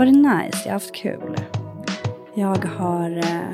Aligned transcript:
varit 0.00 0.14
nice, 0.16 0.58
jag 0.64 0.66
har 0.66 0.72
haft 0.72 0.94
kul. 0.94 1.36
Jag 2.34 2.64
har... 2.64 3.18
Eh, 3.18 3.52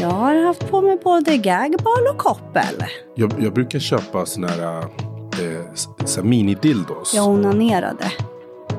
jag 0.00 0.08
har 0.10 0.34
haft 0.46 0.70
på 0.70 0.82
mig 0.82 0.98
både 1.04 1.36
gagball 1.36 2.06
och 2.12 2.18
koppel. 2.18 2.84
Jag, 3.14 3.32
jag 3.40 3.52
brukar 3.52 3.78
köpa 3.78 4.26
såna 4.26 4.46
här, 4.48 4.78
eh, 4.78 5.72
så 6.04 6.20
här 6.20 6.28
mini-dildos. 6.28 7.14
Jag 7.14 7.28
onanerade. 7.28 8.04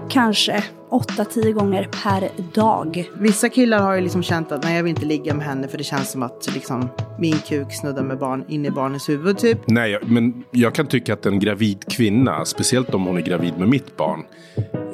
Kanske 0.10 0.64
8-10 0.92 1.52
gånger 1.52 1.89
per 2.04 2.30
dag. 2.54 3.10
Vissa 3.20 3.50
killar 3.50 3.80
har 3.80 3.96
ju 3.96 4.02
liksom 4.02 4.24
känt 4.24 4.52
att 4.52 4.64
nej, 4.64 4.76
jag 4.76 4.84
vill 4.84 4.89
inte 4.89 5.05
ligga 5.05 5.34
med 5.34 5.46
henne 5.46 5.68
för 5.68 5.78
det 5.78 5.84
känns 5.84 6.12
som 6.12 6.24
att 6.24 6.50
liksom, 6.54 6.89
min 7.20 7.38
kuk 7.38 7.74
snuddar 7.74 8.04
med 8.04 8.18
barn 8.19 8.46
in 8.47 8.66
i 8.66 8.71
barnens 8.71 9.10
huvud 9.10 9.38
typ. 9.38 9.60
Nej, 9.68 9.92
jag- 9.92 10.10
men 10.11 10.44
jag 10.52 10.75
kan 10.75 10.88
tycka 10.88 11.14
att 11.14 11.25
en 11.25 11.39
gravid 11.39 11.86
kvinna, 11.92 12.46
speciellt 12.46 12.94
om 12.94 13.05
hon 13.05 13.18
är 13.18 13.21
gravid 13.21 13.54
med 13.58 13.68
mitt 13.69 13.97
barn, 13.97 14.24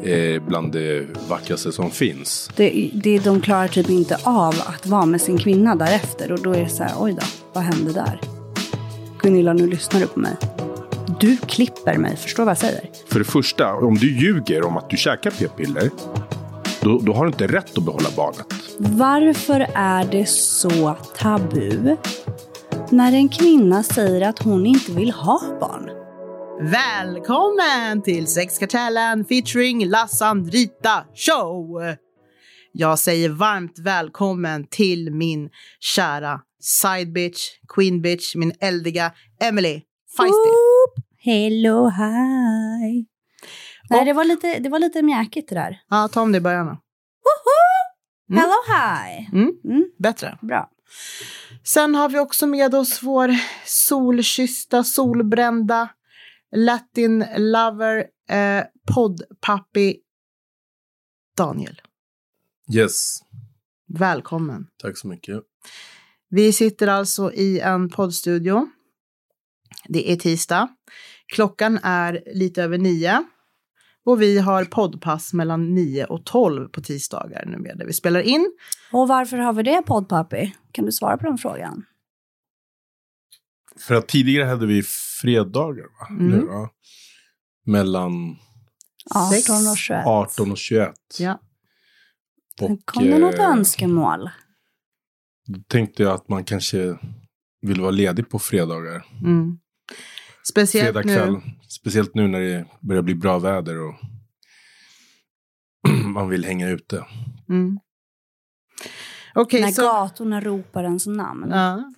är 0.06 0.40
bland 0.40 0.72
det 0.72 1.08
vackraste 1.30 1.72
som 1.72 1.92
finns. 1.92 2.50
Det, 2.56 2.90
det, 2.94 3.20
de 3.20 3.42
klarar 3.42 3.68
typ 3.68 3.90
inte 3.90 4.18
av 4.24 4.56
att 4.66 4.86
vara 4.86 5.06
med 5.06 5.22
sin 5.22 5.38
kvinna 5.38 5.76
därefter. 5.76 6.32
Och 6.32 6.42
då 6.42 6.52
är 6.54 6.64
det 6.64 6.70
så 6.70 6.84
här, 6.84 6.94
oj 7.00 7.14
då, 7.20 7.26
vad 7.54 7.64
hände 7.64 7.94
där? 7.94 8.20
Gunilla, 9.20 9.54
nu 9.54 9.68
lyssnar 9.68 10.00
du 10.00 10.08
på 10.08 10.20
mig. 10.20 10.36
Du 11.20 11.38
klipper 11.38 11.98
mig, 11.98 12.16
förstår 12.16 12.44
vad 12.44 12.52
jag 12.52 12.58
säger? 12.58 12.90
För 13.08 13.20
det 13.20 13.26
första, 13.26 13.74
om 13.74 13.96
du 13.96 14.20
ljuger 14.20 14.64
om 14.64 14.78
att 14.78 14.90
du 14.90 14.98
käkar 14.98 15.32
p-piller, 15.32 15.90
då, 16.82 17.00
då 17.00 17.14
har 17.14 17.26
du 17.26 17.32
inte 17.32 17.48
rätt 17.48 17.78
att 17.78 17.86
behålla 17.86 18.10
barnet. 18.16 18.46
Varför 18.78 19.68
är 19.76 20.06
det 20.12 20.30
så 20.30 20.96
tabu 21.18 21.96
när 22.90 23.12
en 23.14 23.30
kvinna 23.30 23.84
säger 23.84 24.30
att 24.30 24.40
hon 24.40 24.66
inte 24.66 24.92
vill 24.92 25.12
ha 25.12 25.42
barn? 25.60 26.03
Välkommen 26.72 28.02
till 28.04 28.28
Sexkartellen 28.28 29.26
featuring 29.26 29.86
Lassandrita 29.90 31.06
Show! 31.16 31.82
Jag 32.72 33.00
säger 33.00 33.30
varmt 33.30 33.80
välkommen 33.80 34.68
till 34.70 35.12
min 35.14 35.50
kära 35.80 36.42
side 36.62 37.14
bitch, 37.14 37.40
queen 37.76 38.02
bitch, 38.02 38.36
min 38.36 38.54
eldiga 38.60 39.12
Emily 39.42 39.82
Feisty. 40.18 40.34
Oop, 40.50 41.06
hello, 41.20 41.90
hi. 41.90 43.06
Nej, 43.90 44.00
Och- 44.00 44.06
det 44.06 44.14
var 44.14 44.24
lite, 44.26 44.60
det 44.60 44.70
var 44.70 44.80
lite 44.80 45.02
mjäkigt 45.02 45.50
det 45.50 45.56
där. 45.56 45.80
Ja, 45.90 46.08
ta 46.08 46.22
om 46.22 46.32
det 46.32 46.38
i 46.38 46.42
början 46.42 46.66
då. 46.66 46.78
Mm. 48.30 48.42
Hello, 48.44 48.56
hi. 48.68 49.28
Mm, 49.34 49.52
Mm, 49.66 49.86
bättre. 50.00 50.38
bra. 50.42 50.70
Sen 51.64 51.96
har 51.96 52.10
vi 52.10 52.20
också 52.20 52.48
med 52.48 52.76
oss 52.76 53.04
vår 53.04 53.32
solkyssta, 53.66 54.84
solbrända 54.84 55.90
Latin 56.56 57.26
lover, 57.38 58.06
eh, 58.30 58.64
poddpappi 58.94 59.98
Daniel. 61.38 61.82
Yes. 62.76 63.20
Välkommen. 63.88 64.68
Tack 64.82 64.98
så 64.98 65.08
mycket. 65.08 65.40
Vi 66.30 66.54
sitter 66.54 66.88
alltså 66.88 67.34
i 67.34 67.60
en 67.60 67.90
poddstudio. 67.90 68.68
Det 69.88 70.12
är 70.12 70.16
tisdag. 70.16 70.68
Klockan 71.34 71.80
är 71.84 72.24
lite 72.34 72.64
över 72.64 72.78
nio. 72.78 73.24
Och 74.06 74.22
vi 74.22 74.40
har 74.40 74.66
poddpass 74.66 75.34
mellan 75.34 75.76
nio 75.76 76.06
och 76.06 76.26
tolv 76.26 76.68
på 76.68 76.82
tisdagar 76.82 77.46
numera 77.46 77.76
där 77.76 77.86
vi 77.86 77.94
spelar 77.94 78.20
in. 78.20 78.52
Och 78.92 79.08
varför 79.08 79.38
har 79.38 79.54
vi 79.54 79.64
det, 79.64 79.82
poddpappi? 79.82 80.56
Kan 80.72 80.86
du 80.86 80.92
svara 80.92 81.18
på 81.18 81.26
den 81.26 81.38
frågan? 81.38 81.86
För 83.80 83.96
att 83.96 84.08
tidigare 84.08 84.46
hade 84.46 84.66
vi 84.66 84.84
fredagar, 85.22 85.84
va? 85.84 86.08
Mm. 86.10 86.34
Eller, 86.34 86.48
ja. 86.48 86.70
Mellan 87.66 88.38
18 89.16 89.68
och 89.72 89.78
21. 89.78 90.06
18 90.06 90.52
och 90.52 90.58
21. 90.58 90.94
Ja. 91.20 91.40
Och, 92.62 92.80
Kom 92.86 93.04
det 93.06 93.18
något 93.20 93.40
eh, 93.40 93.50
önskemål? 93.50 94.30
Då 95.48 95.60
tänkte 95.68 96.04
jag 96.04 96.12
att 96.14 96.30
man 96.30 96.44
kanske 96.44 96.98
vill 97.62 97.82
vara 97.82 97.92
ledig 97.92 98.30
på 98.30 98.40
fredagar. 98.40 99.06
Mm. 99.24 99.58
Speciellt 100.44 100.86
Fredag 100.86 101.04
kväll. 101.04 101.32
nu. 101.34 101.42
Speciellt 101.68 102.16
nu 102.16 102.28
när 102.28 102.40
det 102.40 102.66
börjar 102.82 103.02
bli 103.02 103.16
bra 103.16 103.40
väder 103.40 103.80
och 103.80 103.96
man 106.06 106.30
vill 106.30 106.46
hänga 106.46 106.70
ute. 106.70 107.06
Mm. 107.50 107.80
Okej, 109.36 109.62
när 109.62 109.72
så, 109.72 109.82
gatorna 109.82 110.42
ropar 110.42 110.84
ens 110.84 111.08
namn. 111.08 111.50
ja. 111.50 111.94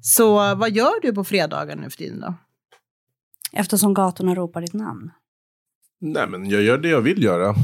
Så 0.00 0.54
vad 0.54 0.70
gör 0.70 1.00
du 1.02 1.12
på 1.12 1.24
fredagar 1.24 1.76
nu 1.76 1.90
för 1.90 1.96
tiden 1.96 2.20
då? 2.20 2.34
Eftersom 3.52 3.94
gatorna 3.94 4.34
ropar 4.34 4.60
ditt 4.60 4.74
namn. 4.74 5.10
Nej, 6.00 6.28
men 6.28 6.50
jag 6.50 6.62
gör 6.62 6.78
det 6.78 6.88
jag 6.88 7.00
vill 7.00 7.22
göra. 7.22 7.54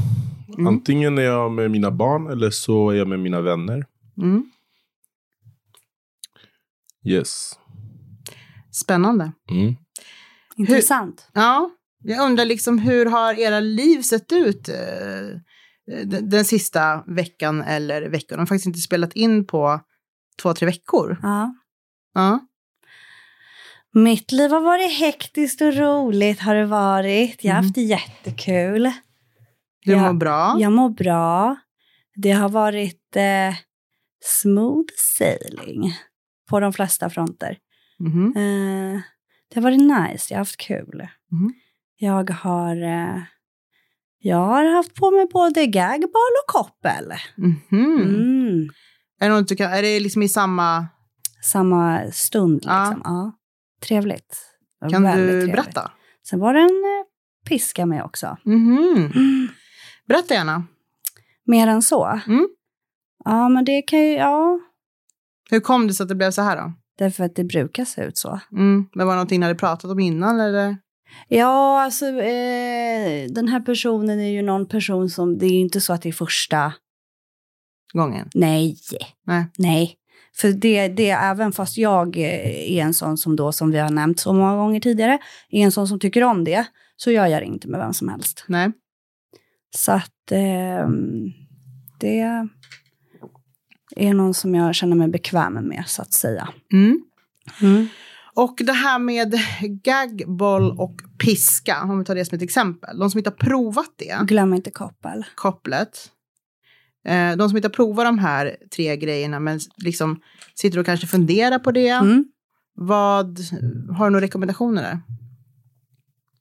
Mm. 0.53 0.67
Antingen 0.67 1.17
är 1.17 1.21
jag 1.21 1.51
med 1.51 1.71
mina 1.71 1.91
barn 1.91 2.27
eller 2.27 2.49
så 2.49 2.89
är 2.89 2.95
jag 2.95 3.07
med 3.07 3.19
mina 3.19 3.41
vänner. 3.41 3.85
Mm. 4.17 4.51
Yes. 7.05 7.59
Spännande. 8.71 9.31
Mm. 9.51 9.75
Intressant. 10.55 11.29
Ja, 11.33 11.69
jag 12.03 12.25
undrar 12.25 12.45
liksom 12.45 12.79
hur 12.79 13.05
har 13.05 13.39
era 13.39 13.59
liv 13.59 14.01
sett 14.01 14.31
ut 14.31 14.69
eh, 14.69 14.75
den, 16.05 16.29
den 16.29 16.45
sista 16.45 17.03
veckan 17.07 17.61
eller 17.61 18.01
veckan? 18.09 18.37
De 18.37 18.39
har 18.39 18.45
faktiskt 18.45 18.67
inte 18.67 18.79
spelat 18.79 19.13
in 19.13 19.47
på 19.47 19.81
två, 20.41 20.53
tre 20.53 20.65
veckor. 20.65 21.17
Ja. 21.21 21.55
Ja. 22.17 22.39
Mitt 23.93 24.31
liv 24.31 24.51
har 24.51 24.61
varit 24.61 24.99
hektiskt 24.99 25.61
och 25.61 25.73
roligt 25.73 26.39
har 26.39 26.55
det 26.55 26.65
varit. 26.65 27.43
Jag 27.43 27.51
har 27.53 27.59
Mm. 27.59 27.65
haft 27.67 27.77
jättekul. 27.77 28.91
Du 29.85 29.91
Ja. 29.91 29.99
mår 29.99 30.13
bra. 30.13 30.55
Jag 30.59 30.71
mår 30.71 30.89
bra. 30.89 31.55
Det 32.15 32.31
har 32.31 32.49
varit 32.49 33.15
eh, 33.15 33.55
smooth 34.23 34.87
sailing 35.17 35.93
på 36.49 36.59
de 36.59 36.73
flesta 36.73 37.09
fronter. 37.09 37.57
Mhm. 37.99 38.33
Eh, 38.35 39.01
det 39.49 39.55
har 39.59 39.61
varit 39.61 39.81
nice, 40.11 40.33
jag 40.33 40.37
har 40.37 40.41
haft 40.41 40.57
kul. 40.57 41.07
Mhm. 41.31 41.53
Jag 41.97 42.29
har 42.29 42.75
eh, 42.83 43.21
jag 44.19 44.37
har 44.37 44.65
haft 44.75 44.93
på 44.95 45.11
mig 45.11 45.27
både 45.33 45.65
gagball 45.65 46.33
och 46.45 46.53
koppel. 46.53 47.13
Mhm. 47.37 47.61
Mm. 47.71 48.69
Är, 49.19 49.29
det 49.29 49.35
något 49.35 49.47
du 49.47 49.55
kan, 49.55 49.71
är 49.73 49.81
det 49.81 49.99
liksom 49.99 50.21
i 50.21 50.29
samma... 50.29 50.87
Samma 51.51 52.11
stund 52.11 52.61
Ja. 52.65 52.83
liksom. 52.89 53.01
Ja. 53.03 53.31
Trevligt. 53.87 54.37
Det 54.79 54.85
var 54.85 54.89
Kan 54.91 55.03
du 55.03 55.11
trevligt. 55.11 55.51
berätta? 55.55 55.91
Sen 56.29 56.39
var 56.39 56.53
det 56.53 56.59
en 56.59 56.65
eh, 56.65 57.49
piska 57.49 57.85
med 57.85 58.03
också. 58.03 58.37
Mhm. 58.43 59.11
Berätta 60.07 60.33
gärna. 60.33 60.63
Mer 61.45 61.67
än 61.67 61.81
så? 61.81 62.19
Mm. 62.27 62.47
Ja, 63.25 63.49
men 63.49 63.65
det 63.65 63.81
kan 63.81 63.99
ju, 63.99 64.11
ja. 64.11 64.59
Hur 65.49 65.59
kom 65.59 65.87
det 65.87 65.93
sig 65.93 66.03
att 66.03 66.09
det 66.09 66.15
blev 66.15 66.31
så 66.31 66.41
här 66.41 66.57
då? 66.57 66.73
Därför 66.97 67.23
att 67.23 67.35
det 67.35 67.43
brukar 67.43 67.85
se 67.85 68.01
ut 68.03 68.17
så. 68.17 68.39
Mm. 68.51 68.85
Men 68.93 69.07
var 69.07 69.13
det 69.13 69.17
någonting 69.17 69.39
ni 69.39 69.45
hade 69.45 69.59
pratat 69.59 69.91
om 69.91 69.99
innan 69.99 70.39
eller? 70.39 70.77
Ja, 71.27 71.81
alltså 71.83 72.05
eh, 72.05 73.27
den 73.29 73.47
här 73.47 73.59
personen 73.59 74.19
är 74.19 74.29
ju 74.31 74.41
någon 74.41 74.67
person 74.67 75.09
som, 75.09 75.37
det 75.37 75.45
är 75.45 75.49
ju 75.49 75.59
inte 75.59 75.81
så 75.81 75.93
att 75.93 76.01
det 76.01 76.09
är 76.09 76.13
första, 76.13 76.73
Gången? 77.93 78.29
nej, 78.35 78.75
Nej. 79.25 79.45
nej. 79.57 79.95
För 80.37 80.51
det, 80.51 80.87
det 80.87 81.09
är 81.09 81.31
även 81.31 81.51
fast 81.51 81.77
jag 81.77 82.17
eh, 82.17 82.71
är 82.71 82.81
en 82.81 82.93
sån 82.93 83.17
som 83.17 83.35
då, 83.35 83.51
som 83.51 83.71
vi 83.71 83.79
har 83.79 83.89
nämnt 83.89 84.19
så 84.19 84.33
många 84.33 84.55
gånger 84.55 84.79
tidigare, 84.79 85.19
är 85.49 85.63
en 85.63 85.71
sån 85.71 85.87
som 85.87 85.99
tycker 85.99 86.23
om 86.23 86.43
det, 86.43 86.65
så 86.95 87.11
gör 87.11 87.27
jag 87.27 87.41
det 87.41 87.45
inte 87.45 87.67
med 87.67 87.79
vem 87.79 87.93
som 87.93 88.09
helst. 88.09 88.45
Nej. 88.47 88.71
Så 89.75 89.91
att 89.91 90.31
eh, 90.31 90.89
det 91.99 92.19
är 93.95 94.13
någon 94.13 94.33
som 94.33 94.55
jag 94.55 94.75
känner 94.75 94.95
mig 94.95 95.07
bekväm 95.07 95.53
med, 95.53 95.83
så 95.87 96.01
att 96.01 96.13
säga. 96.13 96.49
Mm. 96.73 97.01
Mm. 97.61 97.87
Och 98.33 98.55
det 98.65 98.73
här 98.73 98.99
med 98.99 99.33
gagboll 99.83 100.79
och 100.79 100.95
piska, 101.25 101.81
om 101.83 101.99
vi 101.99 102.05
tar 102.05 102.15
det 102.15 102.25
som 102.25 102.35
ett 102.35 102.41
exempel. 102.41 102.99
De 102.99 103.11
som 103.11 103.17
inte 103.17 103.29
har 103.29 103.37
provat 103.37 103.93
det, 103.95 104.17
Glöm 104.27 104.53
inte 104.53 104.71
koppel. 104.71 105.25
kopplet. 105.35 106.11
Eh, 107.05 107.37
de 107.37 107.49
som 107.49 107.57
inte 107.57 107.67
har 107.67 107.73
provat 107.73 108.05
de 108.05 108.19
här 108.19 108.55
tre 108.75 108.97
grejerna 108.97 109.39
men 109.39 109.59
liksom 109.77 110.21
sitter 110.55 110.79
och 110.79 110.85
kanske 110.85 111.07
funderar 111.07 111.59
på 111.59 111.71
det. 111.71 111.89
Mm. 111.89 112.25
Vad, 112.75 113.39
har 113.97 114.05
du 114.05 114.11
några 114.11 114.25
rekommendationer 114.25 114.81
där? 114.81 114.99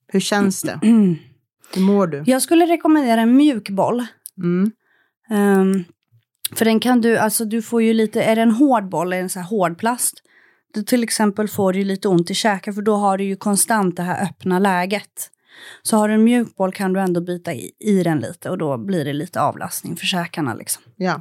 Hur 0.09 0.21
känns 0.21 0.63
det? 0.63 0.81
Mm. 0.83 1.17
Hur 1.75 1.83
mår 1.83 2.07
du? 2.07 2.23
Jag 2.27 2.43
skulle 2.43 2.67
rekommendera 2.67 3.21
en 3.21 3.37
mjukboll. 3.37 4.07
Mm. 4.39 4.71
Ehm, 5.31 5.85
för 6.53 6.65
den 6.65 6.81
kan 6.81 7.01
du, 7.01 7.17
alltså 7.17 7.45
du 7.45 7.63
får 7.63 7.83
ju 7.83 7.93
lite, 7.93 8.23
är 8.23 8.37
det 8.37 8.43
en 8.43 8.51
hård 8.51 8.89
boll, 8.89 9.13
är 9.13 9.17
det 9.17 9.23
en 9.23 9.29
så 9.29 9.39
här 9.39 9.47
hård 9.47 9.79
plast, 9.79 10.23
då 10.75 10.83
till 10.83 11.03
exempel 11.03 11.49
får 11.49 11.73
du 11.73 11.85
lite 11.85 12.09
ont 12.09 12.31
i 12.31 12.35
käken 12.35 12.75
för 12.75 12.83
då 12.83 12.97
har 12.97 13.19
du 13.19 13.25
ju 13.25 13.37
konstant 13.37 13.97
det 13.97 14.03
här 14.03 14.25
öppna 14.25 14.59
läget. 14.59 15.31
Så 15.83 15.97
har 15.97 16.09
du 16.09 16.15
en 16.15 16.25
mjuk 16.25 16.57
boll 16.57 16.73
kan 16.73 16.93
du 16.93 17.01
ändå 17.01 17.21
bita 17.21 17.55
i, 17.55 17.71
i 17.79 18.03
den 18.03 18.19
lite 18.21 18.51
och 18.51 18.59
då 18.59 18.79
blir 18.79 19.05
det 19.05 19.13
lite 19.13 19.41
avlastning 19.41 19.97
för 19.97 20.07
käkarna 20.07 20.55
liksom. 20.55 20.83
Ja. 20.97 21.21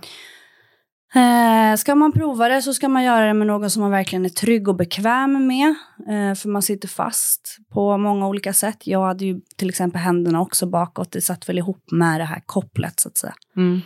Eh, 1.15 1.75
ska 1.75 1.95
man 1.95 2.11
prova 2.11 2.47
det 2.49 2.61
så 2.61 2.73
ska 2.73 2.89
man 2.89 3.03
göra 3.03 3.25
det 3.25 3.33
med 3.33 3.47
någon 3.47 3.69
som 3.69 3.81
man 3.81 3.91
verkligen 3.91 4.25
är 4.25 4.29
trygg 4.29 4.67
och 4.67 4.75
bekväm 4.75 5.47
med. 5.47 5.69
Eh, 6.09 6.35
för 6.35 6.49
man 6.49 6.61
sitter 6.61 6.87
fast 6.87 7.57
på 7.73 7.97
många 7.97 8.27
olika 8.27 8.53
sätt. 8.53 8.87
Jag 8.87 9.05
hade 9.05 9.25
ju 9.25 9.41
till 9.55 9.69
exempel 9.69 10.01
händerna 10.01 10.41
också 10.41 10.65
bakåt. 10.65 11.11
Det 11.11 11.21
satt 11.21 11.49
väl 11.49 11.57
ihop 11.57 11.91
med 11.91 12.19
det 12.19 12.25
här 12.25 12.43
kopplet 12.45 12.99
så 12.99 13.09
att 13.09 13.17
säga. 13.17 13.33
Mm. 13.57 13.81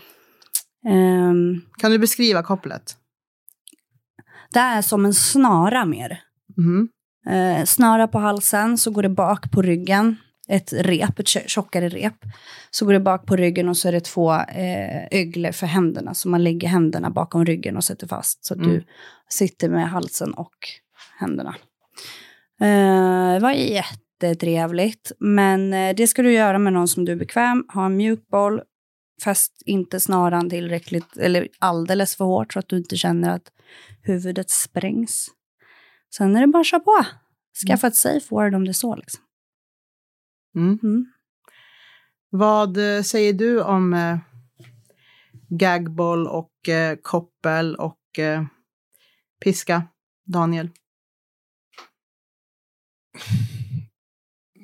Eh, 0.85 1.61
Kan 1.77 1.91
du 1.91 1.99
beskriva 1.99 2.43
kopplet? 2.43 2.95
det 4.53 4.59
är 4.59 4.81
som 4.81 5.05
en 5.05 5.13
snara 5.13 5.85
mer. 5.85 6.21
Mm. 6.57 6.89
Eh, 7.27 7.65
snara 7.65 8.07
på 8.07 8.19
halsen, 8.19 8.77
så 8.77 8.91
går 8.91 9.03
det 9.03 9.09
bak 9.09 9.51
på 9.51 9.61
ryggen. 9.61 10.15
Ett 10.49 10.73
rep, 10.73 11.19
ett 11.19 11.25
tjo- 11.27 11.47
tjockare 11.47 11.89
rep. 11.89 12.13
Så 12.71 12.85
går 12.85 12.93
det 12.93 12.99
bak 12.99 13.25
på 13.25 13.35
ryggen 13.35 13.69
och 13.69 13.77
så 13.77 13.87
är 13.87 13.91
det 13.91 13.99
två 13.99 14.33
eh, 14.33 15.07
öglor 15.11 15.51
för 15.51 15.67
händerna. 15.67 16.13
Så 16.13 16.29
man 16.29 16.43
lägger 16.43 16.67
händerna 16.67 17.09
bakom 17.09 17.45
ryggen 17.45 17.77
och 17.77 17.83
sätter 17.83 18.07
fast. 18.07 18.45
Så 18.45 18.53
att 18.53 18.57
Mm. 18.59 18.71
du 18.71 18.83
sitter 19.29 19.69
med 19.69 19.89
halsen 19.89 20.33
och 20.33 20.55
händerna. 21.19 21.55
Eh, 22.61 23.33
det 23.33 23.39
var 23.39 23.51
jättetrevligt. 23.51 25.11
Men 25.19 25.73
eh, 25.73 25.95
det 25.95 26.07
ska 26.07 26.21
du 26.21 26.33
göra 26.33 26.59
med 26.59 26.73
någon 26.73 26.87
som 26.87 27.05
du 27.05 27.11
är 27.11 27.15
bekväm. 27.15 27.65
Ha 27.73 27.85
en 27.85 27.97
mjuk 27.97 28.27
boll. 28.27 28.61
Fäst 29.23 29.53
inte 29.65 29.99
snaran 29.99 30.49
tillräckligt 30.49 31.17
eller 31.17 31.47
alldeles 31.59 32.15
för 32.15 32.25
hårt 32.25 32.53
så 32.53 32.59
att 32.59 32.69
du 32.69 32.77
inte 32.77 32.97
känner 32.97 33.35
att 33.35 33.51
huvudet 34.03 34.49
sprängs. 34.49 35.27
Sen 36.17 36.35
är 36.35 36.41
det 36.41 36.47
bara 36.47 36.59
att 36.61 36.67
köra 36.67 36.79
på. 36.79 37.05
Skaffa 37.67 37.87
ett 37.87 37.95
safe 37.95 38.25
word 38.29 38.55
om 38.55 38.65
det 38.65 38.71
är 38.71 38.73
så. 38.73 38.95
Liksom. 38.95 39.23
Mm. 40.55 40.79
Mm. 40.83 41.05
Vad 42.29 42.77
eh, 42.77 43.01
säger 43.03 43.33
du 43.33 43.61
om 43.61 43.93
eh, 43.93 44.17
gagboll 45.49 46.27
och 46.27 46.69
eh, 46.69 46.97
koppel 47.01 47.75
och 47.75 48.19
eh, 48.19 48.45
piska, 49.43 49.83
Daniel? 50.25 50.69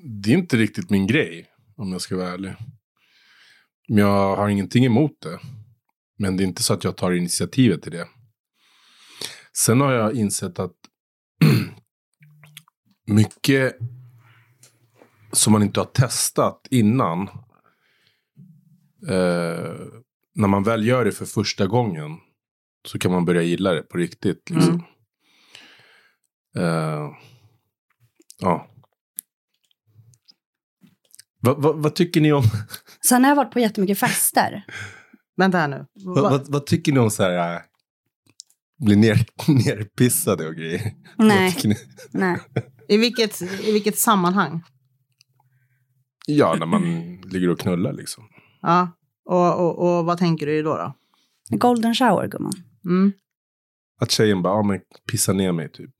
Det 0.03 0.33
är 0.33 0.37
inte 0.37 0.57
riktigt 0.57 0.89
min 0.89 1.07
grej, 1.07 1.47
om 1.75 1.91
jag 1.91 2.01
ska 2.01 2.17
vara 2.17 2.33
ärlig. 2.33 2.55
Men 3.87 3.97
jag 3.97 4.35
har 4.35 4.49
ingenting 4.49 4.85
emot 4.85 5.21
det. 5.21 5.39
Men 6.17 6.37
det 6.37 6.43
är 6.43 6.45
inte 6.45 6.63
så 6.63 6.73
att 6.73 6.83
jag 6.83 6.97
tar 6.97 7.11
initiativet 7.11 7.81
till 7.81 7.91
det. 7.91 8.07
Sen 9.53 9.81
har 9.81 9.93
jag 9.93 10.15
insett 10.15 10.59
att 10.59 10.75
mycket 13.07 13.77
som 15.35 15.53
man 15.53 15.63
inte 15.63 15.79
har 15.79 15.85
testat 15.85 16.67
innan. 16.71 17.21
Eh, 19.07 19.75
när 20.35 20.47
man 20.47 20.63
väl 20.63 20.85
gör 20.85 21.05
det 21.05 21.11
för 21.11 21.25
första 21.25 21.67
gången. 21.67 22.11
Så 22.87 22.99
kan 22.99 23.11
man 23.11 23.25
börja 23.25 23.41
gilla 23.41 23.73
det 23.73 23.81
på 23.81 23.97
riktigt. 23.97 24.49
Liksom. 24.49 24.83
Eh, 26.57 27.09
ja. 28.39 28.67
Vad, 31.39 31.61
vad, 31.61 31.83
vad 31.83 31.95
tycker 31.95 32.21
ni 32.21 32.33
om 32.33 32.43
Sen 33.07 33.23
har 33.23 33.31
jag 33.31 33.35
varit 33.35 33.51
på 33.53 33.59
jättemycket 33.59 33.99
fester. 33.99 34.65
Vänta 35.37 35.57
här 35.57 35.67
nu. 35.67 35.85
vad, 35.93 36.47
Va- 36.51 36.59
tycker 36.59 36.91
ni 36.91 36.99
om 36.99 37.11
så 37.11 37.23
här 37.23 37.55
äh, 37.55 37.61
bli 38.77 38.95
ner, 38.95 39.25
nerpissade 39.47 40.47
och 40.47 40.55
grejer? 40.55 40.93
Nej, 41.17 41.55
nej. 42.11 42.37
I, 42.87 42.97
vilket, 42.97 43.41
I 43.41 43.71
vilket 43.71 43.97
sammanhang? 43.97 44.63
Ja, 46.27 46.55
när 46.59 46.65
man 46.65 47.15
ligger 47.21 47.49
och 47.49 47.59
knullar 47.59 47.93
liksom. 47.93 48.23
Ja. 48.61 48.89
Och, 49.25 49.59
och, 49.59 49.97
och 49.97 50.05
vad 50.05 50.17
tänker 50.17 50.45
du 50.45 50.63
då? 50.63 50.77
då? 50.77 50.93
Golden 51.57 51.95
shower, 51.95 52.27
gumman. 52.27 52.53
Mm. 52.85 53.13
Att 53.99 54.11
tjejen 54.11 54.41
bara, 54.41 54.53
ja 54.53 54.63
men 54.63 54.79
pissa 55.11 55.33
ner 55.33 55.51
mig 55.51 55.71
typ. 55.71 55.91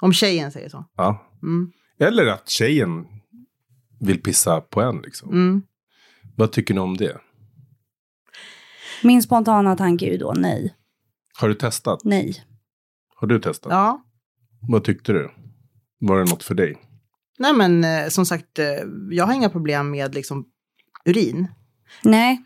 Om 0.00 0.12
tjejen 0.12 0.52
säger 0.52 0.68
så. 0.68 0.84
Ja. 0.96 1.30
Mm. 1.42 1.72
Eller 1.98 2.26
att 2.26 2.48
tjejen 2.48 3.06
vill 4.00 4.22
pissa 4.22 4.60
på 4.60 4.80
en 4.80 4.96
liksom. 4.96 5.30
Mm. 5.30 5.62
Vad 6.36 6.52
tycker 6.52 6.74
ni 6.74 6.80
om 6.80 6.96
det? 6.96 7.18
Min 9.02 9.22
spontana 9.22 9.76
tanke 9.76 10.06
är 10.06 10.10
ju 10.10 10.18
då 10.18 10.34
nej. 10.36 10.74
Har 11.40 11.48
du 11.48 11.54
testat? 11.54 12.00
Nej. 12.04 12.44
Har 13.14 13.28
du 13.28 13.38
testat? 13.38 13.72
Ja. 13.72 14.02
Vad 14.68 14.84
tyckte 14.84 15.12
du? 15.12 15.30
Var 16.00 16.18
det 16.18 16.30
något 16.30 16.42
för 16.42 16.54
dig? 16.54 16.87
Nej 17.38 17.52
men 17.52 17.84
eh, 17.84 18.08
som 18.08 18.26
sagt, 18.26 18.58
eh, 18.58 18.66
jag 19.10 19.26
har 19.26 19.34
inga 19.34 19.50
problem 19.50 19.90
med 19.90 20.14
liksom 20.14 20.44
urin. 21.04 21.48
Nej. 22.02 22.44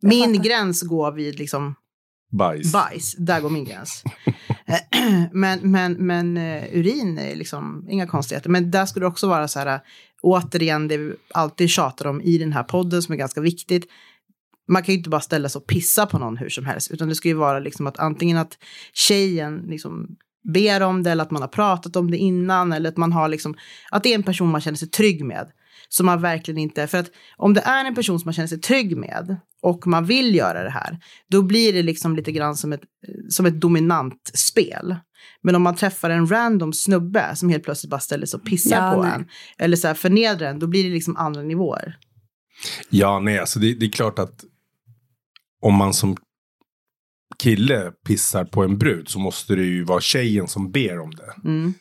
Jag 0.00 0.08
Min 0.08 0.34
fattar. 0.34 0.44
gräns 0.44 0.82
går 0.82 1.12
vid 1.12 1.38
liksom 1.38 1.74
Bajs? 2.32 2.72
bajs. 2.72 3.14
Där 3.18 3.40
går 3.40 3.50
min 3.50 3.64
gräns. 3.64 4.02
Eh, 4.66 5.02
men 5.32 5.70
men, 5.70 5.92
men 5.92 6.36
uh, 6.36 6.64
urin 6.78 7.18
är 7.18 7.36
liksom 7.36 7.86
inga 7.90 8.06
konstigheter. 8.06 8.50
Men 8.50 8.70
där 8.70 8.86
skulle 8.86 9.04
det 9.04 9.08
också 9.08 9.28
vara 9.28 9.48
så 9.48 9.58
här, 9.58 9.80
återigen 10.22 10.88
det 10.88 10.96
vi 10.96 11.14
alltid 11.34 11.70
tjatar 11.70 12.06
om 12.06 12.20
i 12.20 12.38
den 12.38 12.52
här 12.52 12.62
podden 12.62 13.02
som 13.02 13.12
är 13.12 13.16
ganska 13.18 13.40
viktigt. 13.40 13.86
Man 14.68 14.82
kan 14.82 14.92
ju 14.92 14.98
inte 14.98 15.10
bara 15.10 15.20
ställa 15.20 15.48
sig 15.48 15.58
och 15.58 15.66
pissa 15.66 16.06
på 16.06 16.18
någon 16.18 16.36
hur 16.36 16.48
som 16.48 16.66
helst, 16.66 16.90
utan 16.90 17.08
det 17.08 17.14
ska 17.14 17.28
ju 17.28 17.34
vara 17.34 17.58
liksom 17.58 17.86
att 17.86 17.98
antingen 17.98 18.36
att 18.36 18.58
tjejen 18.92 19.64
liksom 19.68 20.16
ber 20.42 20.80
om 20.80 21.02
det 21.02 21.10
eller 21.10 21.22
att 21.22 21.30
man 21.30 21.42
har 21.42 21.48
pratat 21.48 21.96
om 21.96 22.10
det 22.10 22.16
innan 22.16 22.72
eller 22.72 22.88
att 22.88 22.96
man 22.96 23.12
har 23.12 23.28
liksom, 23.28 23.54
att 23.90 24.02
det 24.02 24.10
är 24.10 24.14
en 24.14 24.22
person 24.22 24.48
man 24.48 24.60
känner 24.60 24.78
sig 24.78 24.88
trygg 24.88 25.24
med. 25.24 25.50
Som 25.88 26.06
man 26.06 26.22
verkligen 26.22 26.58
inte, 26.58 26.86
för 26.86 26.98
att 26.98 27.10
om 27.36 27.54
det 27.54 27.60
är 27.60 27.84
en 27.84 27.94
person 27.94 28.20
som 28.20 28.26
man 28.26 28.34
känner 28.34 28.48
sig 28.48 28.60
trygg 28.60 28.96
med 28.96 29.36
och 29.62 29.86
man 29.86 30.04
vill 30.04 30.34
göra 30.34 30.62
det 30.64 30.70
här, 30.70 30.98
då 31.30 31.42
blir 31.42 31.72
det 31.72 31.82
liksom 31.82 32.16
lite 32.16 32.32
grann 32.32 32.56
som 32.56 32.72
ett, 32.72 32.80
som 33.28 33.46
ett 33.46 33.60
dominant 33.60 34.30
spel. 34.34 34.96
Men 35.42 35.54
om 35.54 35.62
man 35.62 35.76
träffar 35.76 36.10
en 36.10 36.26
random 36.30 36.72
snubbe 36.72 37.36
som 37.36 37.48
helt 37.48 37.64
plötsligt 37.64 37.90
bara 37.90 38.00
ställer 38.00 38.26
sig 38.26 38.38
och 38.38 38.46
pissar 38.46 38.76
Ja, 38.76 38.94
på 38.94 39.02
nej. 39.02 39.12
en, 39.14 39.28
eller 39.58 39.76
så 39.76 39.86
här 39.86 39.94
förnedrar 39.94 40.48
en, 40.48 40.58
då 40.58 40.66
blir 40.66 40.84
det 40.84 40.90
liksom 40.90 41.16
andra 41.16 41.42
nivåer. 41.42 41.98
Ja, 42.90 43.20
nej, 43.20 43.38
alltså 43.38 43.58
det, 43.58 43.74
det 43.74 43.86
är 43.86 43.90
klart 43.90 44.18
att 44.18 44.44
om 45.62 45.74
man 45.74 45.94
som 45.94 46.16
kille 47.40 47.92
pissar 48.06 48.44
på 48.44 48.64
en 48.64 48.78
brud 48.78 49.08
så 49.08 49.18
måste 49.18 49.54
det 49.54 49.62
ju 49.62 49.84
vara 49.84 50.00
tjejen 50.00 50.48
som 50.48 50.70
ber 50.70 51.00
om 51.00 51.10
det. 51.10 51.48
Mm. 51.48 51.74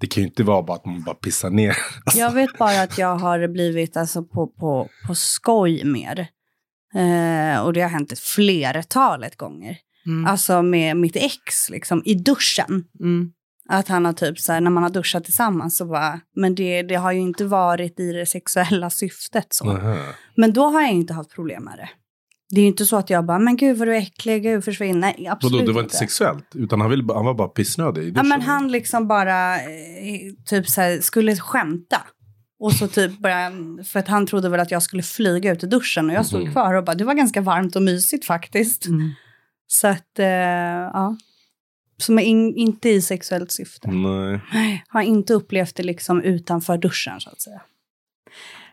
Det 0.00 0.06
kan 0.06 0.22
ju 0.22 0.28
inte 0.28 0.42
vara 0.42 0.62
bara 0.62 0.76
att 0.76 0.86
man 0.86 1.02
bara 1.02 1.14
pissar 1.14 1.50
ner. 1.50 1.76
Alltså, 2.04 2.18
Jag 2.20 2.32
vet 2.32 2.58
bara 2.58 2.82
att 2.82 2.98
jag 2.98 3.16
har 3.16 3.48
blivit 3.48 3.96
alltså, 3.96 4.22
på, 4.22 4.46
på, 4.46 4.88
på 5.06 5.14
skoj 5.14 5.84
mer. 5.84 6.28
Eh, 6.94 7.60
och 7.60 7.72
det 7.72 7.80
har 7.80 7.88
hänt 7.88 8.12
ett 8.12 8.18
flertalet 8.18 9.36
gånger. 9.36 9.78
Mm. 10.06 10.26
Alltså 10.26 10.62
med 10.62 10.96
mitt 10.96 11.16
ex, 11.16 11.70
liksom, 11.70 12.02
i 12.04 12.14
duschen. 12.14 12.84
Mm. 13.00 13.32
Att 13.68 13.88
han 13.88 14.04
har 14.04 14.12
typ 14.12 14.38
så 14.38 14.52
här, 14.52 14.60
när 14.60 14.70
man 14.70 14.82
har 14.82 14.90
duschat 14.90 15.24
tillsammans 15.24 15.76
så 15.76 15.86
bara, 15.86 16.20
men 16.36 16.54
det, 16.54 16.82
det 16.82 16.94
har 16.94 17.12
ju 17.12 17.20
inte 17.20 17.44
varit 17.44 18.00
i 18.00 18.12
det 18.12 18.26
sexuella 18.26 18.90
syftet 18.90 19.46
så. 19.50 19.70
Aha. 19.70 19.96
Men 20.34 20.52
då 20.52 20.64
har 20.64 20.80
jag 20.80 20.92
inte 20.92 21.12
haft 21.12 21.34
problem 21.34 21.64
med 21.64 21.78
det. 21.78 21.88
Det 22.50 22.60
är 22.60 22.62
ju 22.62 22.68
inte 22.68 22.84
så 22.84 22.96
att 22.96 23.10
jag 23.10 23.24
bara, 23.24 23.38
men 23.38 23.56
gud 23.56 23.76
vad 23.78 23.88
du 23.88 23.94
är 23.96 24.00
äcklig, 24.00 24.42
gud 24.42 24.64
försvinn. 24.64 25.00
Nej, 25.00 25.28
absolut 25.30 25.52
Vadå, 25.60 25.66
det 25.66 25.72
var 25.72 25.82
inte 25.82 25.96
sexuellt? 25.96 26.44
Utan 26.54 26.80
han, 26.80 26.90
ville, 26.90 27.02
bara- 27.02 27.18
han 27.18 27.26
var 27.26 27.34
bara 27.34 27.48
pissnödig 27.48 28.12
Ja, 28.16 28.22
men 28.22 28.42
han 28.42 28.72
liksom 28.72 29.08
bara 29.08 29.56
eh, 29.56 29.66
typ 30.46 30.68
så 30.68 30.80
här, 30.80 31.00
skulle 31.00 31.36
skämta. 31.36 32.02
Och 32.62 32.72
så 32.72 32.88
typ 32.88 33.18
bara, 33.18 33.50
för 33.84 33.98
att 33.98 34.08
han 34.08 34.26
trodde 34.26 34.48
väl 34.48 34.60
att 34.60 34.70
jag 34.70 34.82
skulle 34.82 35.02
flyga 35.02 35.52
ut 35.52 35.64
i 35.64 35.66
duschen 35.66 36.10
och 36.10 36.16
jag 36.16 36.26
stod 36.26 36.42
Mhm. 36.42 36.52
kvar 36.52 36.74
och 36.74 36.84
bara, 36.84 36.94
det 36.96 37.04
var 37.04 37.14
ganska 37.14 37.40
varmt 37.40 37.76
och 37.76 37.82
mysigt 37.82 38.24
faktiskt. 38.24 38.86
Mm. 38.86 39.10
Så 39.66 39.86
att, 39.88 40.18
eh, 40.18 40.26
ja. 40.26 41.16
Som 41.98 42.18
är 42.18 42.22
in, 42.22 42.54
inte 42.56 42.88
i 42.88 43.02
sexuellt 43.02 43.50
syfte. 43.50 43.90
Nej, 44.52 44.84
Har 44.88 45.02
inte 45.02 45.34
upplevt 45.34 45.76
det 45.76 45.82
liksom 45.82 46.22
utanför 46.22 46.78
duschen 46.78 47.20
så 47.20 47.30
att 47.30 47.40
säga. 47.40 47.60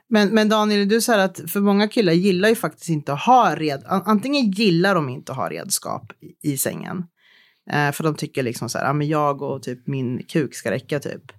Men, 0.10 0.30
men 0.30 0.50
Daniel, 0.50 0.88
du 0.88 1.02
säger 1.02 1.20
att 1.20 1.42
för 1.48 1.60
många 1.60 1.88
killar 1.88 2.14
gillar 2.14 2.50
ju 2.50 2.56
faktiskt 2.56 2.90
inte 2.90 3.14
att 3.14 3.22
ha 3.22 3.56
red... 3.56 3.84
Antingen 3.88 4.52
gillar 4.52 4.96
de 4.96 5.10
inte 5.10 5.32
att 5.32 5.38
ha 5.38 5.50
redskap 5.50 6.12
i, 6.20 6.52
i 6.52 6.58
sängen. 6.58 7.04
Eh, 7.72 7.92
för 7.92 8.04
de 8.04 8.16
tycker 8.16 8.44
liksom 8.44 8.70
så 8.70 8.78
här, 8.78 8.86
ja 8.86 8.94
men 8.94 9.08
jag 9.08 9.42
och 9.42 9.64
typ 9.64 9.88
min 9.88 10.24
kuk 10.24 10.56
ska 10.56 10.72
räcka 10.72 11.00
typ. 11.00 11.32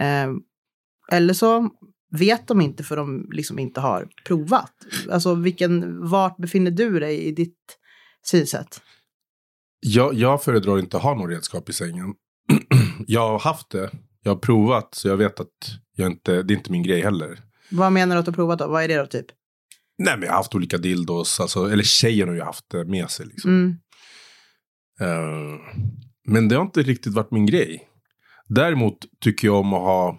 Eh, 0.00 0.28
eller 1.12 1.34
så 1.34 1.70
vet 2.10 2.48
de 2.48 2.60
inte 2.60 2.84
för 2.84 2.96
de 2.96 3.28
liksom 3.32 3.58
inte 3.58 3.80
har 3.80 4.08
provat. 4.26 4.72
Alltså 5.10 5.34
vilken, 5.34 6.00
vart 6.08 6.36
befinner 6.36 6.70
du 6.70 7.00
dig 7.00 7.24
i 7.24 7.32
ditt 7.32 7.78
synsätt? 8.22 8.80
Jag, 9.80 10.14
jag 10.14 10.42
föredrar 10.42 10.78
inte 10.78 10.96
att 10.96 11.02
ha 11.02 11.14
något 11.14 11.30
redskap 11.30 11.68
i 11.68 11.72
sängen. 11.72 12.14
jag 13.06 13.28
har 13.28 13.38
haft 13.38 13.70
det. 13.70 13.90
Jag 14.22 14.30
har 14.30 14.40
provat 14.40 14.94
så 14.94 15.08
jag 15.08 15.16
vet 15.16 15.40
att 15.40 15.78
jag 15.96 16.12
inte, 16.12 16.42
det 16.42 16.54
är 16.54 16.56
inte 16.56 16.72
min 16.72 16.82
grej 16.82 17.02
heller. 17.02 17.45
Vad 17.70 17.92
menar 17.92 18.16
du 18.16 18.18
att 18.18 18.24
du 18.24 18.30
har 18.30 18.34
provat 18.36 18.58
då? 18.58 18.68
Vad 18.68 18.84
är 18.84 18.88
det 18.88 18.96
då 18.96 19.06
typ? 19.06 19.26
Nej 19.98 20.16
men 20.16 20.22
jag 20.22 20.32
har 20.32 20.36
haft 20.36 20.54
olika 20.54 20.78
dildos. 20.78 21.40
Alltså, 21.40 21.72
eller 21.72 21.84
tjejen 21.84 22.28
har 22.28 22.34
ju 22.34 22.42
haft 22.42 22.70
det 22.70 22.84
med 22.84 23.10
sig. 23.10 23.26
Liksom. 23.26 23.50
Mm. 23.50 23.76
Eh, 25.00 25.60
men 26.28 26.48
det 26.48 26.56
har 26.56 26.62
inte 26.62 26.82
riktigt 26.82 27.12
varit 27.12 27.30
min 27.30 27.46
grej. 27.46 27.88
Däremot 28.48 28.98
tycker 29.20 29.48
jag 29.48 29.56
om 29.56 29.72
att 29.72 29.80
ha... 29.80 30.18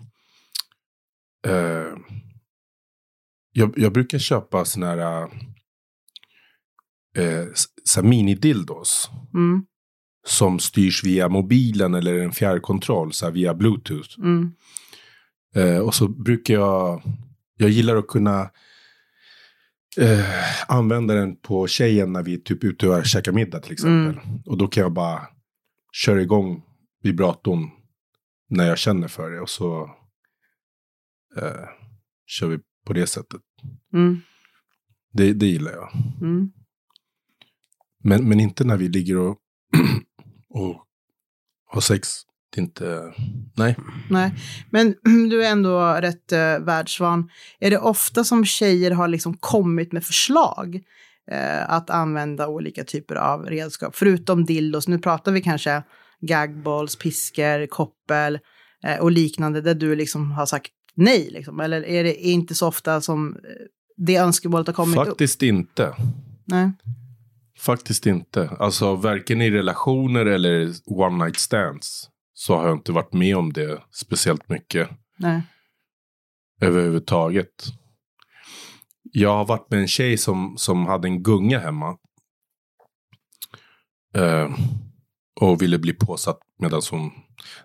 eh, 1.48 1.98
jag, 3.52 3.74
jag 3.78 3.94
brukar 3.94 4.20
köpa 4.20 4.66
såna 4.66 4.88
här... 4.88 5.22
eh, 7.18 7.46
så 7.84 8.02
här 8.02 8.08
minidildos. 8.08 9.10
Mm. 9.34 9.66
Som 10.28 10.60
styrs 10.60 11.04
via 11.04 11.30
mobilen 11.30 11.94
eller 11.94 12.20
en 12.20 12.32
fjärrkontroll, 12.32 13.14
så 13.14 13.26
här 13.26 13.34
via 13.34 13.54
bluetooth. 13.54 14.20
Mm. 14.20 14.52
Eh, 15.56 15.80
och 15.80 15.96
så 15.96 16.08
brukar 16.08 16.54
jag, 16.54 17.02
jag 17.58 17.70
gillar 17.70 17.96
att 17.96 18.08
kunna 18.08 18.52
eh, 19.98 20.72
använda 20.72 21.14
den 21.14 21.36
på 21.36 21.68
tjejen 21.68 22.14
när 22.14 22.24
vi 22.24 22.34
är 22.34 22.38
typ 22.38 22.64
ute 22.64 22.88
och 22.88 23.06
käkar 23.06 23.32
middag 23.32 23.60
till 23.60 23.72
exempel. 23.72 24.20
Och 24.46 24.58
då 24.58 24.68
kan 24.68 24.84
jag 24.84 24.94
bara 24.94 25.28
köra 25.92 26.22
igång 26.22 26.64
vibratorn 27.04 27.70
när 28.50 28.68
jag 28.68 28.78
känner 28.78 29.08
för 29.08 29.32
det. 29.32 29.42
Och 29.42 29.50
så 29.50 29.84
eh, 31.38 31.68
kör 32.26 32.48
vi 32.48 32.60
på 32.86 32.94
det 32.94 33.08
sättet. 33.08 33.42
Mm. 33.94 34.22
Det, 35.14 35.34
det 35.34 35.46
gillar 35.46 35.72
jag. 35.72 35.90
Mm. 36.22 36.52
Men, 38.04 38.30
men 38.30 38.40
inte 38.40 38.64
när 38.64 38.78
vi 38.78 38.90
ligger 38.90 39.18
och, 39.18 39.38
och 40.50 40.86
har 41.66 41.82
sex. 41.82 42.10
Det 42.50 42.62
är 42.62 42.64
inte, 42.64 43.14
nej. 43.58 43.76
Nej, 44.10 44.34
men 44.70 44.96
du 45.30 45.46
är 45.46 45.52
ändå 45.52 45.94
rätt 45.94 46.32
eh, 46.32 46.60
världsvan. 46.60 47.30
Är 47.60 47.70
det 47.70 47.78
ofta 47.78 48.24
som 48.24 48.46
tjejer 48.46 48.92
har 48.92 49.08
liksom 49.08 49.38
kommit 49.38 49.92
med 49.92 50.04
förslag 50.04 50.76
eh, 51.32 51.70
att 51.70 51.90
använda 51.90 52.48
olika 52.48 52.84
typer 52.84 53.16
av 53.16 53.46
redskap? 53.46 53.96
Förutom 53.96 54.46
dildos, 54.46 54.88
nu 54.88 55.00
pratar 55.00 55.32
vi 55.32 55.42
kanske 55.42 55.84
gagballs, 56.22 56.96
piskor, 56.96 57.68
koppel 57.68 58.40
eh, 58.84 59.00
och 59.00 59.12
liknande 59.12 59.62
där 59.62 59.76
du 59.76 59.96
liksom 59.96 60.32
har 60.32 60.46
sagt 60.46 60.72
nej. 60.96 61.30
Liksom. 61.32 61.60
Eller 61.60 61.86
är 61.86 62.04
det 62.04 62.16
inte 62.16 62.56
så 62.56 62.68
ofta 62.68 63.02
som 63.02 63.38
det 63.98 64.16
önskemålet 64.16 64.68
har 64.68 64.74
kommit 64.74 64.98
upp? 64.98 65.08
Faktiskt 65.08 65.44
inte. 65.44 65.96
Nej. 66.46 66.72
Faktiskt 67.60 68.06
inte. 68.06 68.50
Alltså 68.60 68.96
varken 68.96 69.42
i 69.42 69.52
relationer 69.52 70.26
eller 70.26 70.74
one 70.86 71.26
night 71.26 71.40
stands. 71.40 72.10
Så 72.40 72.56
har 72.56 72.68
jag 72.68 72.78
inte 72.78 72.92
varit 72.92 73.14
med 73.14 73.38
om 73.38 73.54
det 73.54 73.84
speciellt 73.92 74.50
mycket 74.50 74.90
Nej. 75.18 75.42
överhuvudtaget. 76.62 77.66
Jag 79.04 79.34
har 79.38 79.46
varit 79.46 79.72
med 79.72 79.80
en 79.80 79.88
tjej 79.88 80.18
som, 80.18 80.58
som 80.58 80.86
hade 80.86 81.08
en 81.08 81.24
gunga 81.24 81.60
hemma. 81.60 81.98
Eh, 84.16 84.50
och 85.42 85.62
ville 85.62 85.80
bli 85.80 85.94
påsatt 85.94 86.40
medan 86.60 86.82
hon... 86.92 87.12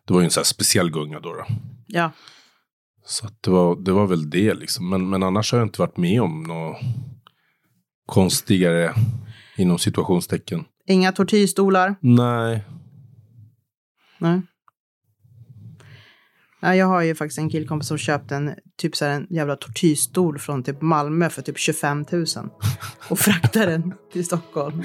Det 0.04 0.14
var 0.14 0.20
ju 0.20 0.24
en 0.24 0.30
sån 0.30 0.40
här 0.40 0.44
speciell 0.44 0.90
gunga 0.90 1.20
då. 1.20 1.34
då. 1.34 1.44
Ja. 1.86 2.10
Så 3.04 3.28
det, 3.40 3.50
var, 3.50 3.76
det 3.76 3.92
var 3.92 4.06
väl 4.06 4.30
det 4.30 4.54
liksom. 4.54 4.88
Men, 4.88 5.10
men 5.10 5.22
annars 5.22 5.52
har 5.52 5.58
jag 5.58 5.66
inte 5.66 5.80
varit 5.80 5.96
med 5.96 6.22
om 6.22 6.42
något 6.42 6.76
konstigare 8.06 8.94
inom 9.56 9.78
situationstecken. 9.78 10.64
Inga 10.86 11.12
tortyrstolar? 11.12 11.94
Nej. 12.00 12.64
Nej. 14.18 14.42
Ja, 16.64 16.74
jag 16.76 16.86
har 16.86 17.02
ju 17.02 17.14
faktiskt 17.14 17.38
en 17.38 17.50
killkompis 17.50 17.88
som 17.88 17.98
köpte 17.98 18.36
en, 18.36 18.54
typ 18.76 18.96
så 18.96 19.04
här, 19.04 19.12
en 19.12 19.26
jävla 19.30 19.56
tortyrstol 19.56 20.38
från 20.38 20.62
typ 20.62 20.82
Malmö 20.82 21.30
för 21.30 21.42
typ 21.42 21.58
25 21.58 22.04
000. 22.10 22.26
Och 23.10 23.18
fraktade 23.18 23.66
den 23.66 23.94
till 24.12 24.24
Stockholm. 24.24 24.82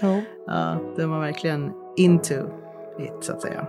Show. 0.00 0.22
Ja, 0.46 0.94
den 0.96 1.10
var 1.10 1.20
verkligen 1.20 1.72
into 1.96 2.34
it 2.98 3.24
så 3.24 3.32
att 3.32 3.42
säga. 3.42 3.66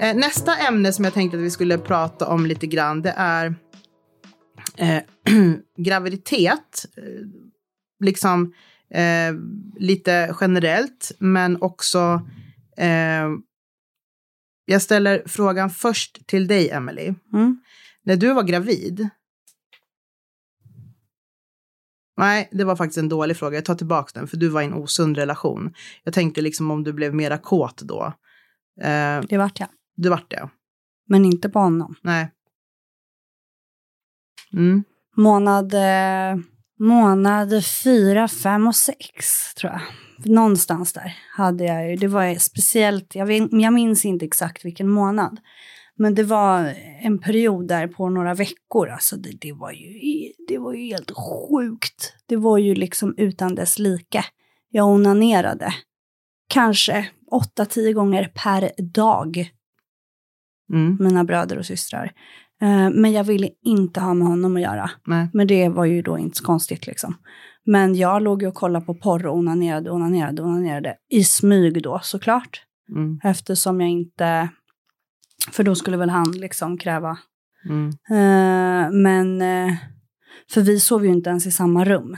Eh, 0.00 0.16
Nästa 0.16 0.56
ämne 0.56 0.92
som 0.92 1.04
jag 1.04 1.14
tänkte 1.14 1.36
att 1.36 1.42
vi 1.42 1.50
skulle 1.50 1.78
prata 1.78 2.26
om 2.26 2.46
lite 2.46 2.66
grann, 2.66 3.02
det 3.02 3.14
är 3.16 3.54
eh, 4.76 5.02
graviditet. 5.76 6.86
Eh, 6.96 7.26
liksom 8.04 8.54
eh, 8.90 9.34
lite 9.78 10.36
generellt, 10.40 11.12
men 11.18 11.62
också 11.62 12.28
eh, 12.76 13.28
jag 14.64 14.82
ställer 14.82 15.22
frågan 15.26 15.70
först 15.70 16.26
till 16.26 16.46
dig, 16.46 16.70
Emily. 16.70 17.14
Mm. 17.32 17.60
När 18.04 18.16
du 18.16 18.34
var 18.34 18.42
gravid. 18.42 19.08
Nej, 22.16 22.48
det 22.52 22.64
var 22.64 22.76
faktiskt 22.76 22.98
en 22.98 23.08
dålig 23.08 23.36
fråga. 23.36 23.56
Jag 23.56 23.64
tar 23.64 23.74
tillbaka 23.74 24.10
den, 24.20 24.28
för 24.28 24.36
du 24.36 24.48
var 24.48 24.62
i 24.62 24.64
en 24.64 24.74
osund 24.74 25.16
relation. 25.16 25.74
Jag 26.04 26.14
tänkte 26.14 26.40
liksom 26.42 26.70
om 26.70 26.84
du 26.84 26.92
blev 26.92 27.14
mera 27.14 27.38
kåt 27.38 27.82
då. 27.82 28.12
Eh, 28.80 29.20
Det 29.28 29.38
vart 29.38 29.60
jag. 29.60 29.68
du 29.96 30.08
vart 30.08 30.30
det? 30.30 30.48
Men 31.08 31.24
inte 31.24 31.48
på 31.48 31.58
honom. 31.58 31.94
Nej. 32.02 32.30
Mm. 34.54 34.84
Månad, 35.16 35.74
eh, 35.74 36.40
månad 36.78 37.66
fyra, 37.84 38.28
fem 38.28 38.66
och 38.66 38.76
sex 38.76 39.54
tror 39.54 39.72
jag. 39.72 39.80
Någonstans 40.34 40.92
där 40.92 41.16
hade 41.36 41.64
jag 41.64 41.90
ju. 41.90 41.96
Det 41.96 42.08
var 42.08 42.34
speciellt, 42.34 43.14
jag, 43.14 43.26
vet, 43.26 43.48
jag 43.52 43.72
minns 43.72 44.04
inte 44.04 44.24
exakt 44.24 44.64
vilken 44.64 44.88
månad. 44.88 45.40
Men 45.94 46.14
det 46.14 46.22
var 46.22 46.74
en 47.00 47.18
period 47.18 47.68
där 47.68 47.88
på 47.88 48.08
några 48.08 48.34
veckor. 48.34 48.88
Alltså 48.88 49.16
det, 49.16 49.30
det, 49.40 49.52
var 49.52 49.72
ju, 49.72 49.88
det 50.48 50.58
var 50.58 50.74
ju 50.74 50.86
helt 50.86 51.10
sjukt. 51.10 52.14
Det 52.26 52.36
var 52.36 52.58
ju 52.58 52.74
liksom 52.74 53.14
utan 53.16 53.54
dess 53.54 53.78
like. 53.78 54.24
Jag 54.70 54.88
onanerade 54.88 55.74
kanske 56.48 57.06
åtta, 57.30 57.64
tio 57.64 57.92
gånger 57.92 58.32
per 58.34 58.70
dag 58.82 59.52
Mm. 60.72 60.96
mina 61.00 61.24
bröder 61.24 61.58
och 61.58 61.66
systrar. 61.66 62.12
Eh, 62.62 62.90
men 62.90 63.12
jag 63.12 63.24
ville 63.24 63.48
inte 63.62 64.00
ha 64.00 64.14
med 64.14 64.26
honom 64.26 64.56
att 64.56 64.62
göra. 64.62 64.90
Nej. 65.06 65.28
Men 65.32 65.46
det 65.46 65.68
var 65.68 65.84
ju 65.84 66.02
då 66.02 66.18
inte 66.18 66.38
så 66.38 66.44
konstigt 66.44 66.86
liksom. 66.86 67.14
Men 67.64 67.94
jag 67.94 68.22
låg 68.22 68.42
ju 68.42 68.48
och 68.48 68.54
kollade 68.54 68.86
på 68.86 68.94
porr 68.94 69.26
och 69.26 69.36
onanerade, 69.36 69.90
onanerade, 69.90 70.42
onanerade. 70.42 70.96
I 71.10 71.24
smyg 71.24 71.82
då 71.82 72.00
såklart. 72.02 72.62
Mm. 72.88 73.20
Eftersom 73.24 73.80
jag 73.80 73.90
inte... 73.90 74.48
För 75.50 75.64
då 75.64 75.74
skulle 75.74 75.96
väl 75.96 76.10
han 76.10 76.32
liksom 76.32 76.78
kräva. 76.78 77.18
Mm. 77.68 77.88
Eh, 77.88 78.90
men... 78.92 79.42
Eh, 79.42 79.74
för 80.50 80.60
vi 80.60 80.80
sov 80.80 81.04
ju 81.04 81.12
inte 81.12 81.30
ens 81.30 81.46
i 81.46 81.50
samma 81.50 81.84
rum 81.84 82.16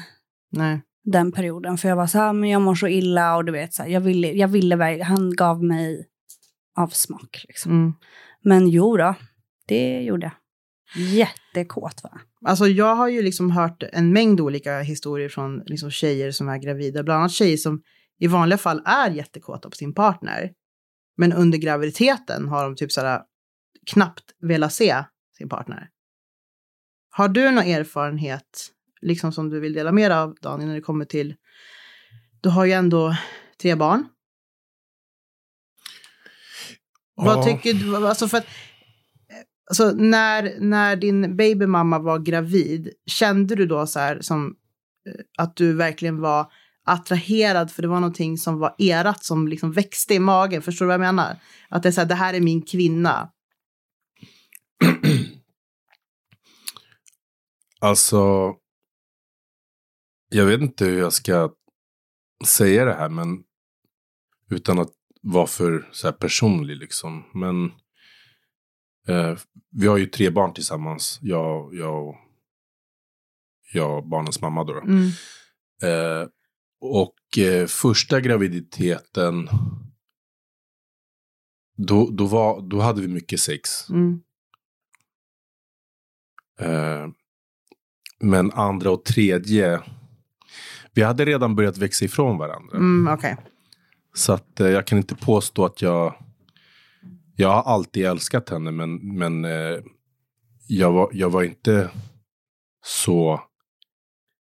Nej. 0.52 0.80
den 1.04 1.32
perioden. 1.32 1.78
För 1.78 1.88
jag 1.88 1.96
var 1.96 2.06
så 2.06 2.18
här, 2.18 2.32
men 2.32 2.50
jag 2.50 2.62
mår 2.62 2.74
så 2.74 2.88
illa 2.88 3.36
och 3.36 3.44
du 3.44 3.52
vet 3.52 3.74
så 3.74 3.82
här, 3.82 3.90
jag 3.90 4.00
ville, 4.00 4.32
jag 4.32 4.48
ville 4.48 4.76
verkligen, 4.76 5.06
han 5.06 5.36
gav 5.36 5.64
mig 5.64 6.06
avsmak 6.76 7.44
liksom. 7.48 7.72
Mm. 7.72 7.92
Men 8.42 8.68
jo 8.68 8.96
då, 8.96 9.14
det 9.66 10.02
gjorde 10.02 10.26
jag. 10.26 10.32
Jättekåt 10.96 12.00
va? 12.02 12.20
Alltså 12.46 12.66
jag 12.66 12.94
har 12.96 13.08
ju 13.08 13.22
liksom 13.22 13.50
hört 13.50 13.82
en 13.82 14.12
mängd 14.12 14.40
olika 14.40 14.80
historier 14.80 15.28
från 15.28 15.62
liksom 15.66 15.90
tjejer 15.90 16.30
som 16.30 16.48
är 16.48 16.58
gravida. 16.58 17.02
Bland 17.02 17.18
annat 17.18 17.32
tjejer 17.32 17.56
som 17.56 17.82
i 18.18 18.26
vanliga 18.26 18.58
fall 18.58 18.82
är 18.84 19.10
jättekåta 19.10 19.70
på 19.70 19.76
sin 19.76 19.94
partner. 19.94 20.52
Men 21.16 21.32
under 21.32 21.58
graviditeten 21.58 22.48
har 22.48 22.64
de 22.64 22.76
typ 22.76 22.92
sådär 22.92 23.20
knappt 23.86 24.24
velat 24.40 24.72
se 24.72 25.04
sin 25.38 25.48
partner. 25.48 25.88
Har 27.10 27.28
du 27.28 27.50
någon 27.50 27.64
erfarenhet, 27.64 28.70
liksom 29.00 29.32
som 29.32 29.50
du 29.50 29.60
vill 29.60 29.72
dela 29.72 29.92
med 29.92 30.10
dig 30.10 30.18
av 30.18 30.34
Daniel, 30.42 30.68
när 30.68 30.74
det 30.74 30.80
kommer 30.80 31.04
till... 31.04 31.34
Du 32.40 32.48
har 32.48 32.64
ju 32.64 32.72
ändå 32.72 33.16
tre 33.62 33.74
barn. 33.74 34.08
Vad 37.14 37.38
Ja. 37.38 37.42
tycker 37.44 37.74
du? 37.74 37.96
Alltså 38.08 38.28
för 38.28 38.38
att, 38.38 38.46
alltså 39.66 39.90
när, 39.90 40.60
när 40.60 40.96
din 40.96 41.36
babymamma 41.36 41.98
var 41.98 42.18
gravid, 42.18 42.92
kände 43.06 43.54
du 43.54 43.66
då 43.66 43.86
så 43.86 43.98
här 43.98 44.20
som 44.20 44.46
eh, 45.08 45.24
att 45.38 45.56
du 45.56 45.72
verkligen 45.72 46.20
var 46.20 46.52
attraherad 46.86 47.70
för 47.70 47.82
det 47.82 47.88
var 47.88 48.00
någonting 48.00 48.38
som 48.38 48.58
var 48.58 48.74
erat 48.78 49.24
som 49.24 49.48
liksom 49.48 49.72
växte 49.72 50.14
i 50.14 50.18
magen? 50.18 50.62
Förstår 50.62 50.84
du 50.84 50.86
vad 50.86 50.94
jag 50.94 51.00
menar? 51.00 51.36
Att 51.68 51.82
det 51.82 51.88
är 51.88 51.92
så 51.92 52.00
här, 52.00 52.08
det 52.08 52.14
här 52.14 52.34
är 52.34 52.40
min 52.40 52.62
kvinna. 52.62 53.30
Alltså, 57.80 58.54
jag 60.28 60.46
vet 60.46 60.60
inte 60.60 60.84
hur 60.84 60.98
jag 60.98 61.12
ska 61.12 61.50
säga 62.46 62.84
det 62.84 62.94
här, 62.94 63.08
men 63.08 63.42
utan 64.50 64.78
att 64.78 64.90
vara 65.22 65.46
för 65.46 65.88
så 65.92 66.06
här 66.06 66.12
personlig 66.12 66.76
liksom. 66.76 67.24
Men 67.34 67.72
eh, 69.08 69.36
vi 69.70 69.86
har 69.86 69.96
ju 69.96 70.06
tre 70.06 70.30
barn 70.30 70.54
tillsammans, 70.54 71.18
jag, 71.22 71.74
jag, 71.74 72.08
och- 72.08 72.16
jag 73.72 73.98
och 73.98 74.08
barnens 74.08 74.40
mamma 74.40 74.64
då. 74.64 74.72
då. 74.72 74.80
Mm. 74.80 75.08
Eh, 75.82 76.28
och 76.80 77.38
eh, 77.38 77.66
första 77.66 78.20
graviditeten, 78.20 79.48
då, 81.76 82.10
då, 82.10 82.26
var, 82.26 82.60
då 82.70 82.80
hade 82.80 83.00
vi 83.00 83.08
mycket 83.08 83.40
sex. 83.40 83.90
Mm. 83.90 84.20
Eh, 86.60 87.08
men 88.20 88.50
andra 88.52 88.90
och 88.90 89.04
tredje, 89.04 89.82
vi 90.92 91.02
hade 91.02 91.24
redan 91.24 91.56
börjat 91.56 91.78
växa 91.78 92.04
ifrån 92.04 92.38
varandra. 92.38 92.76
Mm, 92.76 93.14
Okej. 93.14 93.36
Så 94.14 94.32
att 94.32 94.60
eh, 94.60 94.68
jag 94.68 94.86
kan 94.86 94.98
inte 94.98 95.14
påstå 95.14 95.64
att 95.64 95.82
jag 95.82 96.14
Jag 97.36 97.48
har 97.48 97.62
alltid 97.62 98.06
älskat 98.06 98.48
henne, 98.48 98.70
men, 98.70 99.16
men 99.16 99.44
eh, 99.44 99.78
jag, 100.66 100.92
var, 100.92 101.10
jag 101.12 101.30
var 101.30 101.42
inte 101.42 101.90
så 102.84 103.40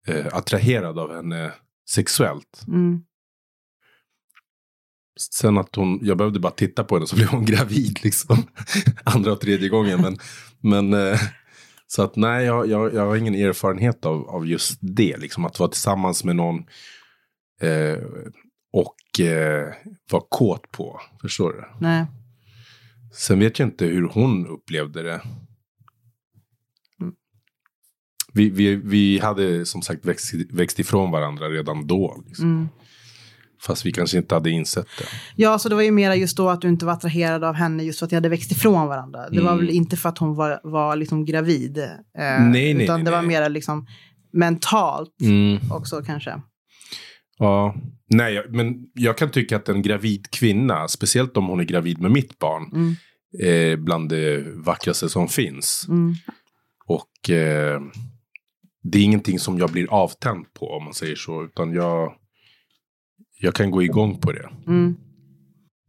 eh, 0.06 0.26
attraherad 0.32 0.98
av 0.98 1.14
henne 1.14 1.52
sexuellt. 1.90 2.62
Mm. 2.68 3.00
Sen 5.20 5.58
att 5.58 5.74
hon, 5.74 5.98
jag 6.02 6.16
behövde 6.16 6.40
bara 6.40 6.52
titta 6.52 6.84
på 6.84 6.94
henne 6.94 7.06
så 7.06 7.16
blev 7.16 7.28
hon 7.28 7.44
gravid 7.44 7.98
liksom. 8.02 8.36
Andra 9.04 9.32
och 9.32 9.40
tredje 9.40 9.68
gången. 9.68 10.00
Men, 10.00 10.18
men 10.60 10.94
eh, 10.94 11.20
så 11.86 12.02
att 12.02 12.16
nej, 12.16 12.44
jag, 12.46 12.66
jag, 12.66 12.94
jag 12.94 13.06
har 13.06 13.16
ingen 13.16 13.34
erfarenhet 13.34 14.06
av, 14.06 14.28
av 14.28 14.46
just 14.46 14.78
det. 14.80 15.16
Liksom 15.16 15.44
att 15.44 15.58
vara 15.58 15.70
tillsammans 15.70 16.24
med 16.24 16.36
någon 16.36 16.58
eh, 17.60 17.98
och 18.72 19.20
eh, 19.20 19.74
vara 20.10 20.22
kåt 20.28 20.70
på. 20.70 21.00
Förstår 21.22 21.52
du? 21.52 21.64
Nej. 21.80 22.06
Sen 23.12 23.38
vet 23.38 23.58
jag 23.58 23.68
inte 23.68 23.84
hur 23.86 24.08
hon 24.08 24.46
upplevde 24.46 25.02
det. 25.02 25.20
Vi, 28.32 28.50
vi, 28.50 28.76
vi 28.76 29.18
hade 29.18 29.66
som 29.66 29.82
sagt 29.82 30.04
växt, 30.04 30.32
växt 30.50 30.78
ifrån 30.78 31.10
varandra 31.10 31.46
redan 31.48 31.86
då. 31.86 32.22
Liksom. 32.26 32.44
Mm. 32.44 32.68
Fast 33.62 33.86
vi 33.86 33.92
kanske 33.92 34.18
inte 34.18 34.34
hade 34.34 34.50
insett 34.50 34.86
det. 34.98 35.04
Ja, 35.36 35.58
så 35.58 35.68
det 35.68 35.74
var 35.74 35.82
ju 35.82 35.90
mera 35.90 36.16
just 36.16 36.36
då 36.36 36.48
att 36.48 36.60
du 36.60 36.68
inte 36.68 36.86
var 36.86 36.92
attraherad 36.92 37.44
av 37.44 37.54
henne 37.54 37.82
just 37.82 37.98
för 37.98 38.06
att 38.06 38.12
jag 38.12 38.16
hade 38.16 38.28
växt 38.28 38.52
ifrån 38.52 38.88
varandra. 38.88 39.28
Det 39.30 39.40
var 39.40 39.52
Mm. 39.52 39.66
väl 39.66 39.74
inte 39.74 39.96
för 39.96 40.08
att 40.08 40.18
hon 40.18 40.34
var, 40.34 40.60
var 40.64 40.96
liksom 40.96 41.24
gravid. 41.24 41.78
Eh, 41.78 41.88
Nej, 42.18 42.74
nej, 42.74 42.84
utan 42.84 42.96
nej, 42.96 43.04
det 43.04 43.10
var 43.10 43.22
mera 43.22 43.48
liksom 43.48 43.86
mentalt 44.32 45.20
Mm. 45.20 45.72
också 45.72 46.02
kanske. 46.06 46.42
Ja, 47.38 47.74
nej, 48.06 48.44
men 48.48 48.86
jag 48.94 49.18
kan 49.18 49.30
tycka 49.30 49.56
att 49.56 49.68
en 49.68 49.82
gravid 49.82 50.30
kvinna, 50.30 50.88
speciellt 50.88 51.36
om 51.36 51.46
hon 51.46 51.60
är 51.60 51.64
gravid 51.64 52.00
med 52.00 52.10
mitt 52.10 52.38
barn, 52.38 52.70
Mm. 52.72 52.94
är 53.42 53.76
bland 53.76 54.08
det 54.08 54.44
vackraste 54.56 55.08
som 55.08 55.28
finns. 55.28 55.86
Mm. 55.88 56.14
Och 56.86 57.30
eh, 57.30 57.80
det 58.82 58.98
är 58.98 59.02
ingenting 59.02 59.38
som 59.38 59.58
jag 59.58 59.70
blir 59.70 59.90
avtänd 59.92 60.54
på 60.54 60.66
om 60.70 60.84
man 60.84 60.94
säger 60.94 61.16
så, 61.16 61.44
utan 61.44 61.72
jag, 61.72 62.14
jag 63.40 63.54
kan 63.54 63.70
gå 63.70 63.82
igång 63.82 64.20
på 64.20 64.32
det. 64.32 64.48
Mm. 64.66 64.96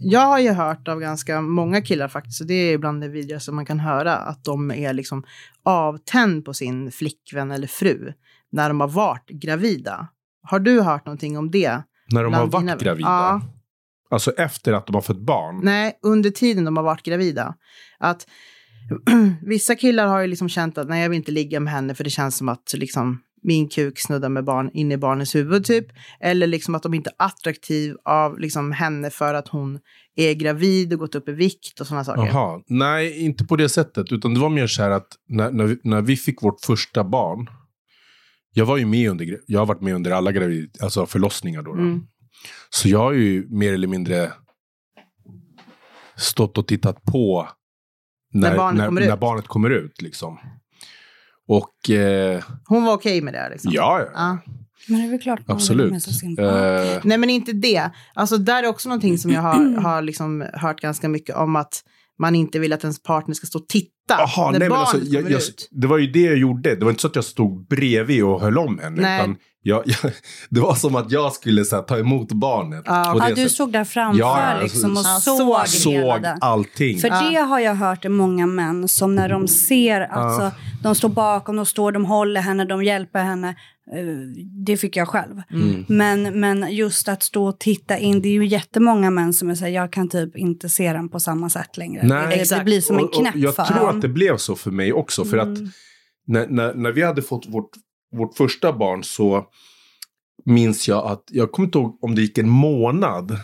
Jag 0.02 0.20
har 0.26 0.40
ju 0.40 0.50
hört 0.50 0.88
av 0.88 1.00
ganska 1.00 1.42
många 1.42 1.82
killar 1.82 2.08
faktiskt, 2.08 2.42
och 2.42 2.48
det 2.48 2.54
är 2.54 2.78
bland 2.78 3.02
det 3.02 3.08
vidrigaste 3.08 3.52
man 3.52 3.66
kan 3.66 3.80
höra, 3.80 4.16
att 4.16 4.44
de 4.44 4.72
är 4.72 4.94
liksom 4.94 5.24
avtänd 5.64 6.46
på 6.46 6.54
sin 6.54 6.92
flickvän 6.92 7.52
eller 7.52 7.68
fru 7.68 8.14
när 8.52 8.70
de 8.70 8.80
har 8.80 8.88
varit 8.88 9.30
gravida. 9.30 10.08
Har 10.50 10.60
du 10.60 10.82
hört 10.82 11.06
någonting 11.06 11.38
om 11.38 11.52
det? 11.52 11.82
När 12.12 12.24
de 12.24 12.34
har 12.34 12.48
varit 12.48 12.64
dina- 12.64 12.76
gravida. 12.78 13.10
Ja. 13.10 13.42
Alltså 14.12 14.32
efter 14.32 14.74
att 14.74 14.88
de 14.88 14.96
har 14.96 15.02
fått 15.02 15.22
barn. 15.22 15.60
Nej, 15.64 16.00
under 16.04 16.30
tiden 16.30 16.66
de 16.66 16.78
har 16.78 16.84
varit 16.84 17.04
gravida. 17.04 17.56
Att 18.00 18.28
vissa 19.42 19.76
killar 19.76 20.08
har 20.08 20.20
ju 20.20 20.28
liksom 20.28 20.50
känt 20.50 20.78
att 20.78 20.90
nej, 20.90 21.02
jag 21.02 21.10
vill 21.10 21.18
inte 21.18 21.32
ligga 21.32 21.60
med 21.60 21.74
henne 21.74 21.96
för 21.96 22.04
det 22.04 22.10
känns 22.10 22.38
som 22.38 22.50
att 22.50 22.74
liksom 22.74 23.22
min 23.44 23.70
kuk 23.70 24.00
snuddar 24.00 24.30
med 24.30 24.44
barn 24.46 24.70
in 24.74 24.92
i 24.92 24.98
barnets 24.98 25.36
huvud 25.36 25.66
typ. 25.66 25.86
Eller 26.20 26.48
liksom 26.48 26.76
att 26.76 26.84
de 26.84 26.94
inte 26.94 27.10
är 27.10 27.26
attraktiv 27.26 27.96
av 28.06 28.40
liksom 28.40 28.72
henne 28.72 29.10
för 29.10 29.34
att 29.34 29.48
hon 29.48 29.80
är 30.16 30.34
gravid 30.34 30.94
och 30.94 31.00
gått 31.00 31.16
upp 31.16 31.30
i 31.30 31.32
vikt 31.32 31.80
och 31.80 31.88
sådana 31.88 32.04
saker. 32.04 32.26
Jaha, 32.26 32.62
nej 32.68 33.26
inte 33.26 33.46
på 33.46 33.56
det 33.56 33.70
sättet. 33.70 34.12
Utan 34.12 34.34
det 34.34 34.40
var 34.40 34.50
mer 34.50 34.68
så 34.68 34.82
här 34.82 34.90
att 34.90 35.08
när, 35.28 35.52
när, 35.52 35.66
vi, 35.66 35.80
när 35.84 36.02
vi 36.02 36.16
fick 36.16 36.44
vårt 36.44 36.62
första 36.66 37.04
barn. 37.04 37.48
Jag 38.54 38.66
var 38.66 38.78
ju 38.78 38.86
med 38.86 39.10
under, 39.10 39.40
jag 39.46 39.60
har 39.60 39.66
varit 39.66 39.82
med 39.82 39.96
under 39.96 40.12
alla 40.12 40.32
gravid, 40.32 40.78
alltså 40.82 41.06
förlossningar 41.06 41.62
då. 41.62 41.74
då. 41.76 41.82
Mm. 41.82 42.02
Så 42.70 42.90
jag 42.90 43.00
har 43.00 43.12
ju 43.12 43.48
mer 43.50 43.74
eller 43.74 43.88
mindre 43.88 44.32
stått 46.16 46.58
och 46.58 46.68
tittat 46.68 47.04
på 47.04 47.50
när, 48.34 48.50
När 48.50 48.58
barnet 48.58 48.78
när, 48.78 48.86
kommer 48.88 49.02
när 49.02 49.14
ut. 49.14 49.20
barnet 49.20 49.48
kommer 49.48 49.70
ut. 49.70 50.02
Liksom. 50.02 50.40
Och 51.48 51.90
eh, 51.90 52.44
Hon 52.66 52.84
var 52.84 52.94
okej 52.94 53.22
med 53.22 53.34
det 53.34 53.50
liksom? 53.50 53.72
ja, 53.74 54.00
ja. 54.00 54.12
Ja. 54.14 54.38
Men 54.88 55.00
det 55.00 55.06
är 55.08 55.10
väl 55.12 55.22
klart 55.22 55.40
absolut. 55.48 55.92
med. 56.38 56.40
Eh, 56.40 57.02
Nej, 57.04 57.18
men 57.18 57.30
inte 57.30 57.54
det. 57.54 57.90
Alltså, 58.14 58.38
där 58.38 58.64
är 58.64 58.68
också 58.68 58.90
någonting 58.90 59.18
som 59.18 59.32
jag 59.32 59.42
har, 59.42 59.78
har 59.82 60.02
liksom 60.02 60.46
hört 60.54 60.82
ganska 60.82 61.10
mycket 61.10 61.36
om 61.36 61.56
att 61.56 61.84
man 62.20 62.36
inte 62.36 62.60
vill 62.60 62.74
att 62.74 62.84
ens 62.84 63.04
partner 63.04 63.36
ska 63.36 63.48
stå 63.48 63.60
och 63.60 63.68
titta 63.68 63.92
Jaha, 64.18 64.52
när 64.52 64.60
nej, 64.60 64.60
men 64.60 64.70
barnet 64.70 64.94
alltså, 64.94 65.10
jag, 65.14 65.24
kommer 65.24 65.32
jag, 65.32 65.42
ut. 65.42 65.70
det 65.72 65.88
var 65.88 65.98
ju 65.98 66.08
det 66.08 66.22
jag 66.22 66.38
gjorde. 66.38 66.76
Det 66.76 66.86
var 66.86 66.90
inte 66.90 67.02
så 67.02 67.08
att 67.08 67.16
jag 67.16 67.26
stod 67.26 67.68
bredvid 67.68 68.24
och 68.24 68.42
höll 68.42 68.58
om 68.58 68.80
henne. 68.80 69.02
Nej. 69.02 69.20
Utan 69.20 69.38
jag, 69.70 69.84
jag, 69.86 70.12
det 70.50 70.60
var 70.60 70.76
som 70.76 70.96
att 70.96 71.12
jag 71.12 71.34
skulle 71.34 71.66
så 71.66 71.76
här, 71.76 71.84
ta 71.84 71.98
emot 71.98 72.32
barnet. 72.32 72.84
Ja. 72.86 73.28
Ja, 73.30 73.36
du 73.36 73.50
stod 73.50 73.72
där 73.72 73.84
framför 73.84 74.20
Ja, 74.20 74.54
ja, 74.56 74.62
liksom 74.64 74.92
och 74.92 74.98
alltså, 75.06 75.38
såg, 75.38 75.68
såg- 75.68 75.92
hela 75.94 76.14
såg 76.14 76.22
det. 76.22 76.38
allting. 76.42 76.98
För 77.00 77.08
Ja. 77.08 77.30
det 77.30 77.36
har 77.38 77.60
jag 77.60 77.76
hört 77.76 78.06
är 78.06 78.10
många 78.10 78.46
män 78.48 78.88
som 78.88 79.16
när 79.16 79.30
de 79.30 79.48
ser, 79.48 80.02
alltså 80.02 80.52
de 80.84 80.96
står 80.96 81.10
bakom, 81.10 81.56
de 81.56 81.66
står, 81.66 81.92
de 81.92 82.06
håller 82.06 82.42
henne, 82.42 82.66
de 82.66 82.84
hjälper 82.84 83.24
henne. 83.24 83.50
Eh, 83.96 84.06
Det 84.66 84.78
fick 84.78 84.96
jag 84.98 85.08
själv. 85.08 85.42
Mm. 85.52 85.86
Men, 85.88 86.40
men 86.40 86.72
just 86.76 87.08
att 87.08 87.24
stå 87.24 87.46
och 87.48 87.60
titta 87.60 87.98
in, 87.98 88.22
det 88.22 88.28
är 88.28 88.34
ju 88.34 88.46
jättemånga 88.46 89.10
män 89.12 89.34
som 89.34 89.56
säger 89.56 89.76
jag 89.82 89.92
kan 89.94 90.10
typ 90.10 90.38
inte 90.38 90.70
se 90.70 90.94
den 90.94 91.10
på 91.10 91.20
samma 91.20 91.50
sätt 91.50 91.78
längre. 91.78 92.02
Nej. 92.08 92.46
det, 92.50 92.58
det 92.58 92.64
blir 92.64 92.82
som 92.82 92.98
en 92.98 93.04
Och- 93.04 93.10
och 93.10 93.16
knäpp 93.22 93.36
Jag 93.36 93.56
för 93.56 93.64
tror 93.64 93.80
dem. 93.80 93.96
att 93.96 94.02
det 94.02 94.08
blev 94.08 94.38
så 94.38 94.56
för 94.56 94.72
mig 94.72 94.94
också. 94.94 95.26
För 95.26 95.38
att 95.38 95.48
Mm. 95.48 95.70
när, 96.28 96.48
när, 96.48 96.74
när 96.74 96.92
vi 96.92 97.04
hade 97.04 97.22
fått 97.22 97.46
vårt, 97.48 97.70
vårt 98.12 98.38
första 98.38 98.74
barn 98.74 99.04
så 99.04 99.46
minns 100.46 100.88
jag 100.88 101.06
att, 101.12 101.24
jag 101.32 101.52
kommer 101.52 101.68
inte 101.68 101.78
ihåg 101.78 101.98
om 102.02 102.16
det 102.16 102.22
gick 102.22 102.38
en 102.38 102.50
månad 102.50 103.38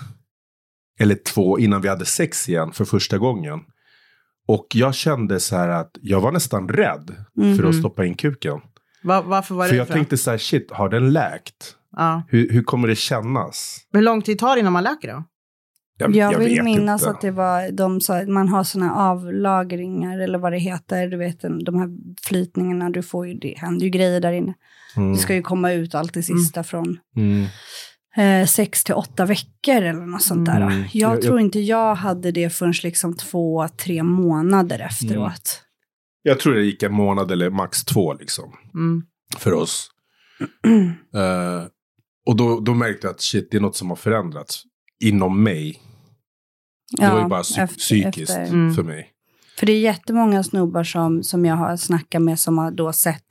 eller 1.00 1.16
två 1.16 1.60
innan 1.60 1.82
vi 1.82 1.88
hade 1.88 2.06
sex 2.06 2.50
igen 2.50 2.72
för 2.72 2.86
första 2.86 3.18
gången. 3.18 3.60
Och 4.48 4.68
jag 4.74 4.96
kände 4.96 5.40
så 5.40 5.56
här 5.56 5.70
att 5.70 5.92
jag 6.02 6.22
var 6.22 6.32
nästan 6.32 6.70
rädd 6.70 7.16
för 7.36 7.50
att 7.54 7.60
Mhm. 7.60 7.74
stoppa 7.74 8.06
in 8.06 8.16
kuken. 8.16 8.60
Va- 9.04 9.22
varför 9.22 9.56
var 9.56 9.64
det 9.64 9.70
För 9.70 9.76
jag 9.78 9.88
för? 9.88 9.94
tänkte 9.94 10.18
så 10.18 10.32
här, 10.32 10.38
shit, 10.38 10.72
har 10.72 10.90
den 10.90 11.14
läkt? 11.14 11.76
Ja. 11.92 12.24
Hur, 12.28 12.50
hur 12.50 12.64
kommer 12.64 12.88
det 12.88 12.96
kännas? 12.96 13.78
Hur 13.94 14.02
lång 14.02 14.22
tid 14.22 14.40
tar 14.40 14.56
det 14.56 14.60
innan 14.60 14.74
man 14.74 14.84
läker 14.84 15.08
då? 15.14 15.24
Jag, 15.98 16.40
vill 16.40 16.56
vet 16.56 16.64
minnas 16.64 17.02
inte. 17.02 17.10
att 17.12 17.22
det 17.22 17.32
var, 17.32 17.72
de 17.72 18.02
sa 18.02 18.18
att 18.22 18.28
man 18.28 18.48
har 18.50 18.64
såna 18.64 18.96
avlagringar 18.96 20.20
eller 20.20 20.38
vad 20.40 20.52
det 20.52 20.58
heter, 20.60 21.08
du 21.08 21.18
vet 21.18 21.42
de 21.42 21.76
här 21.80 21.90
flytningarna, 22.28 22.90
du 22.90 23.02
får 23.04 23.28
ju, 23.28 23.34
det 23.34 23.54
händer 23.58 23.84
ju 23.86 23.90
grejer 23.90 24.22
där 24.22 24.32
inne. 24.32 24.54
Mm. 24.98 25.12
Det 25.14 25.18
ska 25.18 25.36
ju 25.36 25.42
komma 25.42 25.72
ut 25.72 25.96
allt 25.96 26.14
det 26.14 26.24
sista 26.24 26.64
från 26.64 26.98
Mm. 27.16 27.46
eh, 28.42 28.48
sex 28.48 28.84
till 28.84 28.94
åtta 28.96 29.26
veckor 29.26 29.76
eller 29.82 30.06
något 30.06 30.22
sånt 30.24 30.46
där. 30.46 30.62
Mm. 30.62 30.84
Jag, 30.94 31.16
Jag- 31.16 31.22
tror 31.22 31.40
inte 31.40 31.60
jag 31.60 31.96
hade 31.96 32.32
det 32.32 32.50
förrän 32.50 32.74
liksom 32.84 33.18
två, 33.18 33.68
tre 33.68 34.04
månader 34.04 34.80
efteråt. 34.80 35.62
Jag 36.22 36.40
tror 36.40 36.54
det 36.54 36.62
gick 36.64 36.84
en 36.84 36.94
månad 36.94 37.32
eller 37.32 37.50
max 37.50 37.84
två 37.86 38.14
liksom. 38.14 38.54
Mm. 38.74 39.04
för 39.38 39.54
oss. 39.54 39.90
Eh, 41.16 41.64
och 42.28 42.36
då, 42.36 42.60
då 42.60 42.74
märkte 42.74 43.08
jag 43.08 43.14
att 43.14 43.22
shit, 43.22 43.48
det 43.52 43.58
är 43.58 43.62
något 43.62 43.76
som 43.76 43.90
har 43.90 43.96
förändrats 43.96 44.64
inom 45.04 45.44
mig. 45.44 45.82
Det 46.98 47.10
var 47.10 47.22
ju 47.22 47.28
bara 47.28 47.42
psy- 47.42 47.62
efter- 47.64 47.78
psykiskt 47.78 48.30
efter. 48.32 48.44
Mm. 48.54 48.74
för 48.74 48.84
mig. 48.84 49.12
För 49.60 49.66
det 49.66 49.72
är 49.72 49.80
jättemånga 49.80 50.44
snubbar 50.44 50.84
som, 50.84 51.24
som 51.24 51.46
jag 51.46 51.56
har 51.56 51.78
snackat 51.78 52.22
med 52.22 52.40
som 52.40 52.58
har 52.58 52.72
då 52.72 52.94
sett, 52.94 53.26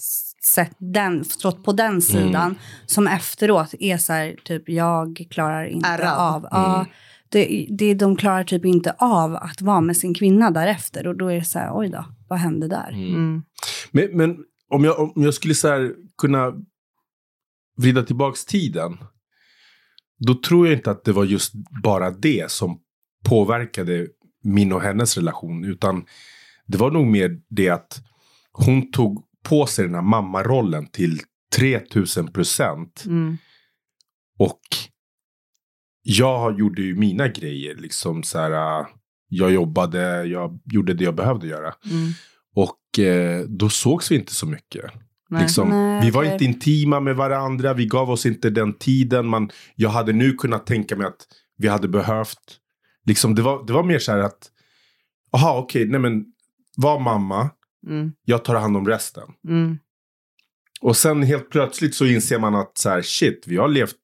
sett 0.55 0.77
den, 0.79 1.25
stått 1.25 1.65
på 1.65 1.71
Mm. 1.71 1.77
den 1.93 2.03
sidan. 2.03 2.59
Som 2.87 3.07
efteråt 3.07 3.75
är 3.81 3.97
så 3.99 4.13
här, 4.13 4.37
typ 4.45 4.69
jag 4.69 5.27
klarar 5.31 5.65
inte 5.67 5.89
Ärrad. 5.89 6.19
av. 6.19 6.49
Ja, 6.51 6.75
Mm. 6.75 6.87
det, 7.29 7.67
det, 7.71 7.95
de 7.95 8.17
klarar 8.17 8.45
typ 8.45 8.65
inte 8.65 8.95
av 8.99 9.37
att 9.37 9.61
vara 9.63 9.81
med 9.81 9.97
sin 9.97 10.15
kvinna 10.15 10.51
därefter. 10.51 11.07
Och 11.07 11.17
då 11.17 11.29
är 11.29 11.35
det 11.35 11.45
så 11.45 11.59
här, 11.59 11.71
oj 11.79 11.89
då, 11.89 12.05
vad 12.29 12.39
hände 12.39 12.69
där? 12.69 12.91
Mm. 12.93 13.43
Men, 13.91 14.17
men 14.17 14.37
om, 14.71 14.85
jag, 14.85 15.01
om 15.17 15.23
jag 15.23 15.35
skulle 15.35 15.55
så 15.55 15.69
här 15.69 15.93
kunna 16.19 16.53
vrida 17.77 18.03
tillbaks 18.03 18.45
tiden. 18.45 18.99
Då 20.19 20.35
tror 20.35 20.67
jag 20.67 20.77
inte 20.77 20.91
att 20.91 21.05
det 21.05 21.13
var 21.13 21.25
just 21.25 21.53
bara 21.83 22.11
det 22.11 22.51
som 22.51 22.81
påverkade 23.25 24.07
min 24.43 24.73
och 24.73 24.83
hennes 24.83 25.17
relation. 25.17 25.65
Utan 25.65 26.05
det 26.67 26.79
var 26.79 26.91
nog 26.91 27.07
mer 27.07 27.41
det 27.49 27.69
att 27.69 28.03
hon 28.53 28.91
tog 28.91 29.25
på 29.43 29.67
sig 29.67 29.85
den 29.85 29.95
här 29.95 30.03
mammarollen 30.03 30.87
till 30.87 31.21
3000 31.57 32.33
procent. 32.33 33.05
Mm. 33.07 33.37
Och 34.39 34.61
jag 36.03 36.59
gjorde 36.59 36.83
ju 36.83 36.97
mina 36.97 37.29
grejer. 37.29 37.75
Liksom 37.75 38.23
så 38.23 38.39
här, 38.39 38.81
äh, 38.81 38.87
jag 39.29 39.53
jobbade, 39.53 40.25
jag 40.25 40.61
gjorde 40.65 40.95
det 40.95 41.05
jag 41.05 41.15
behövde 41.15 41.47
göra. 41.47 41.75
Mm. 41.91 42.13
Och 42.55 42.99
eh, 42.99 43.45
då 43.49 43.69
sågs 43.69 44.11
vi 44.11 44.17
inte 44.17 44.35
så 44.35 44.47
mycket. 44.47 44.85
Nej. 45.35 45.43
Liksom, 45.43 45.69
Nej, 45.69 46.05
vi 46.05 46.11
var 46.11 46.25
inte 46.25 46.45
intima 46.45 47.01
med 47.01 47.17
varandra, 47.17 47.75
vi 47.75 47.87
gav 47.87 48.11
oss 48.11 48.27
inte 48.27 48.51
den 48.51 48.73
tiden. 48.73 49.27
Man, 49.27 49.51
jag 49.75 49.91
hade 49.91 50.13
nu 50.13 50.33
kunnat 50.33 50.67
tänka 50.67 50.97
mig 50.97 51.07
att 51.07 51.27
vi 51.59 51.69
hade 51.69 51.89
behövt. 51.89 52.59
Liksom, 53.07 53.35
det, 53.35 53.43
var, 53.43 53.67
det 53.67 53.73
var 53.73 53.83
mer 53.83 53.99
så 53.99 54.13
här 54.13 54.19
att, 54.19 54.51
aha 55.33 55.59
okej, 55.59 55.87
nej 55.89 56.01
men 56.01 56.25
var 56.77 57.01
mamma, 57.01 57.51
Mm. 57.87 58.13
jag 58.25 58.45
tar 58.45 58.55
hand 58.55 58.77
om 58.77 58.87
resten. 58.89 59.23
Mm. 59.49 59.79
Och 60.81 60.97
sen 60.97 61.23
helt 61.23 61.51
plötsligt 61.51 61.95
så 61.95 62.07
inser 62.07 62.39
man 62.39 62.55
att 62.55 62.79
så 62.79 62.89
här, 62.91 63.03
shit, 63.03 63.45
vi 63.47 63.57
har 63.57 63.69
levt 63.69 63.95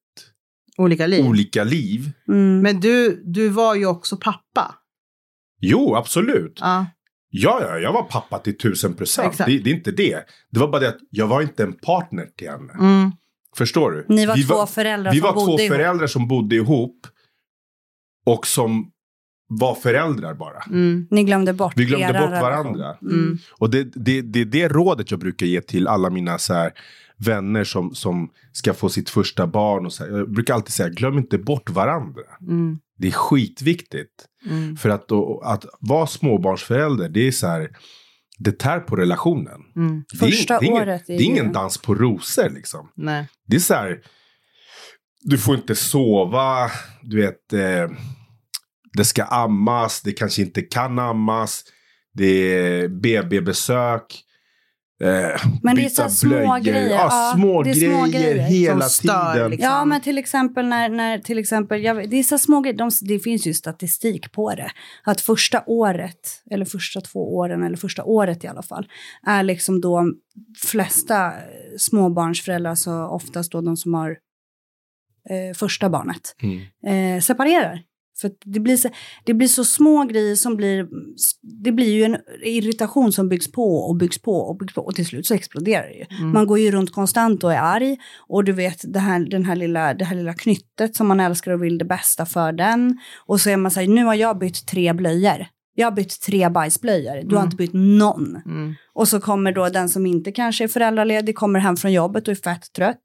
Olika 0.78 1.06
liv. 1.06 1.26
olika 1.26 1.64
liv. 1.64 2.10
Mm. 2.28 2.60
Men 2.60 2.80
du, 2.80 3.22
du 3.26 3.48
var 3.48 3.74
ju 3.74 3.86
också 3.86 4.16
pappa. 4.16 4.74
Jo, 5.60 5.94
absolut. 5.96 6.58
Ja. 6.60 6.86
Ja, 7.30 7.60
ja, 7.62 7.78
jag 7.78 7.92
var 7.92 8.02
pappa 8.02 8.38
till 8.38 8.58
tusen 8.58 8.94
procent. 8.94 9.38
Det, 9.38 9.58
det 9.58 9.70
är 9.70 9.74
inte 9.74 9.90
det. 9.90 10.24
Det 10.50 10.60
var 10.60 10.68
bara 10.68 10.80
det 10.80 10.88
att 10.88 10.98
jag 11.10 11.26
var 11.26 11.42
inte 11.42 11.62
en 11.62 11.72
partner 11.72 12.26
till 12.36 12.50
henne. 12.50 12.72
Mm. 12.72 13.12
Förstår 13.56 13.90
du? 13.90 14.06
Ni 14.08 14.26
var 14.26 14.36
vi 14.36 14.44
två 14.44 14.66
föräldrar 14.66 15.12
Vi 15.12 15.18
som 15.20 15.26
var 15.26 15.32
två 15.32 15.46
bodde 15.46 15.62
ihop. 15.62 15.76
föräldrar 15.76 16.06
som 16.06 16.28
bodde 16.28 16.56
ihop. 16.56 17.06
Och 18.26 18.46
som 18.46 18.90
var 19.48 19.74
föräldrar 19.74 20.34
bara. 20.34 20.62
Mm. 20.66 21.06
Ni 21.10 21.24
glömde 21.24 21.52
bort 21.52 21.72
Vi 21.76 21.84
glömde 21.84 22.18
bort 22.20 22.30
varandra. 22.30 22.96
Mm. 23.02 23.38
Och 23.58 23.70
det, 23.70 23.84
det, 23.84 24.22
det 24.22 24.40
är 24.40 24.44
det 24.44 24.68
rådet 24.68 25.10
jag 25.10 25.20
brukar 25.20 25.46
ge 25.46 25.60
till 25.60 25.88
alla 25.88 26.10
mina 26.10 26.38
så 26.38 26.54
här, 26.54 26.72
vänner 27.16 27.64
som, 27.64 27.94
som 27.94 28.30
ska 28.52 28.74
få 28.74 28.88
sitt 28.88 29.10
första 29.10 29.46
barn. 29.46 29.86
Och 29.86 29.92
så 29.92 30.04
här. 30.04 30.10
Jag 30.10 30.30
brukar 30.30 30.54
alltid 30.54 30.72
säga, 30.72 30.88
glöm 30.88 31.18
inte 31.18 31.38
bort 31.38 31.70
varandra. 31.70 32.22
Mm. 32.40 32.78
Det 33.00 33.08
är 33.08 33.12
skitviktigt. 33.12 34.26
Mm. 34.46 34.76
För 34.76 34.88
att, 34.88 35.08
då, 35.08 35.40
att 35.44 35.64
vara 35.80 36.06
småbarnsförälder, 36.06 37.08
det 37.08 37.26
är 37.26 37.32
så 37.32 37.46
här, 37.46 37.70
det 38.38 38.58
tär 38.58 38.80
på 38.80 38.96
relationen. 38.96 39.60
Mm. 39.76 40.04
Det 40.12 40.26
är, 40.26 40.30
Första 40.30 40.58
det 40.58 40.66
är 40.66 40.68
ingen, 40.68 40.82
året 40.82 41.10
är 41.10 41.16
det 41.16 41.22
är 41.22 41.26
ingen 41.26 41.52
dans 41.52 41.78
på 41.78 41.94
rosor 41.94 42.50
liksom. 42.50 42.92
Nej. 42.96 43.28
Det 43.46 43.56
är 43.56 43.60
så 43.60 43.74
här, 43.74 44.02
du 45.22 45.38
får 45.38 45.54
inte 45.54 45.74
sova, 45.74 46.70
du 47.02 47.16
vet, 47.16 47.52
eh, 47.52 47.96
det 48.96 49.04
ska 49.04 49.24
ammas, 49.24 50.02
det 50.02 50.12
kanske 50.12 50.42
inte 50.42 50.62
kan 50.62 50.98
ammas, 50.98 51.64
det 52.12 52.24
är 52.24 52.88
BB-besök. 52.88 54.24
Eh, 55.04 55.40
Men 55.62 55.76
det 55.76 55.84
är 55.84 55.88
så 55.88 56.08
små 56.08 56.28
blöjor. 56.30 56.58
grejer. 56.58 56.90
Ja, 56.90 56.96
Ja, 56.96 57.32
små, 57.36 57.62
det 57.62 57.70
är 57.70 57.74
grejer 57.74 57.90
små 57.96 58.06
grejer 58.06 58.38
hela 58.38 58.80
som 58.80 58.90
stör, 58.90 59.32
tiden. 59.34 59.50
liksom. 59.50 59.70
Ja, 59.70 59.84
men 59.84 60.00
till 60.00 60.18
exempel 60.18 60.66
när, 60.66 60.88
när 60.88 61.18
till 61.18 61.38
exempel, 61.38 61.82
jag, 61.82 62.10
det 62.10 62.16
är 62.16 62.22
så 62.22 62.38
små 62.38 62.60
grejer, 62.60 62.76
de, 62.78 62.90
det 63.02 63.18
finns 63.18 63.46
ju 63.46 63.54
statistik 63.54 64.32
på 64.32 64.54
det. 64.54 64.70
Att 65.04 65.20
första 65.20 65.62
året, 65.66 66.42
eller 66.50 66.64
första 66.64 67.00
två 67.00 67.36
åren, 67.36 67.62
eller 67.62 67.76
första 67.76 68.04
året 68.04 68.44
i 68.44 68.46
alla 68.48 68.62
fall, 68.62 68.86
är 69.26 69.42
liksom 69.42 69.80
då 69.80 70.04
flesta 70.62 71.32
småbarnsföräldrar, 71.78 72.70
alltså 72.70 72.90
oftast 73.06 73.52
då 73.52 73.60
de 73.60 73.76
som 73.76 73.94
har 73.94 74.10
eh, 75.30 75.54
första 75.56 75.88
barnet, 75.90 76.34
Mm. 76.42 77.16
eh, 77.16 77.20
separerar. 77.20 77.82
För 78.20 78.30
det 78.44 78.60
blir, 78.60 78.76
så, 78.76 78.88
det 79.24 79.34
blir 79.34 79.48
så 79.48 79.64
små 79.64 80.04
grejer 80.04 80.34
som 80.34 80.56
blir... 80.56 80.88
Det 81.42 81.72
blir 81.72 81.92
ju 81.92 82.04
en 82.04 82.16
irritation 82.44 83.12
som 83.12 83.28
byggs 83.28 83.52
på 83.52 83.76
och 83.76 83.96
byggs 83.96 84.22
på 84.22 84.36
och 84.36 84.56
byggs 84.56 84.74
på. 84.74 84.80
Och 84.80 84.94
till 84.94 85.06
slut 85.06 85.26
så 85.26 85.34
exploderar 85.34 85.88
det 85.88 85.94
ju. 85.94 86.06
Mm. 86.18 86.32
Man 86.32 86.46
går 86.46 86.58
ju 86.58 86.70
runt 86.70 86.92
konstant 86.92 87.44
och 87.44 87.52
är 87.52 87.60
arg. 87.60 87.96
Och 88.28 88.44
du 88.44 88.52
vet 88.52 88.92
det 88.92 89.00
här, 89.00 89.30
den 89.30 89.44
här 89.44 89.56
lilla, 89.56 89.94
det 89.94 90.04
här 90.04 90.16
lilla 90.16 90.34
knyttet 90.34 90.96
som 90.96 91.08
man 91.08 91.20
älskar 91.20 91.52
och 91.52 91.62
vill 91.62 91.78
det 91.78 91.84
bästa 91.84 92.26
för 92.26 92.52
den. 92.52 92.98
Och 93.26 93.40
så 93.40 93.50
är 93.50 93.56
man 93.56 93.70
så 93.70 93.80
här, 93.80 93.86
nu 93.86 94.04
har 94.04 94.14
jag 94.14 94.38
bytt 94.38 94.66
tre 94.66 94.92
blöjor. 94.92 95.46
Jag 95.80 95.86
har 95.86 95.92
bytt 95.96 96.20
tre 96.20 96.48
bajsblöjor. 96.48 97.14
Du 97.24 97.34
har 97.36 97.42
Mm. 97.42 97.44
inte 97.44 97.56
bytt 97.56 97.72
någon. 97.72 98.36
Mm. 98.36 98.74
Och 98.92 99.08
så 99.08 99.20
kommer 99.20 99.52
då 99.52 99.68
den 99.68 99.88
som 99.88 100.06
inte 100.06 100.32
kanske 100.32 100.64
är 100.64 100.68
föräldraledig, 100.68 101.36
kommer 101.36 101.60
hem 101.60 101.76
från 101.76 101.92
jobbet 101.92 102.28
och 102.28 102.32
är 102.32 102.36
fett 102.42 102.72
trött. 102.72 103.00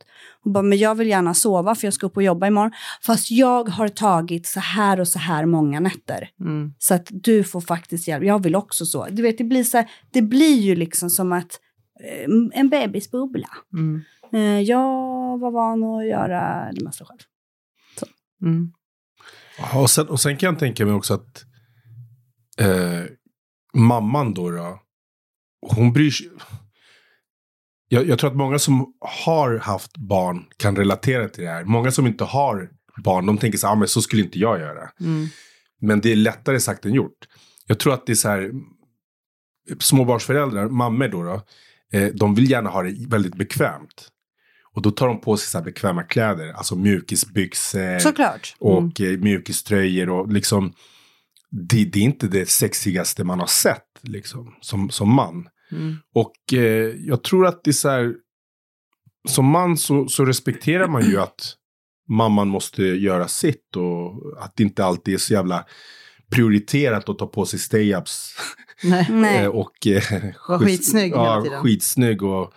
Och 0.45 0.51
bara, 0.51 0.61
men 0.63 0.77
jag 0.77 0.95
vill 0.95 1.07
gärna 1.07 1.33
sova 1.33 1.75
för 1.75 1.87
jag 1.87 1.93
ska 1.93 2.05
upp 2.05 2.17
och 2.17 2.23
jobba 2.23 2.47
imorgon. 2.47 2.71
Fast 3.01 3.31
jag 3.31 3.69
har 3.69 3.87
tagit 3.87 4.47
så 4.47 4.59
här 4.59 4.99
och 4.99 5.07
så 5.07 5.19
här 5.19 5.45
många 5.45 5.79
nätter. 5.79 6.29
Mm. 6.39 6.73
Så 6.77 6.93
att 6.93 7.07
du 7.11 7.43
får 7.43 7.61
faktiskt 7.61 8.07
hjälp. 8.07 8.23
Jag 8.23 8.43
vill 8.43 8.55
också 8.55 8.85
så. 8.85 9.07
Du 9.11 9.21
vet, 9.21 9.37
det 9.37 9.43
blir, 9.43 9.63
så 9.63 9.77
här, 9.77 9.89
det 10.11 10.21
blir 10.21 10.59
ju 10.59 10.75
liksom 10.75 11.09
som 11.09 11.31
att 11.31 11.59
eh, 12.03 12.59
en 12.59 12.69
bebisbubbla. 12.69 13.49
Mm. 13.73 14.01
Eh, 14.33 14.61
jag 14.61 14.83
var 15.39 15.51
van 15.51 15.83
att 15.83 16.07
göra 16.07 16.71
det 16.73 16.83
mesta 16.83 17.05
själv. 17.05 17.19
Mm. 18.41 18.71
Ja, 19.57 19.81
och, 19.81 19.89
sen, 19.89 20.07
och 20.07 20.19
sen 20.19 20.37
kan 20.37 20.49
jag 20.49 20.59
tänka 20.59 20.85
mig 20.85 20.93
också 20.95 21.13
att 21.13 21.45
eh, 22.59 23.03
mamman 23.73 24.33
då, 24.33 24.49
då, 24.49 24.81
hon 25.61 25.93
bryr 25.93 26.11
sig. 26.11 26.29
Jag, 27.87 28.07
jag 28.07 28.19
tror 28.19 28.29
att 28.29 28.37
många 28.37 28.59
som 28.59 28.93
har 28.99 29.57
haft 29.57 29.97
barn 29.97 30.45
kan 30.57 30.75
relatera 30.75 31.29
till 31.29 31.43
det 31.43 31.49
här. 31.49 31.63
Många 31.63 31.91
som 31.91 32.07
inte 32.07 32.23
har 32.23 32.69
barn, 33.03 33.25
de 33.25 33.37
tänker 33.37 33.57
så 33.57 33.67
här, 33.67 33.73
ah, 33.73 33.77
men 33.77 33.87
så 33.87 34.01
skulle 34.01 34.21
inte 34.21 34.39
jag 34.39 34.59
göra. 34.59 34.89
Mm. 34.99 35.27
Men 35.81 36.01
det 36.01 36.11
är 36.11 36.15
lättare 36.15 36.59
sagt 36.59 36.85
än 36.85 36.93
gjort. 36.93 37.27
Jag 37.67 37.79
tror 37.79 37.93
att 37.93 38.05
det 38.05 38.13
är 38.13 38.15
så 38.15 38.29
här, 38.29 38.51
småbarnsföräldrar, 39.79 40.69
mammor 40.69 41.07
då, 41.07 41.23
då 41.23 41.41
eh, 41.97 42.07
de 42.13 42.35
vill 42.35 42.51
gärna 42.51 42.69
ha 42.69 42.83
det 42.83 43.07
väldigt 43.07 43.35
bekvämt. 43.35 44.11
Och 44.73 44.81
då 44.81 44.91
tar 44.91 45.07
de 45.07 45.21
på 45.21 45.37
sig 45.37 45.47
så 45.47 45.57
här 45.57 45.65
bekväma 45.65 46.03
kläder, 46.03 46.53
alltså 46.53 46.75
mjukisbyxor 46.75 47.99
Såklart. 47.99 48.55
och 48.59 49.01
eh, 49.01 49.19
mjukiströjor 49.19 50.09
och 50.09 50.31
liksom 50.31 50.73
det, 51.51 51.85
det 51.85 51.99
är 51.99 52.03
inte 52.03 52.27
det 52.27 52.49
sexigaste 52.49 53.23
man 53.23 53.39
har 53.39 53.47
sett 53.47 53.99
liksom 54.01 54.55
som, 54.61 54.89
som 54.89 55.13
man. 55.13 55.47
Mm. 55.71 55.95
Och 56.13 56.53
eh, 56.53 56.95
jag 56.97 57.23
tror 57.23 57.47
att 57.47 57.63
det 57.63 57.69
är 57.69 57.73
så 57.73 57.89
här 57.89 58.15
som 59.27 59.45
man 59.45 59.77
så, 59.77 60.07
så 60.07 60.25
respekterar 60.25 60.87
man 60.87 61.05
ju 61.05 61.19
att 61.19 61.55
mamman 62.09 62.47
måste 62.47 62.83
göra 62.83 63.27
sitt 63.27 63.75
och 63.75 64.43
att 64.43 64.55
det 64.55 64.63
inte 64.63 64.85
alltid 64.85 65.13
är 65.13 65.17
så 65.17 65.33
jävla 65.33 65.65
prioriterat 66.31 67.09
att 67.09 67.19
ta 67.19 67.27
på 67.27 67.45
sig 67.45 67.59
stay-ups 67.59 68.31
Nej. 69.09 69.43
Eh, 69.43 69.47
och 69.47 69.87
eh, 69.87 70.03
Var 70.47 70.59
skitsnygg 70.59 71.11
hela 71.11 71.23
ja, 71.25 71.41
tiden. 71.43 71.63
skitsnygg 71.63 72.23
och 72.23 72.53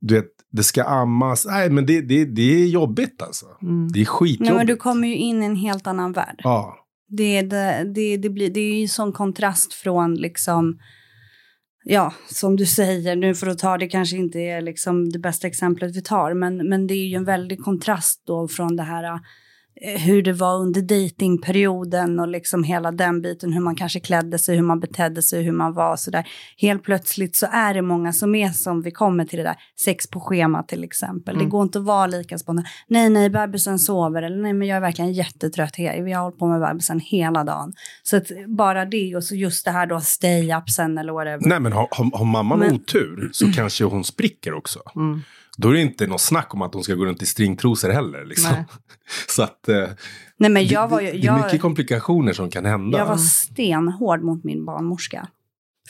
du 0.00 0.14
vet, 0.14 0.26
det 0.52 0.62
ska 0.62 0.84
ammas. 0.84 1.46
Nej, 1.46 1.70
men 1.70 1.86
det, 1.86 2.00
det, 2.00 2.24
det 2.24 2.62
är 2.62 2.66
jobbigt 2.66 3.22
alltså. 3.22 3.46
Mm. 3.62 3.92
Det 3.92 4.00
är 4.00 4.04
skitjobbigt. 4.04 4.50
Nej, 4.50 4.56
men 4.56 4.66
du 4.66 4.76
kommer 4.76 5.08
ju 5.08 5.16
in 5.16 5.42
i 5.42 5.46
en 5.46 5.56
helt 5.56 5.86
annan 5.86 6.12
värld. 6.12 6.40
Ja. 6.44 6.83
Det, 7.08 7.42
det, 7.42 7.92
det, 7.94 8.16
det, 8.16 8.30
blir, 8.30 8.50
det 8.50 8.60
är 8.60 8.80
ju 8.80 8.88
sån 8.88 9.12
kontrast 9.12 9.74
från 9.74 10.14
liksom, 10.14 10.78
ja, 11.84 12.14
som 12.30 12.56
du 12.56 12.66
säger, 12.66 13.16
nu 13.16 13.34
för 13.34 13.46
att 13.46 13.58
ta 13.58 13.78
det 13.78 13.88
kanske 13.88 14.16
inte 14.16 14.38
är 14.38 14.60
liksom 14.60 15.10
det 15.10 15.18
bästa 15.18 15.46
exemplet 15.46 15.96
vi 15.96 16.02
tar, 16.02 16.34
men, 16.34 16.68
men 16.68 16.86
det 16.86 16.94
är 16.94 17.06
ju 17.06 17.16
en 17.16 17.24
väldig 17.24 17.60
kontrast 17.60 18.22
då 18.26 18.48
från 18.48 18.76
det 18.76 18.82
här 18.82 19.20
hur 19.80 20.22
det 20.22 20.32
var 20.32 20.56
under 20.58 20.82
datingperioden 20.82 22.20
och 22.20 22.28
liksom 22.28 22.64
hela 22.64 22.92
den 22.92 23.22
biten, 23.22 23.52
hur 23.52 23.60
man 23.60 23.74
kanske 23.74 24.00
klädde 24.00 24.38
sig, 24.38 24.56
hur 24.56 24.62
man 24.62 24.80
betedde 24.80 25.22
sig, 25.22 25.42
hur 25.42 25.52
man 25.52 25.74
var 25.74 25.96
sådär. 25.96 26.24
Helt 26.58 26.82
plötsligt 26.82 27.36
så 27.36 27.46
är 27.52 27.74
det 27.74 27.82
många 27.82 28.12
som 28.12 28.34
är 28.34 28.48
som 28.50 28.82
vi 28.82 28.90
kommer 28.90 29.24
till 29.24 29.36
det 29.38 29.42
där, 29.42 29.56
sex 29.84 30.06
på 30.10 30.20
schema 30.20 30.62
till 30.62 30.84
exempel. 30.84 31.34
Det 31.34 31.40
Mm. 31.40 31.50
går 31.50 31.62
inte 31.62 31.78
att 31.78 31.84
vara 31.84 32.06
lika 32.06 32.38
spontan. 32.38 32.64
Nej, 32.88 33.10
nej, 33.10 33.30
bebisen 33.30 33.78
sover, 33.78 34.22
eller 34.22 34.42
nej, 34.42 34.52
men 34.52 34.68
jag 34.68 34.76
är 34.76 34.80
verkligen 34.80 35.12
jättetrött. 35.12 35.74
Vi 35.78 36.12
har 36.12 36.22
hållit 36.22 36.38
på 36.38 36.46
med 36.46 36.60
bebisen 36.60 37.00
hela 37.00 37.44
dagen. 37.44 37.72
Så 38.02 38.16
att 38.16 38.26
bara 38.46 38.84
det 38.84 39.16
och 39.16 39.24
så 39.24 39.34
just 39.34 39.64
det 39.64 39.70
här 39.70 39.86
då, 39.86 40.00
stay-upsen 40.00 40.98
eller 41.00 41.12
whatever. 41.12 41.48
Nej, 41.48 41.60
men 41.60 41.72
har, 41.72 41.88
har, 41.90 42.18
har 42.18 42.24
mamman 42.24 42.58
Men- 42.58 42.74
otur 42.74 43.28
så 43.32 43.52
kanske 43.52 43.84
hon 43.84 44.04
spricker 44.04 44.54
också. 44.54 44.78
Mm. 44.96 45.20
Då 45.56 45.68
är 45.68 45.72
det 45.72 45.80
inte 45.80 46.06
något 46.06 46.20
snack 46.20 46.54
om 46.54 46.62
att 46.62 46.74
hon 46.74 46.84
ska 46.84 46.94
gå 46.94 47.04
runt 47.04 47.22
i 47.22 47.26
stringtrosor 47.26 47.90
heller. 47.90 48.24
Liksom. 48.24 48.52
Nej. 48.52 48.64
Så 49.28 49.42
att 49.42 49.68
eh, 49.68 49.88
Nej, 50.36 50.50
men 50.50 50.66
jag 50.66 50.88
var 50.88 51.00
det, 51.00 51.10
ju... 51.10 51.20
det 51.20 51.28
är 51.28 51.36
mycket 51.36 51.52
Jag, 51.52 51.60
komplikationer 51.60 52.32
som 52.32 52.50
kan 52.50 52.64
hända. 52.64 52.98
jag 52.98 53.06
var 53.06 53.16
stenhård 53.16 54.22
mot 54.22 54.44
min 54.44 54.64
barnmorska. 54.64 55.28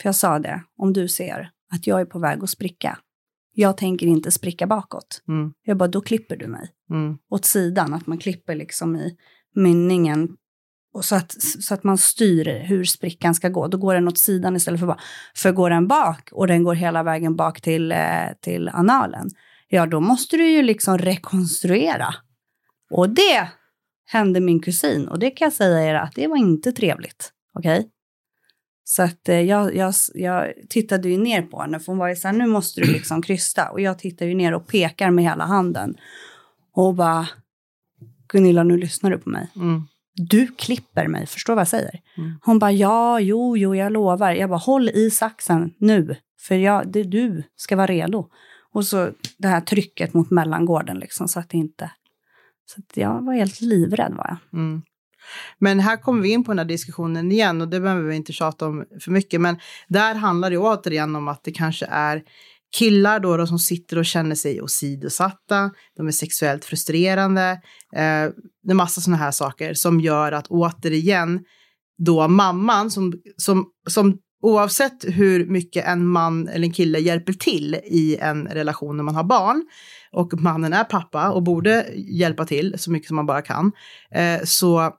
För 0.01 0.07
jag 0.07 0.15
sa 0.15 0.39
det, 0.39 0.63
om 0.77 0.93
du 0.93 1.07
ser 1.07 1.49
att 1.73 1.87
jag 1.87 2.01
är 2.01 2.05
på 2.05 2.19
väg 2.19 2.43
att 2.43 2.49
spricka, 2.49 2.97
jag 3.53 3.77
tänker 3.77 4.07
inte 4.07 4.31
spricka 4.31 4.67
bakåt. 4.67 5.21
Mm. 5.27 5.53
Jag 5.63 5.77
bara, 5.77 5.87
då 5.87 6.01
klipper 6.01 6.35
du 6.35 6.47
mig. 6.47 6.69
Mm. 6.89 7.17
åt 7.29 7.45
sidan, 7.45 7.93
att 7.93 8.07
man 8.07 8.17
klipper 8.17 8.55
liksom 8.55 8.95
i 8.95 9.17
mynningen 9.55 10.29
och 10.93 11.05
så, 11.05 11.15
att, 11.15 11.41
så 11.41 11.73
att 11.73 11.83
man 11.83 11.97
styr 11.97 12.63
hur 12.65 12.85
sprickan 12.85 13.35
ska 13.35 13.49
gå. 13.49 13.67
Då 13.67 13.77
går 13.77 13.93
den 13.93 14.07
åt 14.07 14.17
sidan 14.17 14.55
istället 14.55 14.79
för 14.79 14.87
bara, 14.87 14.99
för 15.35 15.51
går 15.51 15.69
den 15.69 15.87
bak 15.87 16.29
och 16.31 16.47
den 16.47 16.63
går 16.63 16.75
hela 16.75 17.03
vägen 17.03 17.35
bak 17.35 17.61
till, 17.61 17.91
eh, 17.91 17.97
till 18.41 18.69
analen, 18.69 19.29
ja 19.67 19.85
då 19.85 19.99
måste 19.99 20.37
du 20.37 20.49
ju 20.49 20.61
liksom 20.61 20.97
rekonstruera. 20.97 22.15
Och 22.91 23.09
det 23.09 23.49
hände 24.05 24.39
min 24.39 24.59
kusin 24.59 25.07
och 25.07 25.19
det 25.19 25.31
kan 25.31 25.45
jag 25.45 25.53
säga 25.53 25.89
er 25.89 25.95
att 25.95 26.15
det 26.15 26.27
var 26.27 26.37
inte 26.37 26.71
trevligt. 26.71 27.31
Okej? 27.53 27.89
Så 28.83 29.03
att 29.03 29.29
eh, 29.29 29.41
jag, 29.41 29.75
jag, 29.75 29.93
jag 30.13 30.53
tittade 30.69 31.09
ju 31.09 31.17
ner 31.17 31.41
på 31.41 31.61
henne 31.61 31.79
för 31.79 31.91
hon 31.91 31.97
var 31.97 32.07
ju 32.07 32.15
så 32.15 32.27
här, 32.27 32.35
nu 32.35 32.45
måste 32.45 32.81
du 32.81 32.93
liksom 32.93 33.21
krysta. 33.21 33.69
Och 33.69 33.81
jag 33.81 33.99
tittar 33.99 34.25
ju 34.25 34.35
ner 34.35 34.53
och 34.53 34.67
pekar 34.67 35.11
med 35.11 35.23
hela 35.23 35.45
handen. 35.45 35.95
Och 36.73 36.95
bara, 36.95 37.27
Gunilla 38.27 38.63
nu 38.63 38.77
lyssnar 38.77 39.11
du 39.11 39.17
på 39.17 39.29
mig. 39.29 39.47
Mm. 39.55 39.83
Du 40.15 40.47
klipper 40.47 41.07
mig, 41.07 41.27
förstår 41.27 41.55
vad 41.55 41.61
jag 41.61 41.67
säger? 41.67 41.99
Mm. 42.17 42.39
Hon 42.41 42.59
bara, 42.59 42.71
ja, 42.71 43.19
jo, 43.19 43.57
jo, 43.57 43.75
jag 43.75 43.91
lovar. 43.91 44.31
Jag 44.31 44.49
bara, 44.49 44.59
håll 44.59 44.89
i 44.89 45.11
saxen 45.11 45.73
nu. 45.77 46.15
För 46.39 46.55
jag, 46.55 46.91
det, 46.91 47.03
du 47.03 47.43
ska 47.55 47.75
vara 47.75 47.87
redo. 47.87 48.29
Och 48.75 48.85
så 48.85 49.11
det 49.37 49.47
här 49.47 49.61
trycket 49.61 50.13
mot 50.13 50.31
mellangården 50.31 50.99
liksom, 50.99 51.27
så 51.27 51.39
att 51.39 51.49
det 51.49 51.57
inte... 51.57 51.91
Så 52.65 52.79
att 52.79 52.97
jag 52.97 53.25
var 53.25 53.33
helt 53.33 53.61
livrädd 53.61 54.13
var 54.13 54.25
jag. 54.27 54.59
Mm. 54.59 54.81
Men 55.59 55.79
här 55.79 55.97
kommer 55.97 56.21
vi 56.21 56.29
in 56.29 56.43
på 56.43 56.51
den 56.51 56.59
här 56.59 56.65
diskussionen 56.65 57.31
igen 57.31 57.61
och 57.61 57.67
det 57.67 57.79
behöver 57.79 58.03
vi 58.03 58.15
inte 58.15 58.33
tjata 58.33 58.67
om 58.67 58.85
för 59.01 59.11
mycket. 59.11 59.41
Men 59.41 59.57
där 59.87 60.15
handlar 60.15 60.49
det 60.49 60.57
återigen 60.57 61.15
om 61.15 61.27
att 61.27 61.43
det 61.43 61.51
kanske 61.51 61.85
är 61.85 62.23
killar 62.77 63.19
då, 63.19 63.37
då 63.37 63.47
som 63.47 63.59
sitter 63.59 63.97
och 63.97 64.05
känner 64.05 64.35
sig 64.35 64.61
åsidosatta, 64.61 65.71
de 65.97 66.07
är 66.07 66.11
sexuellt 66.11 66.65
frustrerande, 66.65 67.51
eh, 67.95 68.29
det 68.63 68.71
är 68.71 68.73
massa 68.73 69.01
sådana 69.01 69.17
här 69.17 69.31
saker 69.31 69.73
som 69.73 69.99
gör 69.99 70.31
att 70.31 70.47
återigen 70.47 71.45
då 71.97 72.27
mamman 72.27 72.91
som, 72.91 73.13
som, 73.37 73.65
som 73.87 74.17
oavsett 74.45 75.05
hur 75.07 75.45
mycket 75.45 75.87
en 75.87 76.07
man 76.07 76.47
eller 76.47 76.67
en 76.67 76.73
kille 76.73 76.99
hjälper 76.99 77.33
till 77.33 77.75
i 77.85 78.17
en 78.21 78.47
relation 78.47 78.97
när 78.97 79.03
man 79.03 79.15
har 79.15 79.23
barn 79.23 79.65
och 80.11 80.41
mannen 80.41 80.73
är 80.73 80.83
pappa 80.83 81.29
och 81.31 81.43
borde 81.43 81.85
hjälpa 81.95 82.45
till 82.45 82.75
så 82.77 82.91
mycket 82.91 83.07
som 83.07 83.15
man 83.15 83.25
bara 83.25 83.41
kan, 83.41 83.71
eh, 84.11 84.43
så 84.43 84.91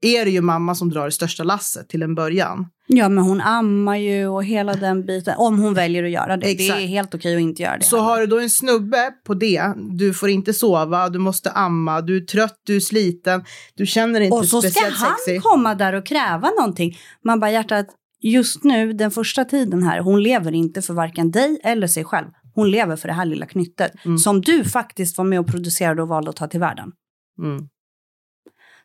är 0.00 0.24
det 0.24 0.30
ju 0.30 0.40
mamma 0.40 0.74
som 0.74 0.90
drar 0.90 1.04
det 1.04 1.12
största 1.12 1.44
lasset 1.44 1.88
till 1.88 2.02
en 2.02 2.14
början. 2.14 2.66
Ja, 2.86 3.08
men 3.08 3.24
hon 3.24 3.40
ammar 3.40 3.96
ju 3.96 4.26
och 4.26 4.44
hela 4.44 4.74
den 4.74 5.06
biten. 5.06 5.34
Om 5.38 5.58
hon 5.58 5.74
väljer 5.74 6.04
att 6.04 6.10
göra 6.10 6.36
det. 6.36 6.46
Exakt. 6.46 6.78
Det 6.78 6.84
är 6.84 6.86
helt 6.86 7.14
okej 7.14 7.34
att 7.36 7.40
inte 7.40 7.62
göra 7.62 7.76
det. 7.76 7.84
Så 7.84 7.96
heller. 7.96 8.08
har 8.08 8.20
du 8.20 8.26
då 8.26 8.38
en 8.38 8.50
snubbe 8.50 9.10
på 9.26 9.34
det, 9.34 9.62
du 9.98 10.14
får 10.14 10.28
inte 10.28 10.54
sova, 10.54 11.08
du 11.08 11.18
måste 11.18 11.50
amma, 11.50 12.00
du 12.00 12.16
är 12.16 12.20
trött, 12.20 12.60
du 12.66 12.76
är 12.76 12.80
sliten, 12.80 13.44
du 13.74 13.86
känner 13.86 14.20
dig 14.20 14.24
inte 14.26 14.36
och 14.36 14.44
så 14.46 14.62
ska 14.62 14.70
speciellt 14.70 14.96
han 14.96 15.16
sexy. 15.26 15.40
komma 15.40 15.74
där 15.74 15.92
och 15.92 16.06
kräva 16.06 16.50
någonting. 16.58 16.98
Man 17.24 17.40
bara 17.40 17.50
hjärtat, 17.50 17.86
just 18.20 18.64
nu, 18.64 18.92
den 18.92 19.10
första 19.10 19.44
tiden 19.44 19.82
här, 19.82 20.00
hon 20.00 20.22
lever 20.22 20.52
inte 20.52 20.82
för 20.82 20.94
varken 20.94 21.30
dig 21.30 21.60
eller 21.64 21.86
sig 21.86 22.04
själv. 22.04 22.26
Hon 22.54 22.70
lever 22.70 22.96
för 22.96 23.08
det 23.08 23.14
här 23.14 23.24
lilla 23.24 23.46
knyttet. 23.46 23.92
Mm. 24.04 24.18
Som 24.18 24.40
du 24.40 24.64
faktiskt 24.64 25.18
var 25.18 25.24
med 25.24 25.40
och 25.40 25.46
producerade 25.46 26.02
och 26.02 26.08
valde 26.08 26.30
att 26.30 26.36
ta 26.36 26.46
till 26.46 26.60
världen. 26.60 26.92
Mm. 27.38 27.68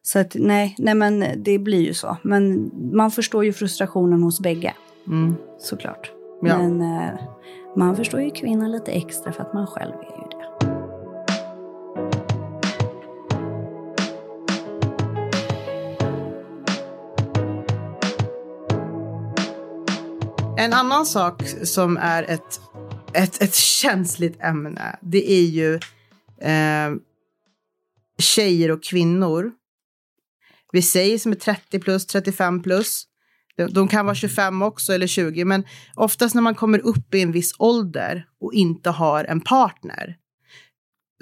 Så 0.01 0.19
att, 0.19 0.35
nej, 0.39 0.75
nej, 0.77 0.95
men 0.95 1.25
det 1.43 1.59
blir 1.59 1.81
ju 1.85 1.93
så. 1.93 2.17
Men 2.23 2.71
man 2.93 3.11
förstår 3.11 3.45
ju 3.45 3.53
frustrationen 3.53 4.23
hos 4.23 4.39
bägge, 4.39 4.73
Mm. 5.07 5.35
såklart. 5.59 6.11
Ja. 6.41 6.57
Men 6.57 6.81
eh, 6.81 7.09
man 7.75 7.95
förstår 7.95 8.21
ju 8.21 8.31
kvinnan 8.31 8.71
lite 8.71 8.91
extra 8.91 9.31
för 9.31 9.41
att 9.43 9.53
man 9.53 9.67
själv 9.67 9.93
är 9.93 10.03
ju 10.03 10.29
det. 10.29 10.34
En 20.65 20.73
annan 20.73 21.05
sak 21.05 21.43
som 21.63 21.97
är 21.97 22.23
ett, 22.23 22.59
ett, 23.13 23.41
ett 23.41 23.55
känsligt 23.55 24.41
ämne, 24.41 24.99
det 25.01 25.31
är 25.31 25.45
ju 25.45 25.73
eh, 26.41 26.95
tjejer 28.19 28.71
och 28.71 28.83
kvinnor. 28.83 29.51
Vi 30.71 30.81
säger 30.81 31.17
som 31.17 31.31
är 31.31 31.35
30 31.35 31.79
plus, 31.79 32.05
35 32.05 32.63
plus. 32.63 33.03
De, 33.57 33.65
de 33.65 33.87
kan 33.87 34.05
vara 34.05 34.15
25 34.15 34.61
också 34.61 34.93
eller 34.93 35.07
20, 35.07 35.45
men 35.45 35.63
oftast 35.95 36.35
när 36.35 36.41
man 36.41 36.55
kommer 36.55 36.79
upp 36.79 37.13
i 37.13 37.21
en 37.21 37.31
viss 37.31 37.55
ålder 37.59 38.27
och 38.41 38.53
inte 38.53 38.89
har 38.89 39.23
en 39.23 39.41
partner 39.41 40.15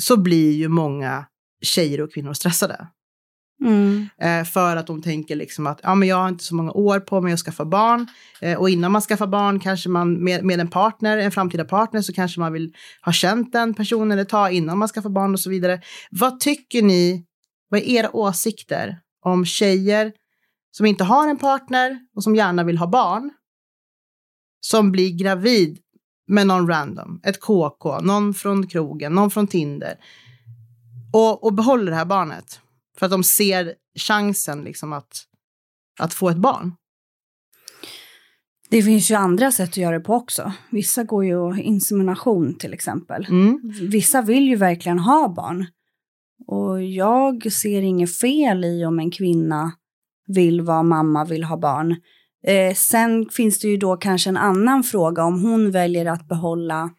så 0.02 0.18
blir 0.18 0.52
ju 0.52 0.68
många 0.68 1.26
tjejer 1.62 2.02
och 2.02 2.14
kvinnor 2.14 2.34
stressade. 2.34 2.88
Mm. 3.64 4.10
Eh, 4.18 4.46
för 4.46 4.76
att 4.76 4.88
de 4.88 5.02
tänker 5.02 5.36
liksom 5.36 5.68
att 5.68 5.80
ja, 5.84 5.96
men 5.96 6.08
jag 6.08 6.16
har 6.16 6.30
inte 6.30 6.44
så 6.44 6.56
många 6.56 6.72
år 6.72 7.00
på 7.00 7.22
mig 7.22 7.34
att 7.34 7.40
skaffa 7.40 7.66
barn. 7.66 8.08
Eh, 8.42 8.60
och 8.60 8.70
innan 8.70 8.92
man 8.92 9.02
skaffar 9.02 9.28
barn 9.28 9.60
kanske 9.60 9.90
man 9.90 10.24
med, 10.24 10.44
med 10.44 10.60
en 10.60 10.68
partner, 10.68 11.18
en 11.18 11.32
framtida 11.32 11.66
partner, 11.66 12.02
så 12.02 12.14
kanske 12.14 12.40
man 12.40 12.54
vill 12.54 12.74
ha 13.02 13.12
känt 13.12 13.54
den 13.54 13.74
personen 13.74 14.20
ett 14.20 14.30
tag 14.30 14.54
innan 14.54 14.78
man 14.78 14.88
skaffar 14.88 15.10
barn 15.10 15.34
och 15.34 15.40
så 15.40 15.50
vidare. 15.50 15.82
Vad 16.12 16.40
tycker 16.40 16.82
ni, 16.82 17.26
vad 17.70 17.80
är 17.80 17.86
era 17.86 18.16
åsikter 18.16 19.00
om 19.26 19.46
tjejer 19.46 20.12
som 20.72 20.86
inte 20.86 21.04
har 21.04 21.30
en 21.30 21.38
partner 21.38 22.00
och 22.16 22.24
som 22.24 22.36
gärna 22.36 22.64
vill 22.64 22.78
ha 22.78 22.88
barn? 22.88 23.32
Som 24.60 24.92
blir 24.92 25.18
gravid 25.18 25.80
med 26.28 26.48
någon 26.48 26.68
random, 26.68 27.20
ett 27.24 27.40
KK, 27.40 28.00
någon 28.00 28.34
från 28.34 28.68
krogen, 28.68 29.14
någon 29.14 29.32
från 29.32 29.48
Tinder. 29.48 29.96
Och, 31.14 31.44
och 31.44 31.54
behåller 31.54 31.92
det 31.92 31.98
här 31.98 32.06
barnet. 32.06 32.60
För 32.98 33.06
att 33.06 33.12
de 33.12 33.24
ser 33.24 33.76
chansen 34.00 34.64
liksom 34.64 34.94
att, 34.94 35.24
att 36.00 36.14
få 36.14 36.30
ett 36.30 36.38
barn. 36.38 36.76
Det 38.70 38.84
finns 38.84 39.12
ju 39.12 39.16
andra 39.16 39.52
sätt 39.52 39.70
att 39.70 39.78
göra 39.78 39.98
det 39.98 40.04
på 40.04 40.14
också. 40.14 40.54
Vissa 40.72 41.04
går 41.04 41.26
ju 41.26 41.62
insemination 41.62 42.58
till 42.58 42.74
exempel. 42.74 43.26
Mm. 43.30 43.62
Vissa 43.90 44.22
vill 44.22 44.48
ju 44.48 44.56
verkligen 44.56 45.00
ha 45.00 45.34
barn. 45.36 45.68
Och 46.48 46.84
jag 46.84 47.52
ser 47.52 47.82
inget 47.82 48.18
fel 48.18 48.66
i 48.66 48.86
om 48.86 49.00
en 49.00 49.12
kvinna 49.12 49.72
vill 50.28 50.62
vara 50.62 50.84
mamma, 50.84 51.26
vill 51.26 51.44
ha 51.44 51.58
barn. 51.58 51.96
Eh, 52.48 52.74
sen 52.76 53.30
finns 53.30 53.60
det 53.60 53.68
ju 53.68 53.78
då 53.78 53.98
kanske 53.98 54.30
en 54.30 54.38
annan 54.38 54.84
fråga 54.84 55.24
om 55.24 55.42
hon 55.42 55.72
väljer 55.72 56.06
att 56.06 56.28
behålla 56.28 56.90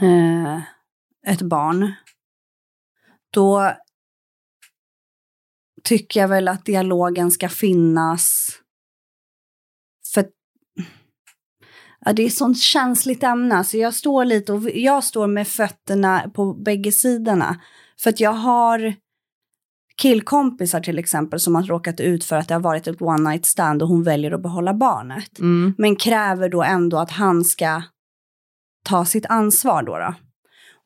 eh, 0.00 0.56
ett 1.26 1.42
barn. 1.42 1.92
Då 3.30 3.72
tycker 5.84 6.20
jag 6.20 6.28
väl 6.28 6.48
att 6.48 6.64
dialogen 6.64 7.30
ska 7.30 7.48
finnas. 7.48 8.48
För 10.14 10.26
ja, 12.04 12.12
det 12.12 12.22
är 12.22 12.26
ett 12.26 12.34
sånt 12.34 12.60
känsligt 12.60 13.22
ämne. 13.22 13.64
Så 13.64 13.76
jag 13.76 13.94
står 13.94 14.24
lite 14.24 14.52
och 14.52 14.70
jag 14.70 15.04
står 15.04 15.26
med 15.26 15.48
fötterna 15.48 16.30
på 16.34 16.54
bägge 16.54 16.92
sidorna. 16.92 17.60
För 18.00 18.10
att 18.10 18.20
jag 18.20 18.32
har 18.32 18.94
killkompisar 19.96 20.80
till 20.80 20.98
exempel 20.98 21.40
som 21.40 21.54
har 21.54 21.62
råkat 21.62 22.00
ut 22.00 22.24
för 22.24 22.36
att 22.36 22.48
det 22.48 22.54
har 22.54 22.60
varit 22.60 22.86
ett 22.86 23.02
one 23.02 23.30
night 23.30 23.46
stand 23.46 23.82
och 23.82 23.88
hon 23.88 24.02
väljer 24.02 24.32
att 24.32 24.42
behålla 24.42 24.74
barnet. 24.74 25.38
Mm. 25.38 25.74
Men 25.78 25.96
kräver 25.96 26.48
då 26.48 26.62
ändå 26.62 26.98
att 26.98 27.10
han 27.10 27.44
ska 27.44 27.82
ta 28.84 29.04
sitt 29.04 29.26
ansvar 29.26 29.82
då. 29.82 29.98
då. 29.98 30.14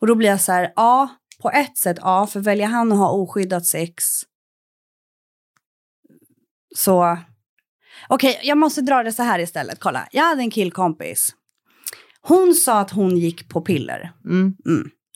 Och 0.00 0.06
då 0.06 0.14
blir 0.14 0.28
jag 0.28 0.40
så 0.40 0.52
här, 0.52 0.72
ja, 0.76 1.08
på 1.42 1.50
ett 1.50 1.78
sätt 1.78 1.98
ja, 2.00 2.26
för 2.26 2.40
väljer 2.40 2.66
han 2.66 2.92
att 2.92 2.98
ha 2.98 3.10
oskyddat 3.10 3.66
sex 3.66 4.04
så... 6.78 7.18
Okej, 8.08 8.40
jag 8.42 8.58
måste 8.58 8.80
dra 8.80 9.02
det 9.02 9.12
så 9.12 9.22
här 9.22 9.38
istället. 9.38 9.80
Kolla, 9.80 10.08
jag 10.12 10.24
hade 10.24 10.42
en 10.42 10.50
killkompis. 10.50 11.34
Hon 12.22 12.54
sa 12.54 12.80
att 12.80 12.90
hon 12.90 13.16
gick 13.16 13.48
på 13.48 13.60
piller. 13.60 14.12
Mm. 14.24 14.54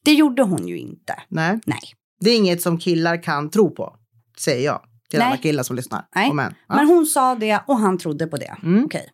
Det 0.05 0.13
gjorde 0.13 0.43
hon 0.43 0.69
ju 0.69 0.79
inte. 0.79 1.15
Nej. 1.29 1.61
Nej. 1.67 1.81
Det 2.21 2.31
är 2.31 2.37
inget 2.37 2.63
som 2.63 2.79
killar 2.79 3.23
kan 3.23 3.51
tro 3.51 3.75
på, 3.75 3.97
säger 4.39 4.65
jag 4.65 4.81
till 5.11 5.19
Nej. 5.19 5.29
alla 5.29 5.37
killar 5.37 5.63
som 5.63 5.77
lyssnar. 5.77 6.05
Nej. 6.15 6.33
Män. 6.33 6.55
Ja. 6.69 6.75
Men 6.75 6.87
hon 6.87 7.07
sa 7.07 7.35
det 7.35 7.61
och 7.67 7.79
han 7.79 7.99
trodde 7.99 8.27
på 8.27 8.37
det. 8.37 8.57
Mm. 8.63 8.85
Okej. 8.85 9.07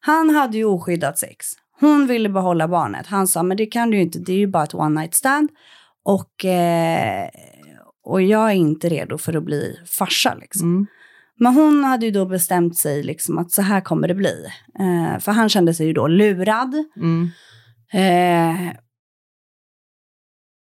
Han 0.00 0.30
hade 0.30 0.56
ju 0.56 0.64
oskyddat 0.64 1.18
sex. 1.18 1.46
Hon 1.80 2.06
ville 2.06 2.28
behålla 2.28 2.68
barnet. 2.68 3.06
Han 3.06 3.28
sa, 3.28 3.42
men 3.42 3.56
det 3.56 3.66
kan 3.66 3.90
du 3.90 3.96
ju 3.96 4.02
inte, 4.02 4.18
det 4.18 4.32
är 4.32 4.36
ju 4.36 4.46
bara 4.46 4.64
ett 4.64 4.74
one 4.74 5.00
night 5.00 5.14
stand. 5.14 5.50
Och, 6.04 6.44
eh, 6.44 7.28
och 8.04 8.22
jag 8.22 8.50
är 8.50 8.54
inte 8.54 8.88
redo 8.88 9.18
för 9.18 9.36
att 9.36 9.44
bli 9.44 9.80
farsa 9.98 10.34
liksom. 10.34 10.68
Mm. 10.68 10.86
Men 11.38 11.54
hon 11.54 11.84
hade 11.84 12.06
ju 12.06 12.12
då 12.12 12.26
bestämt 12.26 12.76
sig 12.76 13.02
liksom 13.02 13.38
att 13.38 13.52
så 13.52 13.62
här 13.62 13.80
kommer 13.80 14.08
det 14.08 14.14
bli. 14.14 14.44
Eh, 14.78 15.18
för 15.18 15.32
han 15.32 15.48
kände 15.48 15.74
sig 15.74 15.86
ju 15.86 15.92
då 15.92 16.06
lurad. 16.06 16.74
Mm. 16.96 17.30
Eh, 17.92 18.74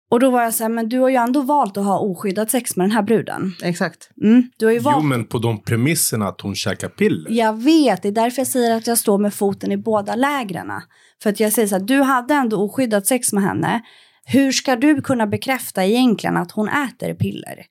och 0.10 0.20
då 0.20 0.30
var 0.30 0.44
jag 0.44 0.54
så 0.54 0.64
här, 0.64 0.70
men 0.70 0.90
du 0.90 1.00
har 1.00 1.10
ju 1.10 1.16
ändå 1.16 1.42
valt 1.42 1.78
att 1.78 1.86
ha 1.86 2.00
oskyddat 2.00 2.52
sex 2.52 2.76
med 2.76 2.84
den 2.84 2.92
här 2.92 3.02
bruden. 3.02 3.54
Exakt. 3.64 4.10
Mm, 4.24 4.50
du 4.58 4.66
har 4.66 4.74
ju 4.74 4.80
valt 4.80 4.98
Jo, 5.04 5.08
men 5.08 5.26
på 5.26 5.38
de 5.38 5.64
premisserna 5.64 6.28
att 6.28 6.42
hon 6.42 6.56
käkar 6.56 6.90
piller. 6.90 7.32
Jag 7.32 7.64
vet, 7.64 8.02
det 8.02 8.08
är 8.08 8.12
därför 8.12 8.40
jag 8.40 8.48
säger 8.48 8.78
att 8.78 8.88
jag 8.88 8.98
står 8.98 9.18
med 9.18 9.34
foten 9.34 9.72
i 9.72 9.78
båda 9.78 10.16
lägren. 10.16 10.72
För 11.24 11.30
att 11.30 11.40
jag 11.40 11.54
säger 11.54 11.68
så 11.68 11.76
här, 11.76 11.84
du 11.84 12.02
hade 12.02 12.34
ändå 12.34 12.58
oskyddat 12.58 13.08
sex 13.08 13.34
med 13.34 13.44
henne. 13.44 13.82
Hur 14.26 14.52
ska 14.52 14.76
du 14.76 15.02
kunna 15.02 15.28
bekräfta 15.28 15.86
egentligen 15.86 16.38
att 16.38 16.52
hon 16.52 16.70
äter 16.70 17.14
piller? 17.14 17.66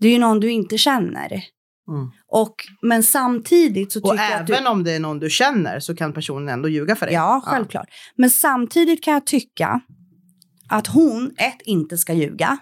Det 0.00 0.08
är 0.08 0.12
ju 0.12 0.18
någon 0.18 0.40
du 0.40 0.50
inte 0.50 0.78
känner. 0.78 1.42
Mm. 1.88 2.10
Och, 2.28 2.54
men 2.82 3.02
samtidigt 3.02 3.92
så 3.92 4.00
Och 4.00 4.10
tycker 4.10 4.24
jag 4.24 4.40
att 4.40 4.46
du... 4.46 4.54
även 4.54 4.66
om 4.66 4.84
det 4.84 4.92
är 4.92 5.00
någon 5.00 5.18
du 5.18 5.30
känner 5.30 5.80
så 5.80 5.96
kan 5.96 6.12
personen 6.12 6.48
ändå 6.48 6.68
ljuga 6.68 6.96
för 6.96 7.06
dig. 7.06 7.14
Ja, 7.14 7.42
självklart. 7.44 7.86
Men 8.16 8.30
samtidigt 8.30 9.04
kan 9.04 9.14
jag 9.14 9.26
tycka 9.26 9.80
att 10.68 10.86
hon, 10.86 11.30
ett, 11.36 11.62
inte 11.64 11.98
ska 11.98 12.12
ljuga. 12.12 12.58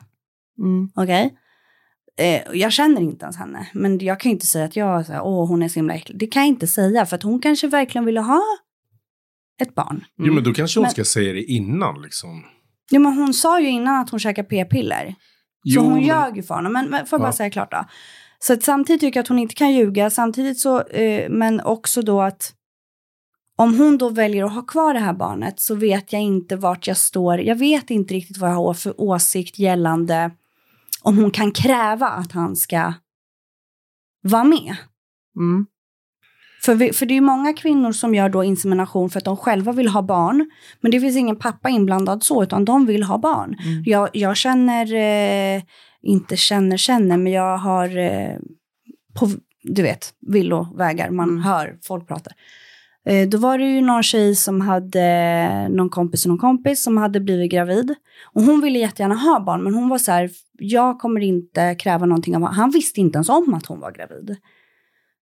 Mm. 0.59 0.91
Okej? 0.95 1.35
Eh, 2.19 2.43
jag 2.53 2.73
känner 2.73 3.01
inte 3.01 3.25
ens 3.25 3.37
henne. 3.37 3.69
Men 3.75 3.99
jag 3.99 4.21
kan 4.21 4.33
inte 4.33 4.47
säga 4.47 4.65
att 4.65 4.77
jag, 4.77 5.07
så 5.07 5.13
här, 5.13 5.23
åh 5.23 5.49
hon 5.49 5.63
är 5.63 5.69
så 5.69 5.75
himla 5.75 5.95
äcklig. 5.95 6.19
Det 6.19 6.27
kan 6.27 6.43
jag 6.43 6.49
inte 6.49 6.67
säga. 6.67 7.07
För 7.07 7.17
att 7.17 7.23
hon 7.23 7.41
kanske 7.41 7.69
verkligen 7.69 8.05
ville 8.05 8.21
ha 8.21 8.43
ett 9.63 9.75
barn. 9.75 10.05
Jo, 10.19 10.33
men 10.33 10.45
då 10.45 10.53
kanske 10.53 10.79
hon 10.81 10.83
Men- 10.83 10.91
ska 10.93 11.05
säga 11.05 11.33
det 11.33 11.43
innan 11.43 12.03
liksom. 12.03 12.45
Jo, 12.91 13.01
men 13.01 13.13
hon 13.13 13.35
sa 13.35 13.61
ju 13.61 13.69
innan 13.69 14.01
att 14.01 14.11
hon 14.11 14.21
käkar 14.21 14.43
p-piller. 14.43 15.07
Så 15.07 15.15
Jo, 15.65 15.83
hon 15.83 15.93
men- 15.93 16.03
ljög 16.03 16.37
ju 16.37 16.43
för 16.43 16.55
honom. 16.55 16.73
Men, 16.73 16.91
men 16.91 17.07
får 17.07 17.17
jag 17.17 17.21
bara 17.21 17.29
Ja. 17.29 17.33
säga 17.33 17.51
klart 17.51 17.71
då. 17.71 17.85
Så 18.39 18.53
att 18.53 18.63
samtidigt 18.63 19.01
tycker 19.01 19.19
jag 19.19 19.23
att 19.23 19.29
hon 19.29 19.39
inte 19.39 19.55
kan 19.55 19.73
ljuga. 19.73 20.11
Samtidigt 20.11 20.59
så, 20.59 20.83
eh, 20.83 21.31
men 21.31 21.61
också 21.61 22.03
då 22.03 22.21
att 22.21 22.55
om 23.57 23.79
hon 23.79 23.99
då 23.99 24.09
väljer 24.09 24.45
att 24.45 24.55
ha 24.55 24.63
kvar 24.63 24.95
det 24.95 25.01
här 25.01 25.13
barnet 25.13 25.61
så 25.61 25.75
vet 25.75 26.13
jag 26.13 26.23
inte 26.23 26.57
vart 26.57 26.87
jag 26.87 26.97
står. 26.97 27.41
Jag 27.41 27.57
vet 27.57 27.91
inte 27.91 28.15
riktigt 28.15 28.37
vad 28.37 28.51
jag 28.51 28.55
har 28.55 28.75
för 28.75 29.01
åsikt 29.01 29.59
gällande 29.59 30.31
om 31.03 31.19
hon 31.19 31.31
kan 31.31 31.53
kräva 31.53 32.09
att 32.09 32.33
han 32.33 32.57
ska 32.57 32.93
vara 34.23 34.45
med. 34.45 34.77
Mm. 35.37 35.67
För, 36.63 36.75
vi, 36.75 36.93
för 36.93 37.07
det 37.07 37.13
är 37.13 37.17
ju 37.17 37.21
många 37.21 37.53
kvinnor 37.53 37.93
som 37.93 38.15
gör 38.15 38.29
då 38.29 38.45
insemination 38.45 39.11
för 39.11 39.19
att 39.19 39.25
de 39.25 39.37
själva 39.37 39.73
vill 39.73 39.89
ha 39.89 40.03
barn. 40.03 40.51
Men 40.81 40.91
det 40.91 41.01
finns 41.01 41.17
ingen 41.17 41.37
pappa 41.37 41.69
inblandad 41.69 42.23
så, 42.23 42.43
utan 42.43 42.65
de 42.65 42.87
vill 42.87 43.03
ha 43.03 43.19
barn. 43.19 43.57
Mm. 43.65 43.83
Jag, 43.87 44.09
jag 44.13 44.37
känner, 44.37 44.95
eh, 44.95 45.63
inte 46.03 46.37
känner, 46.37 46.77
känner, 46.77 47.17
men 47.17 47.33
jag 47.33 47.59
har 47.59 47.97
eh, 47.97 48.37
på 49.19 49.29
du 49.63 49.83
vet, 49.83 50.15
villovägar. 50.21 51.11
Man 51.11 51.29
Mm. 51.29 51.43
hör 51.43 51.79
folk 51.83 52.09
prata. 52.09 52.31
Eh, 53.07 53.29
då 53.29 53.39
var 53.39 53.59
det 53.59 53.65
ju 53.65 53.81
någon 53.81 54.03
tjej 54.03 54.35
som 54.35 54.61
hade, 54.61 55.69
någon 55.69 55.91
kompis 55.91 56.25
och 56.25 56.29
någon 56.29 56.39
kompis 56.39 56.83
som 56.83 56.97
hade 56.97 57.21
blivit 57.21 57.51
gravid. 57.51 57.95
Och 58.33 58.43
hon 58.43 58.61
ville 58.61 58.79
jättegärna 58.79 59.15
ha 59.15 59.41
barn, 59.41 59.63
men 59.63 59.75
hon 59.75 59.89
var 59.89 59.99
så 59.99 60.13
här, 60.13 60.31
jag 60.59 60.99
kommer 60.99 61.21
inte 61.21 61.75
kräva 61.75 62.07
någonting 62.07 62.37
av 62.37 62.43
honom. 62.43 62.57
Han 62.57 62.71
visste 62.71 63.01
inte 63.01 63.17
ens 63.17 63.29
om 63.29 63.55
att 63.55 63.67
hon 63.67 63.81
var 63.81 63.93
gravid. 63.93 64.37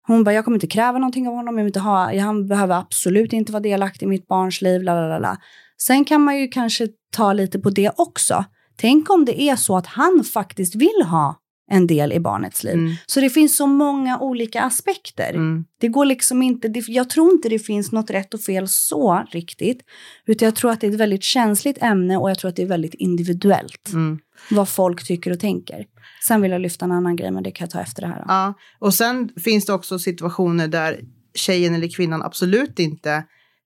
Hon 0.07 0.23
bara, 0.23 0.33
jag 0.33 0.45
kommer 0.45 0.55
inte 0.57 0.67
kräva 0.67 0.97
någonting 0.97 1.27
av 1.27 1.33
honom, 1.33 1.57
jag 1.57 1.63
vill 1.63 1.69
inte 1.69 1.79
ha, 1.79 2.19
han 2.19 2.47
behöver 2.47 2.75
absolut 2.75 3.33
inte 3.33 3.51
vara 3.51 3.63
delaktig 3.63 4.05
i 4.05 4.09
mitt 4.09 4.27
barns 4.27 4.61
liv, 4.61 4.83
la, 4.83 5.07
la, 5.07 5.19
la. 5.19 5.37
Sen 5.77 6.05
kan 6.05 6.21
man 6.21 6.39
ju 6.39 6.47
kanske 6.47 6.87
ta 7.11 7.33
lite 7.33 7.59
på 7.59 7.69
det 7.69 7.91
också. 7.97 8.45
Tänk 8.77 9.09
om 9.09 9.25
det 9.25 9.41
är 9.41 9.55
så 9.55 9.77
att 9.77 9.87
han 9.87 10.23
faktiskt 10.33 10.75
vill 10.75 11.01
ha 11.05 11.39
en 11.71 11.87
del 11.87 12.13
i 12.13 12.19
barnets 12.19 12.63
liv. 12.63 12.73
Mm. 12.73 12.93
Så 13.05 13.19
det 13.19 13.29
finns 13.29 13.57
så 13.57 13.67
många 13.67 14.19
olika 14.19 14.61
aspekter. 14.61 15.29
Mm. 15.29 15.65
Det 15.79 15.87
går 15.87 16.05
liksom 16.05 16.41
inte, 16.43 16.67
det, 16.67 16.83
jag 16.87 17.09
tror 17.09 17.31
inte 17.33 17.49
det 17.49 17.59
finns 17.59 17.91
något 17.91 18.09
rätt 18.09 18.33
och 18.33 18.41
fel 18.41 18.67
så 18.67 19.25
riktigt. 19.31 19.81
Utan 20.25 20.45
jag 20.45 20.55
tror 20.55 20.71
att 20.71 20.81
det 20.81 20.87
är 20.87 20.91
ett 20.91 20.99
väldigt 20.99 21.23
känsligt 21.23 21.77
ämne 21.81 22.17
och 22.17 22.29
jag 22.29 22.39
tror 22.39 22.49
att 22.49 22.55
det 22.55 22.61
är 22.61 22.67
väldigt 22.67 22.93
individuellt. 22.93 23.89
Mm. 23.93 24.19
Vad 24.51 24.69
folk 24.69 25.07
tycker 25.07 25.31
och 25.31 25.39
tänker. 25.39 25.85
Sen 26.27 26.41
vill 26.41 26.51
jag 26.51 26.61
lyfta 26.61 26.85
en 26.85 26.91
annan 26.91 27.15
grej, 27.15 27.31
men 27.31 27.43
det 27.43 27.51
kan 27.51 27.65
jag 27.65 27.71
ta 27.71 27.81
efter 27.81 28.01
det 28.01 28.07
här. 28.07 28.15
Då. 28.15 28.25
Ja, 28.27 28.53
och 28.79 28.93
sen 28.93 29.29
finns 29.43 29.65
det 29.65 29.73
också 29.73 29.99
situationer 29.99 30.67
där 30.67 30.99
tjejen 31.35 31.75
eller 31.75 31.95
kvinnan 31.95 32.23
absolut 32.23 32.79
inte 32.79 33.23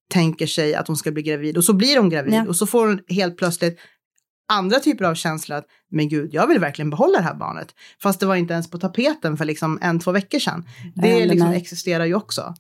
tänker 0.10 0.48
sig 0.48 0.76
att 0.76 0.88
hon 0.88 0.98
ska 0.98 1.12
bli 1.12 1.24
gravid 1.24 1.58
och 1.58 1.64
så 1.64 1.74
blir 1.74 1.98
hon 1.98 2.10
gravid 2.10 2.34
Ja. 2.34 2.46
och 2.48 2.56
så 2.56 2.68
får 2.68 2.88
hon 2.88 3.00
helt 3.10 3.38
plötsligt 3.38 3.80
andra 4.52 4.80
typer 4.80 5.06
av 5.06 5.16
känslor 5.16 5.58
att 5.58 5.66
men 5.92 6.10
gud, 6.10 6.34
jag 6.34 6.48
vill 6.48 6.60
verkligen 6.60 6.90
behålla 6.90 7.18
det 7.18 7.24
här 7.24 7.36
barnet. 7.36 7.76
Fast 8.02 8.20
det 8.20 8.26
var 8.26 8.36
inte 8.36 8.54
ens 8.54 8.70
på 8.70 8.78
tapeten 8.78 9.38
för 9.38 9.46
liksom 9.46 9.80
en, 9.82 10.00
två 10.00 10.12
veckor 10.12 10.40
sedan. 10.40 10.66
Det 10.96 11.02
Det 11.02 11.08
händer 11.08 11.28
liksom 11.28 11.50
mig. 11.50 11.58
existerar 11.58 12.06
ju 12.06 12.16
också. 12.16 12.54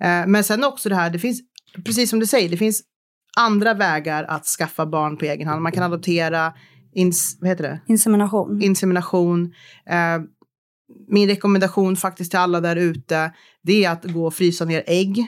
Eh, 0.00 0.26
men 0.26 0.44
sen 0.44 0.64
också 0.64 0.88
det 0.88 0.94
här, 0.94 1.10
det 1.10 1.18
finns, 1.18 1.40
precis 1.84 2.10
som 2.10 2.18
du 2.18 2.26
säger, 2.26 2.48
det 2.48 2.56
finns 2.56 2.82
andra 3.36 3.74
vägar 3.74 4.24
att 4.24 4.46
skaffa 4.46 4.86
barn 4.86 5.16
på 5.16 5.24
egen 5.24 5.48
hand. 5.48 5.62
Man 5.62 5.72
kan 5.72 5.82
adoptera, 5.82 6.52
ins, 6.92 7.38
vad 7.40 7.50
heter 7.50 7.64
det? 7.64 7.80
Insemination. 7.86 8.62
insemination. 8.62 9.54
Eh, 9.86 10.18
min 11.08 11.28
rekommendation 11.28 11.96
faktiskt 11.96 12.30
till 12.30 12.40
alla 12.40 12.60
där 12.60 12.76
ute, 12.76 13.32
det 13.62 13.84
är 13.84 13.90
att 13.90 14.04
gå 14.04 14.26
och 14.26 14.34
frysa 14.34 14.64
ner 14.64 14.82
ägg. 14.86 15.26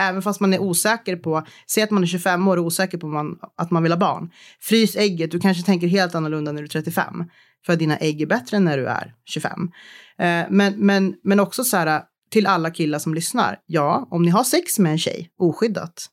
Även 0.00 0.22
fast 0.22 0.40
man 0.40 0.54
är 0.54 0.58
osäker 0.58 1.16
på, 1.16 1.46
säg 1.70 1.82
att 1.82 1.90
man 1.90 2.02
är 2.02 2.06
25 2.06 2.48
år 2.48 2.56
och 2.56 2.64
osäker 2.64 2.98
på 2.98 3.06
man, 3.06 3.38
att 3.56 3.70
man 3.70 3.82
vill 3.82 3.92
ha 3.92 3.96
barn. 3.98 4.30
Frys 4.60 4.96
ägget, 4.96 5.30
du 5.30 5.40
kanske 5.40 5.62
tänker 5.62 5.86
helt 5.86 6.14
annorlunda 6.14 6.52
när 6.52 6.60
du 6.60 6.64
är 6.66 6.68
35. 6.68 7.24
För 7.66 7.72
att 7.72 7.78
dina 7.78 7.96
ägg 7.96 8.22
är 8.22 8.26
bättre 8.26 8.56
än 8.56 8.64
när 8.64 8.78
du 8.78 8.86
är 8.86 9.14
25. 9.24 9.70
Eh, 10.18 10.44
men, 10.50 10.74
men, 10.76 11.14
men 11.22 11.40
också 11.40 11.64
så 11.64 11.76
här, 11.76 12.02
till 12.30 12.46
alla 12.46 12.70
killar 12.70 12.98
som 12.98 13.14
lyssnar. 13.14 13.58
Ja, 13.66 14.08
om 14.10 14.22
ni 14.22 14.30
har 14.30 14.44
sex 14.44 14.78
med 14.78 14.92
en 14.92 14.98
tjej 14.98 15.30
oskyddat. 15.38 16.06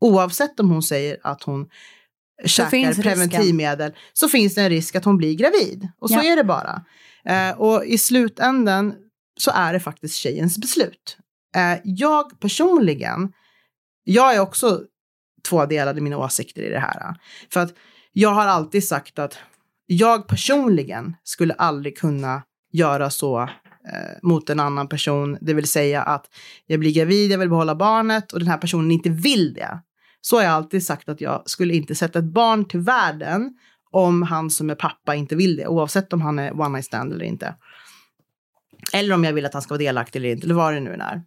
Oavsett 0.00 0.60
om 0.60 0.70
hon 0.70 0.82
säger 0.82 1.16
att 1.22 1.42
hon 1.42 1.68
käkar 2.44 2.70
finns 2.70 2.88
risken. 2.98 3.02
preventivmedel 3.12 3.92
så 4.12 4.28
finns 4.28 4.54
det 4.54 4.62
en 4.62 4.68
risk 4.68 4.96
att 4.96 5.04
hon 5.04 5.16
blir 5.16 5.34
gravid. 5.34 5.88
Och 5.98 6.10
så 6.10 6.16
Ja. 6.16 6.24
är 6.24 6.36
det 6.36 6.44
bara. 6.44 6.84
Eh, 7.24 7.58
och 7.60 7.84
i 7.84 7.98
slutändan 7.98 8.94
så 9.40 9.50
är 9.54 9.72
det 9.72 9.80
faktiskt 9.80 10.14
tjejens 10.16 10.58
beslut. 10.58 11.16
Eh, 11.54 11.78
jag 11.84 12.40
personligen, 12.40 13.32
jag 14.04 14.34
är 14.34 14.40
också 14.40 14.80
tvådelad 15.48 15.98
i 15.98 16.00
mina 16.00 16.18
åsikter 16.18 16.62
i 16.62 16.68
det 16.68 16.78
här. 16.78 17.14
För 17.52 17.60
att 17.60 17.74
jag 18.12 18.30
har 18.30 18.46
alltid 18.46 18.88
sagt 18.88 19.18
att 19.18 19.38
jag 19.86 20.28
personligen 20.28 21.16
skulle 21.22 21.54
aldrig 21.54 21.98
kunna 21.98 22.42
göra 22.72 23.10
så 23.10 23.42
eh, 23.42 24.18
mot 24.22 24.50
en 24.50 24.60
annan 24.60 24.88
person. 24.88 25.38
Det 25.40 25.54
vill 25.54 25.68
säga 25.68 26.02
att 26.02 26.26
jag 26.66 26.80
blir 26.80 26.94
gravid, 26.94 27.30
jag 27.30 27.38
vill 27.38 27.48
behålla 27.48 27.74
barnet 27.74 28.32
och 28.32 28.38
den 28.38 28.48
här 28.48 28.58
personen 28.58 28.90
inte 28.90 29.10
vill 29.10 29.54
det. 29.54 29.82
Så 30.20 30.36
har 30.36 30.42
jag 30.42 30.52
alltid 30.52 30.86
sagt 30.86 31.08
att 31.08 31.20
jag 31.20 31.42
skulle 31.46 31.74
inte 31.74 31.94
sätta 31.94 32.18
ett 32.18 32.24
barn 32.24 32.64
till 32.64 32.80
världen 32.80 33.58
om 33.90 34.22
han 34.22 34.50
som 34.50 34.70
är 34.70 34.74
pappa 34.74 35.14
inte 35.14 35.36
vill 35.36 35.56
det, 35.56 35.66
oavsett 35.66 36.12
om 36.12 36.20
han 36.20 36.38
är 36.38 36.60
one 36.60 36.68
night 36.68 36.84
stand 36.84 37.12
eller 37.12 37.24
inte. 37.24 37.54
Eller 38.92 39.14
om 39.14 39.24
jag 39.24 39.32
vill 39.32 39.46
att 39.46 39.52
han 39.52 39.62
ska 39.62 39.74
vara 39.74 39.78
delaktig 39.78 40.18
eller 40.18 40.28
inte, 40.28 40.44
eller 40.44 40.54
vad 40.54 40.74
det 40.74 40.80
nu 40.80 40.94
än 40.94 41.00
är. 41.00 41.22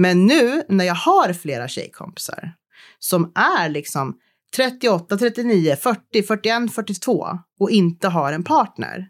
Men 0.00 0.26
nu 0.26 0.62
när 0.68 0.84
jag 0.84 0.94
har 0.94 1.32
flera 1.32 1.68
tjejkompisar 1.68 2.52
som 2.98 3.32
är 3.34 3.68
liksom 3.68 4.14
38, 4.56 5.16
39, 5.16 5.76
40, 5.76 6.22
41, 6.22 6.72
42 6.74 7.26
och 7.60 7.70
inte 7.70 8.08
har 8.08 8.32
en 8.32 8.44
partner. 8.44 9.08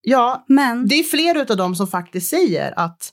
Ja, 0.00 0.44
Men 0.48 0.88
det 0.88 0.94
är 0.94 1.02
fler 1.02 1.50
av 1.50 1.56
dem 1.56 1.74
som 1.76 1.86
faktiskt 1.86 2.30
säger 2.30 2.78
att 2.78 3.10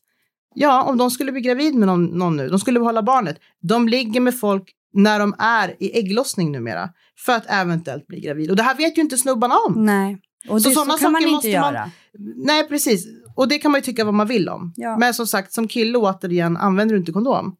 ja, 0.56 0.84
om 0.84 0.98
de 0.98 1.12
skulle 1.12 1.32
bli 1.32 1.42
gravid 1.42 1.76
med 1.76 1.88
någon, 1.88 2.06
någon 2.06 2.38
nu, 2.38 2.50
de 2.50 2.60
skulle 2.60 2.80
behålla 2.80 3.04
barnet, 3.04 3.38
de 3.62 3.88
ligger 3.88 4.22
med 4.22 4.40
folk 4.40 4.72
när 4.94 5.20
de 5.20 5.36
är 5.40 5.76
i 5.84 5.98
ägglossning 6.00 6.52
numera 6.52 6.90
för 7.26 7.34
att 7.34 7.46
eventuellt 7.48 8.08
bli 8.08 8.20
gravid. 8.20 8.50
Och 8.50 8.56
det 8.56 8.64
här 8.64 8.76
vet 8.76 8.98
ju 8.98 9.02
inte 9.02 9.18
snubbarna 9.18 9.56
om. 9.68 9.86
nej. 9.86 10.22
Och 10.50 10.62
Så 10.62 10.70
det, 10.70 10.76
så, 10.76 10.82
sådana 10.82 10.98
kan 10.98 11.12
man 11.12 11.22
saker 11.22 11.28
inte 11.34 11.36
måste 11.36 11.60
man- 11.60 11.74
göra. 11.74 11.92
Nej, 12.36 12.68
precis. 12.68 13.06
Och 13.42 13.48
det 13.48 13.58
kan 13.60 13.72
man 13.72 13.80
ju 13.80 13.84
tycka 13.86 14.06
vad 14.06 14.14
man 14.14 14.28
vill 14.28 14.50
om. 14.50 14.74
Ja. 14.76 14.98
Men 14.98 15.14
som 15.14 15.28
sagt, 15.28 15.54
som 15.54 15.68
kille 15.68 15.98
återigen, 15.98 16.58
använder 16.58 16.96
du 16.96 17.00
inte 17.00 17.12
kondom 17.12 17.56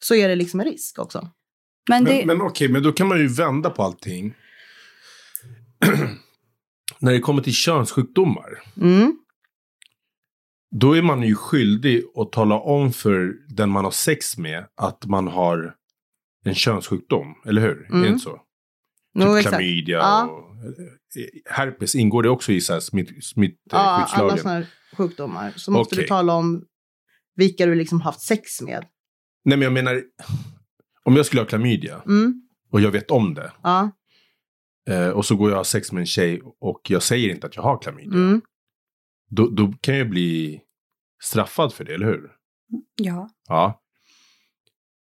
så 0.00 0.14
är 0.14 0.28
det 0.28 0.36
liksom 0.36 0.60
en 0.60 0.66
risk 0.66 0.98
också. 0.98 1.30
Men 1.88 2.04
det, 2.04 2.26
Men, 2.26 2.38
men 2.38 2.46
okej, 2.46 2.68
men 2.68 2.82
då 2.82 2.92
kan 2.92 3.08
man 3.08 3.18
ju 3.18 3.28
vända 3.28 3.70
på 3.70 3.82
allting. 3.82 4.34
När 6.98 7.12
det 7.12 7.20
kommer 7.20 7.42
till 7.42 7.52
könssjukdomar. 7.54 8.62
Mm. 8.80 9.16
Då 10.80 10.96
är 10.96 11.02
man 11.02 11.22
ju 11.22 11.34
skyldig 11.34 12.04
att 12.16 12.32
tala 12.32 12.54
om 12.60 12.92
för 12.92 13.34
den 13.48 13.70
man 13.70 13.84
har 13.84 13.90
sex 13.90 14.38
med 14.38 14.64
att 14.76 15.06
man 15.06 15.28
har 15.28 15.74
en 16.44 16.54
könssjukdom. 16.54 17.34
Eller 17.46 17.62
hur? 17.62 17.70
Är 17.86 17.88
det 17.90 17.96
Mm. 17.96 18.08
inte 18.08 18.18
så? 18.24 18.40
Jo, 19.14 19.22
Typ 19.26 19.36
exakt. 19.36 19.48
klamydia 19.48 19.96
Ja. 19.96 20.24
och 20.24 20.56
eh, 20.56 21.54
herpes. 21.56 21.94
Ingår 21.94 22.22
det 22.22 22.28
också 22.28 22.52
i 22.52 22.60
så 22.60 22.72
här 22.72 22.80
smitt, 22.80 23.08
Ja, 23.70 23.78
alla 23.78 24.06
smittskyddslagen? 24.06 24.38
sådana 24.38 24.66
sjukdomar. 24.96 25.52
Så 25.56 25.70
måste 25.70 25.94
Okej. 25.94 26.04
du 26.04 26.08
tala 26.08 26.34
om 26.34 26.64
vilka 27.36 27.66
du 27.66 27.74
liksom 27.74 28.00
haft 28.00 28.20
sex 28.20 28.60
med. 28.62 28.86
Nej, 29.44 29.58
men 29.58 29.62
jag 29.62 29.72
menar. 29.72 30.02
Om 31.04 31.16
jag 31.16 31.26
skulle 31.26 31.42
ha 31.42 31.46
klamydia 31.46 32.02
Mm. 32.06 32.42
och 32.70 32.80
jag 32.80 32.90
vet 32.90 33.10
om 33.10 33.34
det. 33.34 33.52
Ja. 33.62 33.90
Eh, 34.88 35.08
och 35.08 35.26
så 35.26 35.36
går 35.36 35.48
jag 35.50 35.54
och 35.54 35.58
har 35.58 35.64
sex 35.64 35.92
med 35.92 36.00
en 36.00 36.06
tjej 36.06 36.40
och 36.60 36.80
jag 36.88 37.02
säger 37.02 37.30
inte 37.30 37.46
att 37.46 37.56
jag 37.56 37.62
har 37.62 37.82
klamydia. 37.82 38.12
Mm. 38.14 38.40
Då, 39.30 39.48
då 39.48 39.72
kan 39.80 39.96
jag 39.96 40.08
bli 40.10 40.60
straffad 41.22 41.72
för 41.74 41.84
det, 41.84 41.94
eller 41.94 42.06
hur? 42.06 42.30
ja. 42.96 43.28
Ja. 43.48 43.82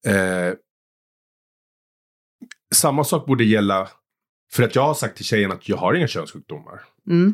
Eh, 0.08 0.54
samma 2.76 3.04
sak 3.04 3.26
borde 3.26 3.44
gälla 3.44 3.90
för 4.54 4.64
att 4.64 4.76
jag 4.76 4.82
har 4.82 4.94
sagt 4.94 5.16
till 5.16 5.26
tjejen 5.26 5.52
att 5.52 5.70
jag 5.70 5.78
har 5.78 5.94
inga 5.94 6.08
könssjukdomar. 6.08 6.82
Mm. 7.08 7.34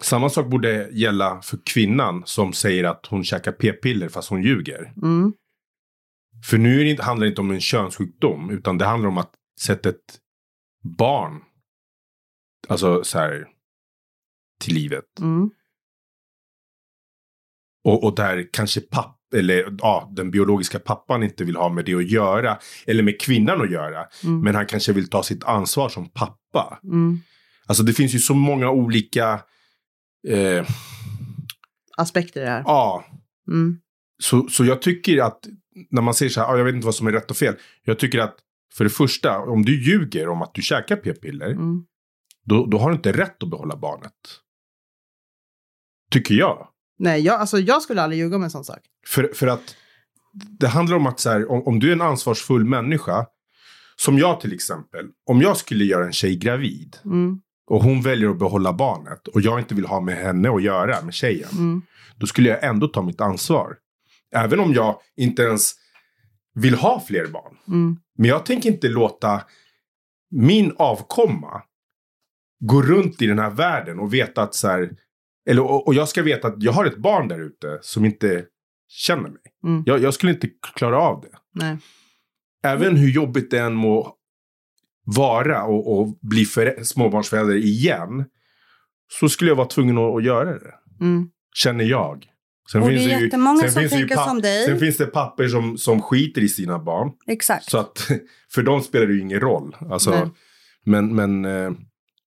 Samma 0.00 0.30
sak 0.30 0.46
borde 0.46 0.88
gälla 0.92 1.42
för 1.42 1.58
kvinnan 1.64 2.22
som 2.26 2.52
säger 2.52 2.84
att 2.84 3.06
hon 3.06 3.24
käkar 3.24 3.52
p-piller 3.52 4.08
fast 4.08 4.30
hon 4.30 4.42
ljuger. 4.42 4.92
Mm. 5.02 5.32
För 6.50 6.58
nu 6.58 6.80
är 6.80 6.84
det 6.84 6.90
inte, 6.90 7.02
handlar 7.02 7.24
det 7.24 7.28
inte 7.28 7.40
om 7.40 7.50
en 7.50 7.60
könssjukdom 7.60 8.50
utan 8.50 8.78
det 8.78 8.84
handlar 8.84 9.08
om 9.08 9.18
att 9.18 9.32
sätta 9.60 9.88
ett 9.88 10.20
barn 10.82 11.42
alltså 12.68 13.04
så 13.04 13.18
här 13.18 13.48
till 14.60 14.74
livet. 14.74 15.18
Mm. 15.20 15.50
Och, 17.84 18.04
och 18.04 18.14
där 18.14 18.48
kanske 18.52 18.80
papp, 18.80 19.15
eller 19.34 19.74
ja, 19.78 20.12
den 20.16 20.30
biologiska 20.30 20.78
pappan 20.78 21.22
inte 21.22 21.44
vill 21.44 21.56
ha 21.56 21.68
med 21.68 21.84
det 21.84 21.94
att 21.94 22.10
göra. 22.10 22.58
Eller 22.86 23.02
med 23.02 23.20
kvinnan 23.20 23.60
att 23.60 23.70
göra. 23.70 24.06
Mm. 24.24 24.40
Men 24.40 24.54
han 24.54 24.66
kanske 24.66 24.92
vill 24.92 25.10
ta 25.10 25.22
sitt 25.22 25.44
ansvar 25.44 25.88
som 25.88 26.08
pappa. 26.10 26.80
Mm. 26.84 27.18
Alltså 27.66 27.82
det 27.82 27.92
finns 27.92 28.14
ju 28.14 28.18
så 28.18 28.34
många 28.34 28.70
olika... 28.70 29.40
Eh, 30.28 30.66
Aspekter 31.96 32.40
i 32.40 32.44
det 32.44 32.50
här. 32.50 32.62
ja, 32.66 33.04
Mm. 33.48 33.78
så, 34.22 34.48
så 34.48 34.64
jag 34.64 34.82
tycker 34.82 35.22
att 35.22 35.46
när 35.90 36.02
man 36.02 36.14
säger 36.14 36.30
så 36.30 36.40
här, 36.40 36.48
ah, 36.54 36.56
jag 36.58 36.64
vet 36.64 36.74
inte 36.74 36.84
vad 36.86 36.94
som 36.94 37.06
är 37.06 37.12
rätt 37.12 37.30
och 37.30 37.36
fel. 37.36 37.54
Jag 37.84 37.98
tycker 37.98 38.18
att 38.18 38.36
för 38.74 38.84
det 38.84 38.90
första, 38.90 39.38
om 39.38 39.64
du 39.64 39.82
ljuger 39.84 40.28
om 40.28 40.42
att 40.42 40.54
du 40.54 40.62
käkar 40.62 40.96
p-piller. 40.96 41.50
Mm. 41.50 41.84
Då, 42.44 42.66
då 42.66 42.78
har 42.78 42.90
du 42.90 42.96
inte 42.96 43.12
rätt 43.12 43.42
att 43.42 43.50
behålla 43.50 43.76
barnet. 43.76 44.12
Tycker 46.10 46.34
jag. 46.34 46.68
Nej, 46.98 47.20
jag, 47.20 47.40
alltså, 47.40 47.58
jag 47.58 47.82
skulle 47.82 48.02
aldrig 48.02 48.20
ljuga 48.20 48.36
om 48.36 48.42
en 48.42 48.50
sån 48.50 48.64
sak. 48.64 48.80
För, 49.06 49.30
för 49.34 49.46
att 49.46 49.76
det 50.32 50.68
handlar 50.68 50.96
om 50.96 51.06
att 51.06 51.20
så 51.20 51.30
här, 51.30 51.50
om, 51.50 51.62
om 51.66 51.78
du 51.78 51.88
är 51.88 51.92
en 51.92 52.00
ansvarsfull 52.00 52.64
människa. 52.64 53.26
Som 53.96 54.18
jag 54.18 54.40
till 54.40 54.52
exempel. 54.52 55.06
Om 55.26 55.40
jag 55.40 55.56
skulle 55.56 55.84
göra 55.84 56.06
en 56.06 56.12
tjej 56.12 56.36
gravid. 56.36 56.96
Mm. 57.04 57.40
Och 57.66 57.82
hon 57.82 58.02
väljer 58.02 58.30
att 58.30 58.38
behålla 58.38 58.72
barnet. 58.72 59.28
Och 59.28 59.40
jag 59.40 59.58
inte 59.58 59.74
vill 59.74 59.86
ha 59.86 60.00
med 60.00 60.16
henne 60.16 60.50
att 60.50 60.62
göra, 60.62 61.02
med 61.02 61.14
tjejen. 61.14 61.48
Mm. 61.52 61.82
Då 62.16 62.26
skulle 62.26 62.48
jag 62.48 62.64
ändå 62.64 62.88
ta 62.88 63.02
mitt 63.02 63.20
ansvar. 63.20 63.76
Även 64.34 64.60
om 64.60 64.74
jag 64.74 64.96
inte 65.16 65.42
ens 65.42 65.72
vill 66.54 66.74
ha 66.74 67.04
fler 67.06 67.26
barn. 67.26 67.56
Mm. 67.68 67.96
Men 68.18 68.28
jag 68.28 68.46
tänker 68.46 68.70
inte 68.70 68.88
låta 68.88 69.42
min 70.30 70.72
avkomma 70.78 71.62
gå 72.60 72.82
runt 72.82 73.22
i 73.22 73.26
den 73.26 73.38
här 73.38 73.50
världen 73.50 73.98
och 73.98 74.14
veta 74.14 74.42
att 74.42 74.54
så 74.54 74.68
här, 74.68 74.90
Eller, 75.46 75.62
och, 75.62 75.86
och 75.86 75.94
jag 75.94 76.08
ska 76.08 76.22
veta 76.22 76.48
att 76.48 76.62
jag 76.62 76.72
har 76.72 76.84
ett 76.84 76.96
barn 76.98 77.28
där 77.28 77.40
ute 77.40 77.78
som 77.82 78.04
inte 78.04 78.44
känner 78.88 79.28
mig. 79.28 79.40
Mm. 79.64 79.82
Jag, 79.86 80.02
jag 80.02 80.14
skulle 80.14 80.32
inte 80.32 80.48
klara 80.74 80.98
av 80.98 81.20
det. 81.20 81.38
Nej. 81.54 81.76
Även 82.64 82.96
hur 82.96 83.10
jobbigt 83.10 83.50
det 83.50 83.58
än 83.58 83.74
må 83.74 84.12
vara 85.16 85.64
och, 85.64 85.98
och 85.98 86.18
bli 86.22 86.44
för, 86.44 86.84
småbarnsförälder 86.84 87.54
igen. 87.56 88.24
Så 89.12 89.28
skulle 89.28 89.50
jag 89.50 89.56
vara 89.56 89.68
tvungen 89.68 89.98
att, 89.98 90.14
att 90.16 90.24
göra 90.24 90.58
det. 90.58 90.74
Mm. 91.00 91.28
Känner 91.54 91.84
jag. 91.84 92.26
Sen 92.72 92.82
Och 92.82 92.88
det 92.88 92.94
är 92.94 93.18
ju- 93.18 93.24
jättemånga 93.24 93.60
sen 93.60 93.70
som 93.70 93.80
finns 93.80 93.92
det 93.92 93.98
ju 93.98 94.06
tänker 94.08 94.24
som 94.24 94.40
dig. 94.42 94.64
Sen 94.66 94.78
finns 94.78 94.96
det 94.96 95.06
papper 95.06 95.48
som, 95.48 95.78
som 95.78 96.02
skiter 96.02 96.40
i 96.42 96.48
sina 96.48 96.78
barn. 96.78 97.12
Exakt. 97.26 97.70
Så 97.70 97.78
att 97.78 98.08
för 98.54 98.62
dem 98.62 98.80
spelar 98.80 99.06
det 99.06 99.12
ju 99.12 99.20
ingen 99.20 99.40
roll. 99.40 99.76
Nej. 99.80 99.92
Alltså, 99.92 100.30
men 100.84 101.14
men 101.14 101.44
eh, 101.44 101.70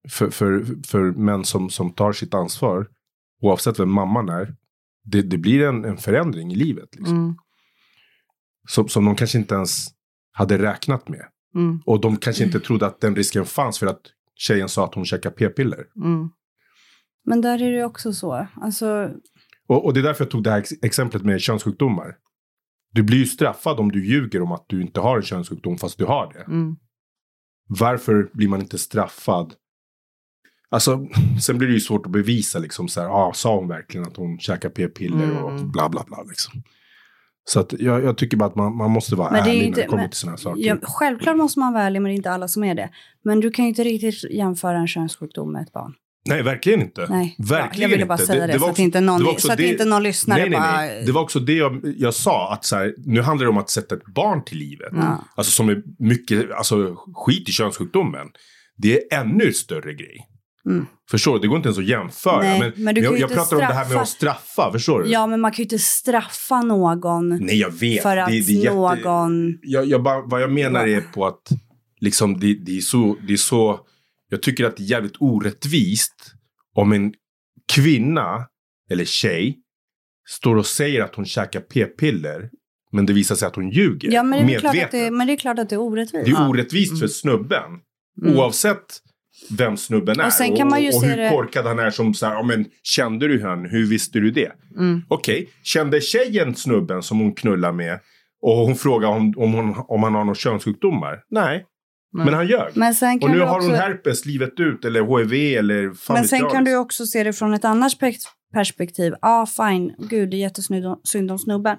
för, 0.10 0.30
för, 0.30 0.66
för 0.88 1.02
män 1.12 1.46
som, 1.46 1.70
som 1.70 1.92
tar 1.94 2.12
sitt 2.12 2.34
ansvar, 2.34 2.88
oavsett 3.42 3.80
vem 3.80 3.92
mamman 3.92 4.30
är, 4.30 4.56
det, 5.04 5.22
det 5.22 5.38
blir 5.38 5.64
en, 5.68 5.86
en 5.86 5.98
förändring 5.98 6.52
i 6.52 6.56
livet. 6.56 6.96
Liksom, 6.96 7.18
Mm. 7.18 7.36
som, 8.70 8.88
som 8.90 9.06
de 9.06 9.16
kanske 9.16 9.38
inte 9.38 9.56
ens 9.56 9.88
hade 10.32 10.58
räknat 10.58 11.10
med. 11.10 11.26
Mm. 11.56 11.80
Och 11.86 12.02
de 12.02 12.18
kanske 12.18 12.44
inte 12.44 12.60
trodde 12.60 12.86
att 12.88 13.02
den 13.02 13.16
risken 13.16 13.46
fanns 13.46 13.80
för 13.80 13.88
att 13.88 14.02
tjejen 14.36 14.70
sa 14.70 14.86
att 14.86 14.96
hon 14.96 15.06
käkar 15.06 15.30
p-piller. 15.30 15.86
Mm. 16.04 16.30
Men 17.26 17.42
där 17.42 17.62
är 17.62 17.72
det 17.72 17.84
också 17.84 18.14
så. 18.14 18.48
Alltså, 18.56 19.10
Och, 19.68 19.86
och 19.86 19.94
det 19.94 20.00
är 20.00 20.04
därför 20.04 20.24
jag 20.24 20.32
tog 20.32 20.44
det 20.44 20.52
här 20.52 20.60
ex- 20.60 20.84
exemplet 20.84 21.24
med 21.24 21.42
könssjukdomar. 21.42 22.16
Du 22.92 23.04
blir 23.04 23.18
ju 23.18 23.26
straffad 23.26 23.80
om 23.80 23.92
du 23.92 24.06
ljuger 24.06 24.42
om 24.42 24.52
att 24.52 24.66
du 24.68 24.82
inte 24.82 25.00
har 25.00 25.18
en 25.18 25.24
könssjukdom 25.24 25.78
fast 25.78 25.98
du 25.98 26.06
har 26.06 26.34
det. 26.34 26.40
Mm. 26.44 26.76
Varför 27.68 28.30
blir 28.34 28.48
man 28.48 28.62
inte 28.62 28.78
straffad? 28.78 29.54
Alltså, 30.72 31.08
sen 31.42 31.58
blir 31.58 31.68
det 31.68 31.74
ju 31.74 31.80
svårt 31.80 32.06
att 32.06 32.12
bevisa 32.12 32.60
liksom 32.60 32.88
så 32.88 33.02
här, 33.02 33.08
ah, 33.08 33.34
sa 33.34 33.56
hon 33.56 33.68
verkligen 33.68 34.08
att 34.08 34.18
hon 34.18 34.40
käkar 34.40 34.70
p-piller 34.70 35.44
och 35.44 35.52
Mm. 35.52 35.72
bla 35.72 35.90
bla 35.90 36.04
bla 36.08 36.24
liksom. 36.30 36.64
Så 37.46 37.60
att 37.60 37.74
jag, 37.80 38.04
jag 38.04 38.18
tycker 38.18 38.38
bara 38.38 38.46
att 38.50 38.56
man, 38.56 38.76
man 38.78 38.92
måste 38.92 39.16
vara 39.16 39.32
Men 39.32 39.44
det 39.44 39.50
är 39.50 39.52
ärlig 39.54 39.64
inte- 39.68 39.78
när 39.80 39.84
det 39.86 39.90
kommer 39.90 40.04
men- 40.04 40.10
till 40.10 40.20
sådana 40.20 40.32
här 40.38 40.38
saker. 40.44 40.62
ja, 40.62 40.76
självklart 40.84 41.38
måste 41.38 41.60
man 41.60 41.74
vara 41.74 41.84
ärlig, 41.84 42.02
men 42.02 42.10
det 42.10 42.14
är 42.14 42.16
inte 42.16 42.32
alla 42.32 42.48
som 42.48 42.64
är 42.64 42.76
det. 42.76 42.90
Men 43.24 43.40
du 43.40 43.52
kan 43.52 43.66
ju 43.66 43.70
inte 43.70 43.84
riktigt 43.84 44.32
jämföra 44.32 44.78
en 44.78 44.88
könssjukdom 44.88 45.52
med 45.54 45.62
ett 45.62 45.72
barn. 45.74 45.94
Nej, 46.30 46.44
verkligen 46.44 46.82
inte. 46.82 47.08
Nej, 47.10 47.36
Verkligen 47.38 47.90
jag 47.90 47.98
ville 47.98 48.06
bara 48.06 48.14
inte. 48.14 48.26
säga 48.26 48.48
det, 48.48 48.54
var 48.54 48.60
så, 48.60 48.66
att 48.66 48.72
också- 48.72 48.82
inte 48.82 49.02
någon, 49.02 49.24
det 49.24 49.42
så 49.42 49.52
att 49.52 49.58
det- 49.58 49.68
inte 49.68 49.86
någon 49.86 50.04
lyssnare 50.04 50.40
nej, 50.42 50.50
nej, 50.50 50.60
bara... 50.60 50.72
nej. 50.76 51.04
Det 51.06 51.12
var 51.12 51.22
också 51.22 51.40
det 51.40 51.54
jag, 51.54 51.82
jag 51.98 52.14
sa, 52.14 52.54
att 52.54 52.66
så 52.66 52.76
här, 52.76 52.94
nu 52.98 53.22
handlar 53.22 53.46
det 53.46 53.50
om 53.50 53.58
att 53.58 53.70
sätta 53.70 53.96
ett 53.96 54.06
barn 54.06 54.44
till 54.46 54.58
livet. 54.58 54.90
Ja. 54.92 55.24
Alltså 55.36 55.52
som 55.52 55.70
är 55.70 55.84
mycket, 56.00 56.52
alltså 56.52 56.96
skit 57.16 57.50
i 57.50 57.52
könssjukdomen. 57.52 58.28
Det 58.78 58.98
är 59.14 59.20
ännu 59.22 59.54
större 59.54 59.94
grej. 59.94 60.26
Mm. 60.70 60.86
Förstår 61.12 61.34
du? 61.34 61.40
Det 61.40 61.48
går 61.48 61.58
inte 61.58 61.68
ens 61.68 61.80
att 61.80 61.86
jämföra. 61.86 62.40
Nej, 62.40 62.60
men 62.60 62.84
men 62.84 63.04
jag, 63.04 63.20
jag 63.20 63.30
pratar 63.30 63.56
om 63.56 63.60
det 63.60 63.74
här 63.74 63.90
med 63.90 63.98
att 63.98 64.08
straffa, 64.08 64.72
förstår 64.72 65.04
du? 65.04 65.10
ja, 65.10 65.28
men 65.28 65.42
man 65.42 65.52
kan 65.52 65.58
ju 65.58 65.64
inte 65.64 65.80
straffa 65.80 66.62
någon 66.62 67.30
Nej, 67.30 67.60
jag 67.60 67.72
vet. 67.72 68.02
för 68.04 68.18
att 68.18 68.30
det, 68.30 68.48
det 68.48 68.54
är 68.54 68.64
jätte... 68.64 69.10
någon... 69.10 69.58
jag, 69.62 69.86
jag 69.86 70.04
bara, 70.04 70.22
vad 70.22 70.42
jag 70.42 70.52
menar 70.52 70.88
är 70.88 71.02
på 71.02 71.26
att 71.26 71.42
liksom, 72.00 72.40
det, 72.40 72.54
det, 72.54 72.78
är 72.78 72.82
så, 72.82 73.18
det 73.28 73.34
är 73.34 73.38
så... 73.38 73.80
Jag 74.30 74.42
tycker 74.42 74.66
att 74.66 74.78
det 74.78 74.84
är 74.84 74.88
jävligt 74.88 75.16
orättvist 75.20 76.34
om 76.76 76.92
en 76.94 77.14
kvinna 77.74 78.46
eller 78.92 79.06
tjej 79.06 79.58
står 80.28 80.56
och 80.56 80.66
säger 80.66 81.02
att 81.02 81.16
hon 81.16 81.26
käkar 81.26 81.60
p-piller 81.60 82.50
men 82.92 83.06
det 83.06 83.14
visar 83.14 83.36
sig 83.36 83.48
att 83.48 83.56
hon 83.56 83.70
ljuger. 83.70 84.12
Ja, 84.12 84.24
men 84.24 84.48
det, 84.48 84.56
är 84.56 84.60
klart 84.60 84.84
att 84.84 84.92
det, 84.92 85.12
men 85.12 85.28
det 85.28 85.34
är 85.34 85.38
klart 85.38 85.60
att 85.60 85.70
det 85.70 85.76
är 85.76 85.80
orättvist. 85.82 86.26
Det 86.26 86.32
är 86.32 86.50
orättvist 86.50 86.92
för 86.92 86.98
Mm. 86.98 87.10
snubben. 87.10 87.72
Mm. 88.22 88.38
Oavsett 88.38 89.00
vem 89.58 89.78
snubben 89.78 90.20
är. 90.20 90.26
Och 90.26 90.34
sen 90.34 90.56
kan 90.56 90.70
man 90.70 90.82
ju 90.82 90.88
och 90.88 90.94
se 91.02 91.08
hur 91.08 91.18
det- 91.18 91.30
korkad 91.30 91.66
han 91.66 91.80
är 91.80 91.90
som 91.90 92.14
så 92.14 92.26
här, 92.26 92.34
ja, 92.34 92.44
men 92.44 92.66
kände 92.84 93.28
du 93.28 93.44
han? 93.44 93.66
Hur 93.66 93.86
visste 93.90 94.20
du 94.20 94.32
det? 94.32 94.52
Mm. 94.78 95.02
Okej, 95.08 95.50
kände 95.64 96.02
tjejen 96.02 96.56
snubben 96.56 97.04
som 97.04 97.20
hon 97.20 97.34
knullar 97.36 97.72
med 97.72 98.00
och 98.42 98.56
hon 98.58 98.76
frågar 98.76 99.08
om, 99.10 99.34
om, 99.38 99.54
hon, 99.54 99.76
om 99.88 100.04
han 100.04 100.16
har 100.16 100.24
några 100.24 100.36
könssjukdomar? 100.36 101.20
Nej, 101.30 101.66
Nej. 102.14 102.26
men 102.26 102.34
han 102.34 102.48
ljög. 102.48 102.72
Men 102.76 102.94
sen 102.94 103.20
Och 103.24 103.30
nu 103.30 103.38
du 103.38 103.44
har 103.44 103.56
också, 103.56 103.70
hon 103.70 103.78
herpes 103.78 104.26
livet 104.26 104.60
ut 104.60 104.86
eller 104.86 105.18
HIV 105.20 105.58
eller 105.58 105.94
fan 105.94 106.14
men 106.14 106.28
sen 106.28 106.40
jag, 106.40 106.52
kan 106.52 106.64
du 106.64 106.72
liksom. 106.72 106.82
också 106.82 107.06
se 107.06 107.24
det 107.24 107.34
från 107.34 107.54
ett 107.54 107.66
annat 107.66 107.92
pers- 108.00 108.26
perspektiv. 108.54 109.14
Ja, 109.22 109.42
ah, 109.42 109.46
fine. 109.70 109.94
Gud, 110.10 110.30
det 110.30 110.38
är 110.38 110.40
jättesynd 110.40 110.86
om- 110.86 111.02
synd 111.04 111.32
om 111.32 111.40
snubben. 111.40 111.78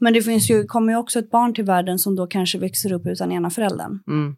Men 0.00 0.12
det 0.12 0.22
finns 0.22 0.50
ju, 0.50 0.64
kommer 0.64 0.92
ju 0.92 0.98
också 0.98 1.18
ett 1.18 1.30
barn 1.30 1.54
till 1.54 1.64
världen 1.64 1.98
som 1.98 2.16
då 2.16 2.26
kanske 2.26 2.58
växer 2.58 2.92
upp 2.92 3.06
utan 3.06 3.32
ena 3.32 3.50
föräldern. 3.50 3.98
Mm. 4.08 4.34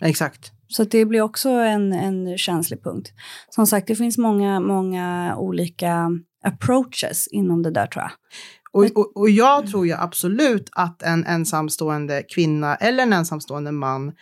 Exakt. 0.00 0.52
Så 0.68 0.84
det 0.84 1.04
blir 1.04 1.20
också 1.20 1.48
en, 1.48 1.92
en 1.92 2.38
känslig 2.38 2.82
punkt. 2.82 3.12
Som 3.50 3.66
sagt, 3.66 3.86
det 3.86 3.96
finns 3.96 4.18
många, 4.18 4.60
många 4.60 5.36
olika 5.36 6.10
approaches 6.44 7.28
inom 7.28 7.62
det 7.62 7.70
där 7.70 7.86
tror 7.86 8.02
jag. 8.02 8.12
Och, 8.72 8.84
och, 8.96 9.16
och 9.16 9.30
jag 9.30 9.66
tror 9.66 9.86
ju 9.86 9.92
absolut 9.92 10.70
att 10.72 11.02
en 11.02 11.24
ensamstående 11.24 12.22
kvinna 12.34 12.76
eller 12.76 13.02
en 13.02 13.12
ensamstående 13.12 13.72
man 13.72 14.12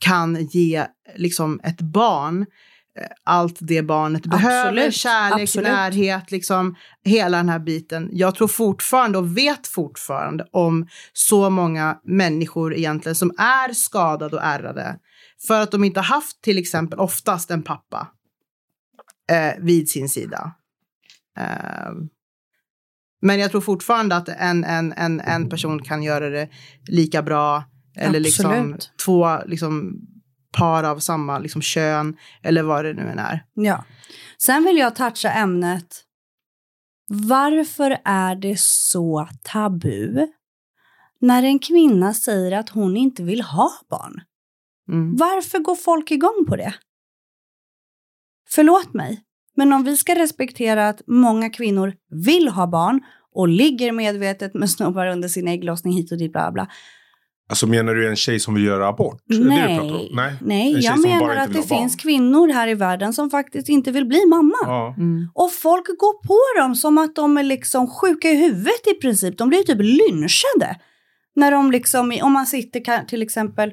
kan 0.00 0.44
ge 0.50 0.86
liksom 1.16 1.60
ett 1.64 1.80
barn 1.80 2.46
allt 3.24 3.56
det 3.60 3.82
barnet 3.82 4.26
behöver. 4.26 4.68
Absolut, 4.68 4.94
Kärlek, 4.94 5.42
absolut. 5.42 5.68
närhet, 5.68 6.30
liksom 6.30 6.76
hela 7.04 7.36
den 7.36 7.48
här 7.48 7.58
biten. 7.58 8.08
Jag 8.12 8.34
tror 8.34 8.48
fortfarande 8.48 9.18
och 9.18 9.36
vet 9.36 9.66
fortfarande 9.66 10.46
om 10.50 10.86
så 11.12 11.50
många 11.50 11.98
människor 12.04 12.74
egentligen 12.74 13.16
som 13.16 13.30
är 13.38 13.72
skadade 13.72 14.36
och 14.36 14.42
ärrade 14.42 14.98
för 15.46 15.60
att 15.60 15.70
de 15.70 15.84
inte 15.84 16.00
haft 16.00 16.42
till 16.42 16.58
exempel 16.58 16.98
oftast 16.98 17.50
en 17.50 17.62
pappa 17.62 18.08
eh, 19.30 19.62
vid 19.64 19.88
sin 19.88 20.08
sida. 20.08 20.54
Eh, 21.38 21.92
men 23.22 23.38
jag 23.38 23.50
tror 23.50 23.60
fortfarande 23.60 24.16
att 24.16 24.28
en, 24.28 24.64
en, 24.64 24.92
en, 24.92 25.20
en 25.20 25.48
person 25.48 25.82
kan 25.82 26.02
göra 26.02 26.30
det 26.30 26.48
lika 26.88 27.22
bra. 27.22 27.64
Eller 27.96 28.20
liksom 28.20 28.50
Absolut. 28.50 28.92
två 29.04 29.38
liksom, 29.46 30.00
par 30.54 30.84
av 30.84 30.98
samma 30.98 31.38
liksom, 31.38 31.62
kön. 31.62 32.16
Eller 32.42 32.62
vad 32.62 32.84
det 32.84 32.92
nu 32.92 33.02
än 33.02 33.18
är. 33.18 33.44
Ja. 33.54 33.84
Sen 34.38 34.64
vill 34.64 34.76
jag 34.76 34.96
toucha 34.96 35.30
ämnet. 35.30 36.04
Varför 37.08 37.98
är 38.04 38.34
det 38.34 38.60
så 38.60 39.28
tabu 39.42 40.26
när 41.20 41.42
en 41.42 41.58
kvinna 41.58 42.14
säger 42.14 42.52
att 42.52 42.68
hon 42.68 42.96
inte 42.96 43.22
vill 43.22 43.42
ha 43.42 43.70
barn? 43.90 44.20
Mm. 44.88 45.16
Varför 45.16 45.58
går 45.58 45.74
folk 45.74 46.10
igång 46.10 46.44
på 46.48 46.56
det? 46.56 46.74
Förlåt 48.48 48.94
mig, 48.94 49.22
men 49.56 49.72
om 49.72 49.84
vi 49.84 49.96
ska 49.96 50.14
respektera 50.14 50.88
att 50.88 51.02
många 51.06 51.50
kvinnor 51.50 51.94
vill 52.10 52.48
ha 52.48 52.66
barn 52.66 53.00
och 53.34 53.48
ligger 53.48 53.92
medvetet 53.92 54.54
med 54.54 54.70
snubbar 54.70 55.06
under 55.06 55.28
sin 55.28 55.48
ägglossning 55.48 55.92
hit 55.92 56.12
och 56.12 56.18
dit, 56.18 56.32
bla 56.32 56.52
bla. 56.52 56.68
Alltså 57.48 57.66
menar 57.66 57.94
du 57.94 58.08
en 58.08 58.16
tjej 58.16 58.40
som 58.40 58.54
vill 58.54 58.64
göra 58.64 58.88
abort? 58.88 59.22
Nej, 59.28 60.08
Nej, 60.12 60.32
nej 60.40 60.78
jag 60.80 60.98
menar 61.00 61.36
att 61.36 61.52
det 61.52 61.58
ha 61.58 61.66
barn. 61.66 61.78
finns 61.78 61.96
kvinnor 61.96 62.52
här 62.52 62.68
i 62.68 62.74
världen 62.74 63.12
som 63.12 63.30
faktiskt 63.30 63.68
inte 63.68 63.90
vill 63.90 64.06
bli 64.06 64.26
mamma. 64.26 64.54
Ja. 64.62 64.94
Mm. 64.98 65.28
Och 65.34 65.52
folk 65.52 65.86
går 65.86 66.26
på 66.26 66.60
dem 66.62 66.74
som 66.74 66.98
att 66.98 67.14
de 67.16 67.36
är 67.38 67.42
liksom 67.42 67.86
sjuka 67.90 68.28
i 68.30 68.36
huvudet 68.36 68.86
i 68.86 69.00
princip. 69.00 69.38
De 69.38 69.48
blir 69.48 69.62
typ 69.62 69.78
lynchade. 69.80 70.76
När 71.36 71.50
de 71.50 71.70
liksom, 71.70 72.18
om 72.22 72.32
man 72.32 72.46
sitter 72.46 73.04
till 73.04 73.22
exempel 73.22 73.72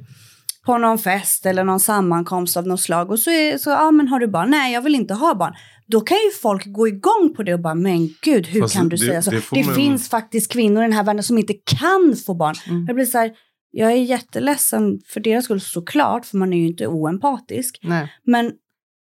på 0.66 0.78
någon 0.78 0.98
fest 0.98 1.46
eller 1.46 1.64
någon 1.64 1.80
sammankomst 1.80 2.58
av 2.58 2.68
något 2.68 2.82
slag 2.82 3.12
och 3.12 3.20
så 3.20 3.30
är 3.32 3.58
så, 3.58 3.70
ja 3.70 3.92
men 3.92 4.08
har 4.08 4.20
du 4.20 4.28
barn? 4.28 4.50
Nej, 4.52 4.74
jag 4.74 4.82
vill 4.82 4.96
inte 4.96 5.14
ha 5.14 5.36
barn. 5.36 5.54
Då 5.88 6.02
kan 6.02 6.18
ju 6.18 6.32
folk 6.42 6.64
gå 6.66 6.88
igång 6.88 7.34
på 7.36 7.44
det 7.44 7.54
och 7.54 7.60
bara, 7.60 7.76
men 7.76 8.10
gud, 8.22 8.48
hur 8.48 8.62
Fast 8.62 8.76
kan 8.76 8.90
du 8.90 8.96
det- 8.96 9.06
säga 9.06 9.22
så? 9.22 9.32
det 9.32 9.42
Det, 9.52 9.64
man- 9.66 9.76
finns 9.76 10.10
faktiskt 10.10 10.52
kvinnor 10.52 10.82
i 10.84 10.86
den 10.86 10.94
här 10.94 11.04
världen 11.04 11.24
som 11.24 11.38
inte 11.38 11.54
kan 11.54 12.16
få 12.26 12.34
barn. 12.34 12.56
Mm. 12.70 12.86
Jag 12.88 12.96
blir 12.96 13.06
så 13.06 13.18
här, 13.18 13.32
jag 13.72 13.92
är 13.92 13.96
jätteledsen 13.96 15.00
för 15.08 15.20
deras 15.20 15.46
skull 15.46 15.62
såklart, 15.62 16.26
för 16.26 16.38
man 16.38 16.54
är 16.54 16.58
ju 16.58 16.68
inte 16.68 16.88
oempatisk. 16.88 17.80
Nej. 17.84 18.14
Men 18.24 18.52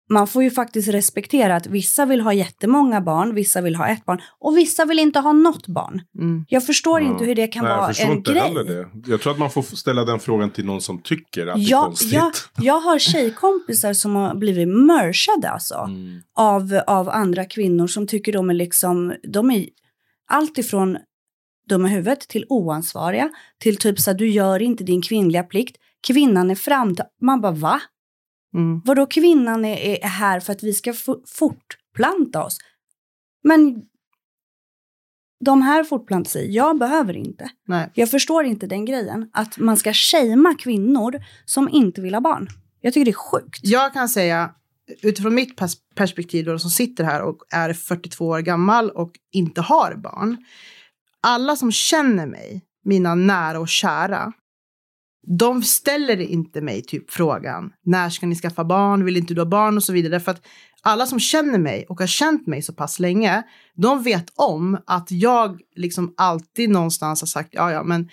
man 0.09 0.27
får 0.27 0.43
ju 0.43 0.51
faktiskt 0.51 0.87
respektera 0.87 1.55
att 1.55 1.67
vissa 1.67 2.05
vill 2.05 2.21
ha 2.21 2.33
jättemånga 2.33 3.01
barn, 3.01 3.35
vissa 3.35 3.61
vill 3.61 3.75
ha 3.75 3.87
ett 3.87 4.05
barn 4.05 4.21
och 4.39 4.57
vissa 4.57 4.85
vill 4.85 4.99
inte 4.99 5.19
ha 5.19 5.33
något 5.33 5.67
barn. 5.67 6.01
Mm. 6.19 6.45
Jag 6.49 6.65
förstår 6.65 7.01
Ja. 7.01 7.07
inte 7.11 7.25
hur 7.25 7.35
det 7.35 7.47
kan 7.47 7.63
Nej, 7.63 7.71
jag 7.71 7.77
vara 7.77 7.87
förstår 7.87 8.11
en 8.11 8.17
inte 8.17 8.31
grej. 8.31 8.41
heller 8.41 8.63
det. 8.63 8.87
Jag 9.11 9.21
tror 9.21 9.33
att 9.33 9.39
man 9.39 9.49
får 9.51 9.61
ställa 9.61 10.05
den 10.05 10.19
frågan 10.19 10.49
till 10.51 10.65
någon 10.65 10.81
som 10.81 11.01
tycker 11.01 11.47
att 11.47 11.55
det 11.55 11.61
är 11.61 11.69
Ja, 11.71 11.83
konstigt. 11.85 12.13
ja, 12.13 12.31
jag 12.61 12.79
har 12.79 12.99
tjejkompisar 12.99 13.93
som 13.93 14.15
har 14.15 14.35
blivit 14.35 14.67
mörsade 14.67 15.49
alltså. 15.49 15.75
Mm. 15.75 16.21
Av, 16.35 16.81
av 16.87 17.09
andra 17.09 17.45
kvinnor 17.45 17.87
som 17.87 18.07
tycker 18.07 18.33
de 18.33 18.49
är 18.49 18.53
liksom, 18.53 19.13
de 19.33 19.51
är 19.51 19.65
allt 20.27 20.57
ifrån 20.57 20.97
dumma 21.69 21.87
huvudet 21.87 22.19
till 22.19 22.45
oansvariga 22.49 23.29
till 23.57 23.77
typ 23.77 23.99
så 23.99 24.11
att 24.11 24.17
du 24.17 24.29
gör 24.29 24.61
inte 24.61 24.83
din 24.83 25.01
kvinnliga 25.01 25.43
plikt. 25.43 25.77
Kvinnan 26.07 26.51
är 26.51 26.55
fram 26.55 26.95
Man 27.21 27.41
bara 27.41 27.51
va? 27.51 27.81
Mm. 28.53 28.81
Vadå 28.85 29.05
kvinnan 29.05 29.65
är, 29.65 30.03
är 30.03 30.07
här 30.07 30.39
för 30.39 30.53
att 30.53 30.63
vi 30.63 30.73
ska 30.73 30.93
fortplanta 31.27 32.43
oss? 32.43 32.57
Men 33.43 33.81
de 35.45 35.61
här 35.61 35.83
fortplantar 35.83 36.29
sig, 36.29 36.55
jag 36.55 36.79
behöver 36.79 37.17
inte. 37.17 37.49
Nej. 37.67 37.91
Jag 37.93 38.11
förstår 38.11 38.43
inte 38.45 38.67
den 38.67 38.85
grejen, 38.85 39.29
att 39.33 39.57
man 39.57 39.77
ska 39.77 39.93
shamea 39.93 40.55
kvinnor 40.59 41.23
som 41.45 41.69
inte 41.69 42.01
vill 42.01 42.13
ha 42.13 42.21
barn. 42.21 42.47
Jag 42.81 42.93
tycker 42.93 43.05
det 43.05 43.11
är 43.11 43.13
sjukt. 43.13 43.59
Jag 43.63 43.93
kan 43.93 44.09
säga 44.09 44.51
utifrån 45.01 45.35
mitt 45.35 45.55
pers 45.55 45.75
perspektiv 45.95 46.45
då, 46.45 46.59
som 46.59 46.69
sitter 46.69 47.03
här 47.03 47.21
och 47.21 47.37
är 47.51 47.73
42 47.73 48.27
år 48.27 48.39
gammal 48.39 48.89
och 48.89 49.11
inte 49.31 49.61
har 49.61 49.95
barn. 49.95 50.37
Alla 51.23 51.55
som 51.55 51.71
känner 51.71 52.25
mig, 52.25 52.61
mina 52.85 53.15
nära 53.15 53.59
och 53.59 53.67
kära, 53.67 54.33
de 55.39 55.63
ställer 55.63 56.21
inte 56.21 56.61
mig 56.61 56.81
typ 56.81 57.11
frågan 57.11 57.71
när 57.85 58.09
ska 58.09 58.25
ni 58.25 58.35
skaffa 58.35 58.63
barn, 58.63 59.05
vill 59.05 59.17
inte 59.17 59.33
du 59.33 59.41
ha 59.41 59.45
barn 59.45 59.77
och 59.77 59.83
så 59.83 59.93
vidare. 59.93 60.19
För 60.19 60.31
att 60.31 60.41
alla 60.81 61.05
som 61.05 61.19
känner 61.19 61.59
mig 61.59 61.85
och 61.89 61.99
har 61.99 62.07
känt 62.07 62.47
mig 62.47 62.61
så 62.61 62.73
pass 62.73 62.99
länge, 62.99 63.43
de 63.75 64.03
vet 64.03 64.25
om 64.35 64.77
att 64.87 65.11
jag 65.11 65.61
liksom 65.75 66.13
alltid 66.17 66.69
någonstans 66.69 67.21
har 67.21 67.27
sagt 67.27 67.49
ja, 67.51 67.71
ja, 67.71 67.83
men 67.83 68.09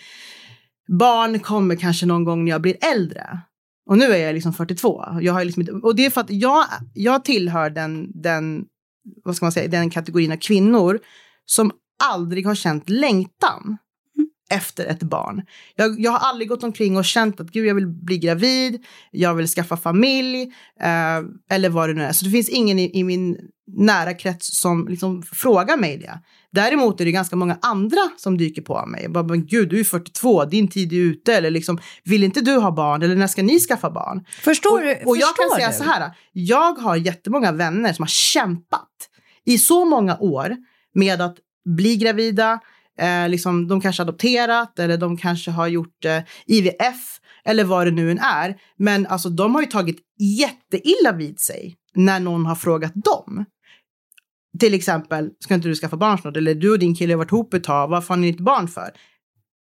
barn 0.98 1.40
kommer 1.40 1.76
kanske 1.76 2.06
någon 2.06 2.24
gång 2.24 2.44
när 2.44 2.50
jag 2.50 2.62
blir 2.62 2.76
äldre. 2.94 3.40
Och 3.86 3.98
nu 3.98 4.04
är 4.04 4.26
jag 4.26 4.34
liksom 4.34 4.52
42. 4.52 5.04
Jag 5.20 5.32
har 5.32 5.44
liksom, 5.44 5.80
och 5.82 5.96
det 5.96 6.06
är 6.06 6.10
för 6.10 6.20
att 6.20 6.30
jag, 6.30 6.64
jag 6.94 7.24
tillhör 7.24 7.70
den, 7.70 8.22
den, 8.22 8.64
vad 9.24 9.36
ska 9.36 9.44
man 9.44 9.52
säga, 9.52 9.68
den 9.68 9.90
kategorin 9.90 10.32
av 10.32 10.36
kvinnor 10.36 10.98
som 11.46 11.72
aldrig 12.08 12.46
har 12.46 12.54
känt 12.54 12.88
längtan 12.88 13.78
efter 14.50 14.86
ett 14.86 15.02
barn. 15.02 15.42
Jag, 15.76 16.00
jag 16.00 16.10
har 16.10 16.28
aldrig 16.28 16.48
gått 16.48 16.64
omkring 16.64 16.96
och 16.96 17.04
känt 17.04 17.40
att 17.40 17.50
gud, 17.50 17.66
jag 17.66 17.74
vill 17.74 17.86
bli 17.86 18.18
gravid, 18.18 18.84
jag 19.10 19.34
vill 19.34 19.46
skaffa 19.46 19.76
familj 19.76 20.42
eh, 20.80 21.56
eller 21.56 21.68
vad 21.68 21.88
det 21.88 21.94
nu 21.94 22.02
är. 22.02 22.12
Så 22.12 22.24
det 22.24 22.30
finns 22.30 22.48
ingen 22.48 22.78
i, 22.78 22.98
i 22.98 23.04
min 23.04 23.36
nära 23.76 24.14
krets 24.14 24.60
som 24.60 24.88
liksom 24.88 25.22
frågar 25.22 25.76
mig 25.76 25.98
det. 25.98 26.20
Däremot 26.52 27.00
är 27.00 27.04
det 27.04 27.12
ganska 27.12 27.36
många 27.36 27.58
andra 27.62 28.10
som 28.16 28.38
dyker 28.38 28.62
på 28.62 28.86
mig. 28.86 29.08
Bara, 29.08 29.24
men 29.24 29.46
gud, 29.46 29.68
du 29.68 29.80
är 29.80 29.84
42, 29.84 30.44
din 30.44 30.68
tid 30.68 30.92
är 30.92 30.96
ute. 30.96 31.34
Eller 31.34 31.50
liksom, 31.50 31.78
vill 32.04 32.24
inte 32.24 32.40
du 32.40 32.56
ha 32.56 32.70
barn? 32.70 33.02
Eller 33.02 33.16
när 33.16 33.26
ska 33.26 33.42
ni 33.42 33.60
skaffa 33.60 33.90
barn? 33.90 34.24
Förstår 34.42 34.80
du? 34.80 34.94
Och, 34.94 35.08
och 35.08 35.16
jag 35.16 35.28
förstår 35.28 35.48
kan 35.48 35.56
säga 35.56 35.70
du? 35.70 35.76
så 35.76 35.84
här. 35.84 36.10
Jag 36.32 36.72
har 36.72 36.96
jättemånga 36.96 37.52
vänner 37.52 37.92
som 37.92 38.02
har 38.02 38.08
kämpat 38.08 38.88
i 39.44 39.58
så 39.58 39.84
många 39.84 40.18
år 40.18 40.56
med 40.94 41.20
att 41.20 41.36
bli 41.64 41.96
gravida. 41.96 42.60
Eh, 43.00 43.28
liksom, 43.28 43.68
de 43.68 43.80
kanske 43.80 44.02
adopterat 44.02 44.78
eller 44.78 44.96
de 44.96 45.16
kanske 45.16 45.50
har 45.50 45.66
gjort 45.66 46.04
eh, 46.04 46.18
IVF 46.46 47.20
eller 47.44 47.64
vad 47.64 47.86
det 47.86 47.90
nu 47.90 48.10
än 48.10 48.18
är. 48.18 48.56
Men 48.76 49.06
alltså, 49.06 49.28
de 49.28 49.54
har 49.54 49.62
ju 49.62 49.68
tagit 49.68 49.98
jätteilla 50.18 51.12
vid 51.12 51.40
sig 51.40 51.76
när 51.94 52.20
någon 52.20 52.46
har 52.46 52.54
frågat 52.54 52.92
dem. 52.94 53.44
Till 54.58 54.74
exempel, 54.74 55.30
ska 55.38 55.54
inte 55.54 55.68
du 55.68 55.74
skaffa 55.74 55.96
barn 55.96 56.18
snart? 56.18 56.36
Eller 56.36 56.54
du 56.54 56.70
och 56.70 56.78
din 56.78 56.94
kille 56.94 57.12
har 57.12 57.18
varit 57.18 57.32
ihop 57.32 57.54
ett 57.54 57.64
tag, 57.64 57.88
varför 57.88 58.14
har 58.14 58.20
ni 58.20 58.28
inte 58.28 58.42
barn 58.42 58.68
för? 58.68 58.90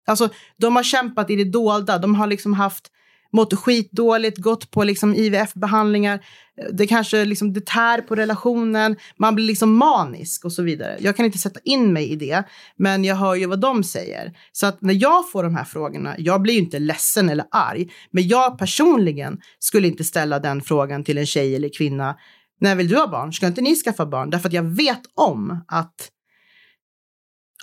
Alltså, 0.08 0.30
de 0.58 0.76
har 0.76 0.84
kämpat 0.84 1.30
i 1.30 1.36
det 1.36 1.44
dolda. 1.44 1.98
De 1.98 2.16
har 2.16 2.28
liksom 2.28 2.54
haft, 2.54 2.92
mått 3.34 3.54
skitdåligt, 3.54 4.38
gått 4.38 4.72
på 4.72 4.84
liksom 4.84 5.16
IVF-behandlingar. 5.16 6.26
Det 6.74 6.88
kanske 6.88 7.26
liksom, 7.26 7.54
det 7.54 7.66
tär 7.66 8.02
på 8.02 8.16
relationen. 8.16 8.96
Man 9.18 9.36
blir 9.36 9.46
liksom 9.46 9.78
manisk 9.78 10.46
och 10.46 10.54
så 10.54 10.64
vidare. 10.64 10.98
Jag 11.00 11.16
kan 11.16 11.26
inte 11.26 11.38
sätta 11.38 11.60
in 11.64 11.94
mig 11.94 12.12
i 12.12 12.16
det, 12.16 12.44
men 12.76 13.04
jag 13.04 13.16
hör 13.16 13.36
ju 13.36 13.46
vad 13.46 13.60
de 13.60 13.84
säger. 13.84 14.34
Så 14.52 14.66
att 14.66 14.82
när 14.82 14.94
jag 14.94 15.32
får 15.32 15.44
de 15.44 15.56
här 15.56 15.66
frågorna, 15.66 16.16
jag 16.18 16.42
blir 16.42 16.54
ju 16.54 16.60
inte 16.60 16.80
ledsen 16.80 17.30
eller 17.30 17.46
arg, 17.52 17.92
men 18.12 18.28
jag 18.28 18.58
personligen 18.58 19.42
skulle 19.60 19.88
inte 19.88 20.04
ställa 20.04 20.40
den 20.40 20.62
frågan 20.62 21.04
till 21.04 21.18
en 21.18 21.26
tjej 21.26 21.56
eller 21.56 21.70
kvinna 21.78 22.16
när 22.62 22.76
vill 22.76 22.88
du 22.88 22.96
ha 22.96 23.08
barn? 23.08 23.34
Ska 23.34 23.48
inte 23.48 23.62
ni 23.62 23.76
skaffa 23.76 24.06
barn? 24.06 24.30
Därför 24.30 24.48
att 24.48 24.54
jag 24.54 24.64
vet 24.64 25.02
om 25.16 25.64
att 25.68 26.12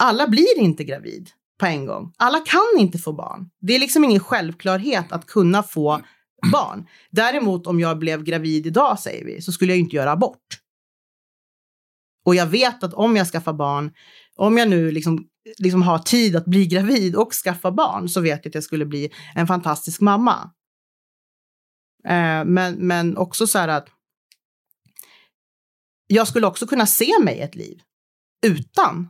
alla 0.01 0.29
blir 0.29 0.59
inte 0.59 0.85
gravid 0.85 1.31
på 1.59 1.67
en 1.67 1.87
gång. 1.87 2.13
Alla 2.17 2.41
kan 2.41 2.81
inte 2.81 2.99
få 2.99 3.13
barn. 3.13 3.51
Det 3.61 3.75
är 3.75 3.79
liksom 3.79 4.05
ingen 4.05 4.21
självklarhet 4.21 5.13
att 5.13 5.27
kunna 5.27 5.63
få 5.63 6.01
barn. 6.53 6.87
Däremot 7.11 7.67
om 7.67 7.81
jag 7.81 7.99
blev 7.99 8.25
gravid 8.25 8.67
idag, 8.67 8.99
säger 8.99 9.25
vi, 9.25 9.43
så 9.43 9.53
skulle 9.53 9.73
jag 9.73 9.79
inte 9.79 9.97
göra 9.97 10.13
abort. 10.13 10.61
Och 12.25 12.35
jag 12.35 12.47
vet 12.47 12.83
att 12.83 12.95
om 12.95 13.17
jag 13.17 13.27
skaffar 13.27 13.53
barn, 13.53 13.93
om 14.37 14.59
jag 14.59 14.69
nu 14.69 14.91
liksom, 14.91 15.29
liksom 15.59 15.83
har 15.83 15.99
tid 15.99 16.37
att 16.37 16.45
bli 16.45 16.67
gravid 16.67 17.17
och 17.17 17.33
skaffa 17.33 17.73
barn, 17.73 18.09
så 18.09 18.21
vet 18.21 18.45
jag 18.45 18.51
att 18.51 18.55
jag 18.55 18.65
skulle 18.65 18.87
bli 18.87 19.11
en 19.35 19.47
fantastisk 19.47 20.01
mamma. 20.01 20.51
Eh, 22.05 22.45
men, 22.45 22.75
men 22.75 23.17
också 23.17 23.47
så 23.47 23.59
här 23.59 23.69
att 23.69 23.89
jag 26.07 26.29
skulle 26.29 26.47
också 26.47 26.67
kunna 26.67 26.87
se 26.87 27.13
mig 27.25 27.41
ett 27.41 27.55
liv 27.55 27.81
utan 28.47 29.09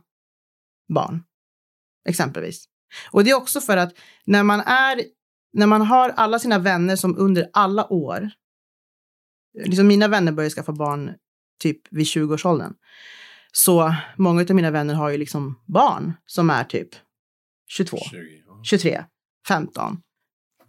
barn, 0.93 1.23
exempelvis. 2.07 2.65
Och 3.11 3.23
det 3.23 3.29
är 3.29 3.35
också 3.35 3.61
för 3.61 3.77
att 3.77 3.93
när 4.25 4.43
man 4.43 4.59
är, 4.59 5.01
när 5.53 5.67
man 5.67 5.81
har 5.81 6.09
alla 6.09 6.39
sina 6.39 6.59
vänner 6.59 6.95
som 6.95 7.17
under 7.17 7.49
alla 7.53 7.93
år, 7.93 8.29
liksom 9.65 9.87
mina 9.87 10.07
vänner 10.07 10.31
började 10.31 10.55
skaffa 10.55 10.71
barn 10.71 11.13
typ 11.59 11.81
vid 11.91 12.05
20-årsåldern, 12.05 12.73
så 13.51 13.95
många 14.17 14.41
av 14.41 14.55
mina 14.55 14.71
vänner 14.71 14.93
har 14.93 15.09
ju 15.09 15.17
liksom 15.17 15.59
barn 15.65 16.13
som 16.25 16.49
är 16.49 16.63
typ 16.63 16.89
22, 17.67 17.97
23, 18.63 19.03
15 19.47 20.01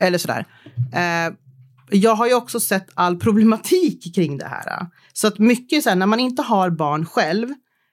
eller 0.01 0.19
sådär. 0.19 0.47
Eh, 0.93 1.35
jag 1.91 2.15
har 2.15 2.27
ju 2.27 2.35
också 2.35 2.61
sett 2.61 2.89
all 2.95 3.17
problematik 3.17 4.15
kring 4.15 4.39
det 4.39 4.47
här. 4.47 4.87
Så 5.13 5.27
att 5.27 5.39
mycket 5.39 5.83
så 5.83 5.89
här, 5.89 5.97
när 5.97 6.07
man 6.07 6.21
inte 6.21 6.43
har 6.43 6.71
barn 6.71 7.07
själv 7.07 7.49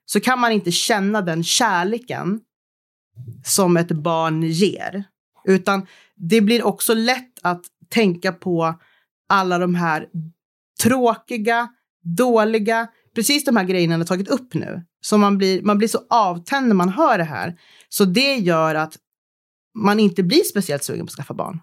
så 0.06 0.20
kan 0.20 0.39
man 0.39 0.52
inte 0.52 0.72
känna 0.72 1.22
den 1.22 1.43
kärleken 1.43 2.39
som 3.45 3.78
ett 3.78 3.91
barn 3.91 4.43
ger. 4.43 5.03
Utan 5.43 5.88
det 6.16 6.41
blir 6.41 6.63
också 6.63 6.93
lätt 6.93 7.39
att 7.41 7.61
tänka 7.89 8.32
på 8.32 8.80
alla 9.30 9.57
de 9.57 9.76
här 9.76 10.07
tråkiga, 10.84 11.68
dåliga, 12.03 12.88
precis 13.16 13.45
de 13.45 13.55
här 13.55 13.63
grejerna 13.63 13.93
jag 13.93 13.99
har 13.99 14.05
tagit 14.05 14.28
upp 14.28 14.53
nu. 14.53 14.86
Så 15.01 15.18
man 15.18 15.38
blir, 15.38 15.61
man 15.61 15.78
blir 15.78 15.88
så 15.88 15.99
avtänd 16.09 16.68
när 16.68 16.76
man 16.76 16.89
hör 16.89 17.18
det 17.18 17.24
här. 17.24 17.55
Så 17.89 18.05
det 18.05 18.36
gör 18.36 18.76
att 18.76 18.97
man 19.78 19.99
inte 19.99 20.24
blir 20.24 20.43
speciellt 20.43 20.84
sugen 20.84 21.05
på 21.05 21.09
att 21.09 21.16
skaffa 21.16 21.34
barn. 21.34 21.59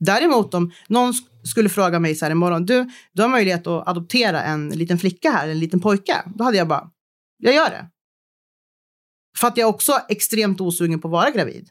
Däremot 0.00 0.54
om 0.54 0.72
någon 0.88 1.14
skulle 1.44 1.68
fråga 1.68 2.00
mig 2.00 2.14
så 2.14 2.24
här 2.24 2.32
imorgon, 2.32 2.66
du, 2.66 2.90
du 3.12 3.22
har 3.22 3.28
möjlighet 3.28 3.66
att 3.66 3.88
adoptera 3.88 4.42
en 4.42 4.68
liten 4.68 4.98
flicka 4.98 5.30
här, 5.30 5.48
en 5.48 5.58
liten 5.58 5.80
pojke. 5.80 6.16
Då 6.26 6.44
hade 6.44 6.56
jag 6.56 6.68
bara, 6.68 6.90
jag 7.38 7.54
gör 7.54 7.70
det. 7.70 7.90
För 9.40 9.48
att 9.48 9.56
jag 9.56 9.68
också 9.68 9.92
är 9.92 10.02
extremt 10.08 10.60
osugen 10.60 11.00
på 11.00 11.08
att 11.08 11.12
vara 11.12 11.30
gravid. 11.30 11.68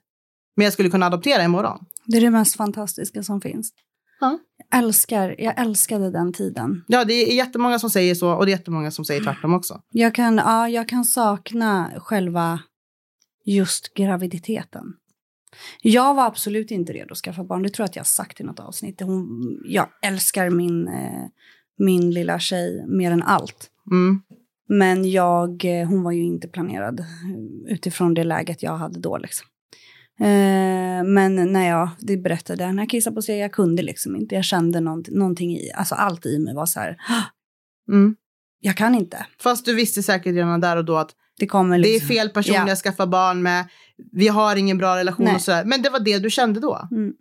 Men 0.56 0.64
jag 0.64 0.74
skulle 0.74 0.90
kunna 0.90 1.06
adoptera 1.06 1.44
imorgon. 1.44 1.86
Det 2.06 2.18
är 2.18 2.22
det 2.22 2.30
mest 2.30 2.56
fantastiska 2.56 3.24
som 3.24 3.42
finns. 3.42 3.74
Ja. 4.20 4.40
Jag 4.70 4.80
älskar, 4.80 5.36
jag 5.38 5.60
älskade 5.60 6.12
den 6.12 6.34
tiden. 6.34 6.84
Ja, 6.88 7.06
det 7.06 7.14
är 7.14 7.36
jättemånga 7.36 7.80
som 7.80 7.90
säger 7.90 8.16
så 8.16 8.34
och 8.34 8.46
det 8.46 8.52
är 8.52 8.58
jättemånga 8.58 8.92
som 8.92 9.06
säger 9.06 9.24
tvärtom 9.24 9.54
också. 9.54 9.82
Jag 9.92 10.16
kan, 10.16 10.38
ja, 10.38 10.70
jag 10.70 10.90
kan 10.90 11.06
sakna 11.06 11.92
själva 11.98 12.60
just 13.46 13.94
graviditeten. 13.94 14.94
Jag 15.82 16.14
var 16.14 16.26
absolut 16.26 16.72
inte 16.72 16.94
redo 16.94 17.12
att 17.12 17.18
skaffa 17.18 17.44
barn. 17.44 17.64
Det 17.64 17.70
tror 17.70 17.84
jag 17.84 17.90
att 17.90 17.96
jag 17.96 18.04
har 18.04 18.06
sagt 18.06 18.42
i 18.42 18.44
något 18.44 18.60
avsnitt. 18.60 19.02
Hon, 19.02 19.28
jag 19.66 19.88
älskar 20.02 20.50
min, 20.50 20.88
eh, 20.88 21.26
min 21.78 22.12
lilla 22.12 22.40
tjej 22.40 22.86
mer 22.88 23.12
än 23.12 23.24
allt. 23.24 23.70
Mm. 23.92 24.22
Men 24.70 25.12
jag, 25.12 25.66
eh, 25.66 25.88
hon 25.88 26.04
var 26.04 26.12
ju 26.12 26.24
inte 26.24 26.48
planerad 26.48 27.00
eh, 27.00 27.74
utifrån 27.74 28.14
det 28.14 28.24
läget 28.24 28.64
jag 28.64 28.78
hade 28.78 29.00
då. 29.00 29.18
Liksom. 29.18 29.48
Eh, 30.20 31.04
men 31.04 31.54
när 31.54 31.68
jag 31.70 31.90
det 32.00 32.18
berättade, 32.18 32.72
när 32.72 32.84
jag 32.84 32.90
kissade 32.90 33.16
på 33.16 33.22
sig, 33.22 33.38
jag 33.38 33.52
kunde 33.52 33.84
liksom 33.84 34.16
inte. 34.16 34.36
Jag 34.36 34.44
kände 34.46 34.80
nånt, 34.80 35.08
någonting 35.10 35.52
i, 35.58 35.72
alltså 35.76 35.96
allt 35.96 36.26
i 36.26 36.40
mig 36.40 36.54
var 36.54 36.66
så 36.66 36.80
här, 36.80 36.98
"Ah, 37.10 37.24
Mm. 37.94 38.16
jag 38.60 38.78
kan 38.78 38.96
inte. 38.96 39.26
Fast 39.44 39.66
du 39.66 39.76
visste 39.76 40.04
säkert 40.04 40.34
redan 40.36 40.60
där 40.62 40.78
och 40.78 40.86
då 40.86 40.98
att 40.98 41.12
Det 41.40 41.48
kommer 41.48 41.80
det 41.80 41.90
är 41.90 41.94
liksom. 41.94 42.08
fel 42.08 42.30
person 42.30 42.56
Ja. 42.56 42.68
jag 42.68 42.78
skaffar 42.78 43.08
barn 43.08 43.42
med. 43.42 43.66
Vi 44.12 44.28
har 44.28 44.56
ingen 44.56 44.78
bra 44.78 44.98
relation 44.98 45.26
Nej. 45.26 45.36
och 45.36 45.42
sådär. 45.42 45.66
Men 45.66 45.82
det 45.82 45.90
var 45.90 46.00
det 46.00 46.20
du 46.20 46.30
kände 46.30 46.60
då. 46.60 46.88
Mm. 46.92 47.14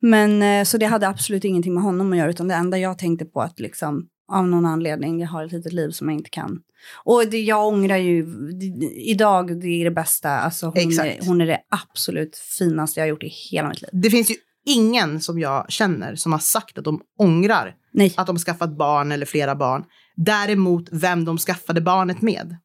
Men 0.00 0.66
så 0.66 0.78
det 0.78 0.86
hade 0.86 1.08
absolut 1.08 1.44
ingenting 1.44 1.74
med 1.74 1.82
honom 1.82 2.12
att 2.12 2.18
göra, 2.18 2.30
utan 2.30 2.48
det 2.48 2.54
enda 2.54 2.78
jag 2.78 2.98
tänkte 2.98 3.24
på 3.24 3.40
att 3.40 3.60
liksom 3.60 4.08
av 4.28 4.48
någon 4.48 4.66
anledning, 4.66 5.20
jag 5.20 5.28
har 5.28 5.44
ett 5.44 5.52
litet 5.52 5.72
liv 5.72 5.90
som 5.90 6.08
jag 6.08 6.18
inte 6.18 6.30
kan. 6.30 6.60
Och 7.04 7.26
det, 7.30 7.40
jag 7.40 7.66
ångrar 7.66 7.96
ju, 7.96 8.26
det, 8.52 8.66
idag 8.94 9.60
det 9.60 9.68
är 9.68 9.84
det 9.84 9.90
bästa, 9.90 10.30
alltså 10.30 10.66
hon, 10.66 10.76
är, 10.76 11.26
hon 11.26 11.40
är 11.40 11.46
det 11.46 11.60
absolut 11.68 12.36
finaste 12.36 13.00
jag 13.00 13.04
har 13.04 13.08
gjort 13.08 13.22
i 13.22 13.28
hela 13.50 13.68
mitt 13.68 13.82
liv. 13.82 13.90
Det 13.92 14.10
finns 14.10 14.30
ju 14.30 14.34
ingen 14.66 15.20
som 15.20 15.38
jag 15.38 15.70
känner 15.70 16.14
som 16.14 16.32
har 16.32 16.38
sagt 16.38 16.78
att 16.78 16.84
de 16.84 17.00
ångrar 17.18 17.74
Nej, 17.92 18.14
att 18.16 18.26
de 18.26 18.38
skaffat 18.38 18.76
barn 18.76 19.12
eller 19.12 19.26
flera 19.26 19.54
barn. 19.54 19.84
Däremot 20.16 20.88
vem 20.92 21.24
de 21.24 21.38
skaffade 21.38 21.80
barnet 21.80 22.22
med. 22.22 22.56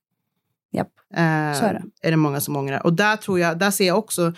Japp. 0.71 0.91
Eh, 1.13 1.59
Så 1.59 1.65
är 1.65 1.73
det. 1.73 2.07
är 2.07 2.11
det 2.11 2.17
många 2.17 2.41
som 2.41 2.55
ångrar. 2.55 2.85
Och 2.85 2.93
där 2.93 3.15
tror 3.15 3.39
jag, 3.39 3.59
där 3.59 3.71
ser 3.71 3.87
jag 3.87 3.97
också 3.97 4.33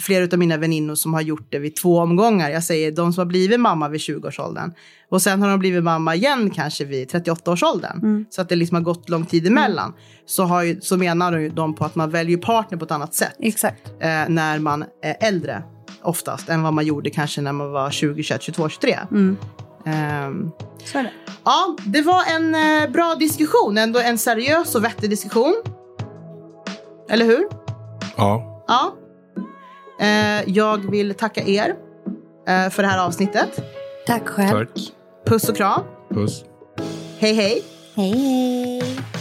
flera 0.00 0.28
av 0.32 0.38
mina 0.38 0.56
väninnor 0.56 0.94
som 0.94 1.14
har 1.14 1.20
gjort 1.20 1.46
det 1.52 1.58
vid 1.58 1.76
två 1.76 1.98
omgångar. 1.98 2.50
Jag 2.50 2.64
säger 2.64 2.92
de 2.92 3.12
som 3.12 3.20
har 3.20 3.26
blivit 3.26 3.60
mamma 3.60 3.88
vid 3.88 4.00
20-årsåldern. 4.00 4.72
Och 5.10 5.22
sen 5.22 5.42
har 5.42 5.48
de 5.50 5.58
blivit 5.58 5.84
mamma 5.84 6.14
igen 6.14 6.50
kanske 6.50 6.84
vid 6.84 7.10
38-årsåldern. 7.10 7.98
Mm. 7.98 8.26
Så 8.30 8.42
att 8.42 8.48
det 8.48 8.56
liksom 8.56 8.74
har 8.74 8.82
gått 8.82 9.08
lång 9.08 9.26
tid 9.26 9.46
emellan. 9.46 9.92
Så, 10.26 10.44
har 10.44 10.62
ju, 10.62 10.80
så 10.80 10.96
menar 10.96 11.38
ju 11.38 11.48
de 11.48 11.74
på 11.74 11.84
att 11.84 11.94
man 11.94 12.10
väljer 12.10 12.38
partner 12.38 12.78
på 12.78 12.84
ett 12.84 12.90
annat 12.90 13.14
sätt 13.14 13.36
exakt. 13.38 13.88
eh, 14.00 14.28
när 14.28 14.58
man 14.58 14.84
är 15.02 15.16
äldre 15.20 15.62
oftast 16.02 16.48
än 16.48 16.62
vad 16.62 16.72
man 16.74 16.86
gjorde 16.86 17.10
kanske 17.10 17.40
när 17.40 17.52
man 17.52 17.70
var 17.72 17.90
20, 17.90 18.22
21, 18.22 18.42
22, 18.42 18.68
23. 18.68 18.98
Mm. 19.10 19.36
Ehm, 19.86 20.50
Så 20.84 20.98
är 20.98 21.02
det. 21.02 21.10
ja, 21.44 21.76
det 21.86 22.02
var 22.02 22.22
en 22.36 22.54
eh, 22.54 22.90
bra 22.90 23.14
diskussion. 23.18 23.78
Ändå 23.78 23.98
en 24.00 24.18
seriös 24.18 24.74
och 24.74 24.84
vettig 24.84 25.10
diskussion. 25.10 25.54
Eller 27.10 27.24
hur? 27.24 27.44
Ja, 28.16 28.64
Ja. 28.68 28.94
Eh, 30.00 30.50
jag 30.50 30.90
vill 30.90 31.14
tacka 31.14 31.42
er 31.42 31.74
eh, 32.48 32.70
för 32.70 32.82
det 32.82 32.88
här 32.88 33.06
avsnittet. 33.06 33.60
Tack 34.06 34.28
själv. 34.28 34.66
tack. 34.66 34.92
Puss 35.26 35.48
och 35.48 35.56
kram. 35.56 35.82
Puss. 36.10 36.44
Hej 37.18 37.34
hej. 37.34 37.62
Hej 37.94 38.18
hej. 38.18 39.17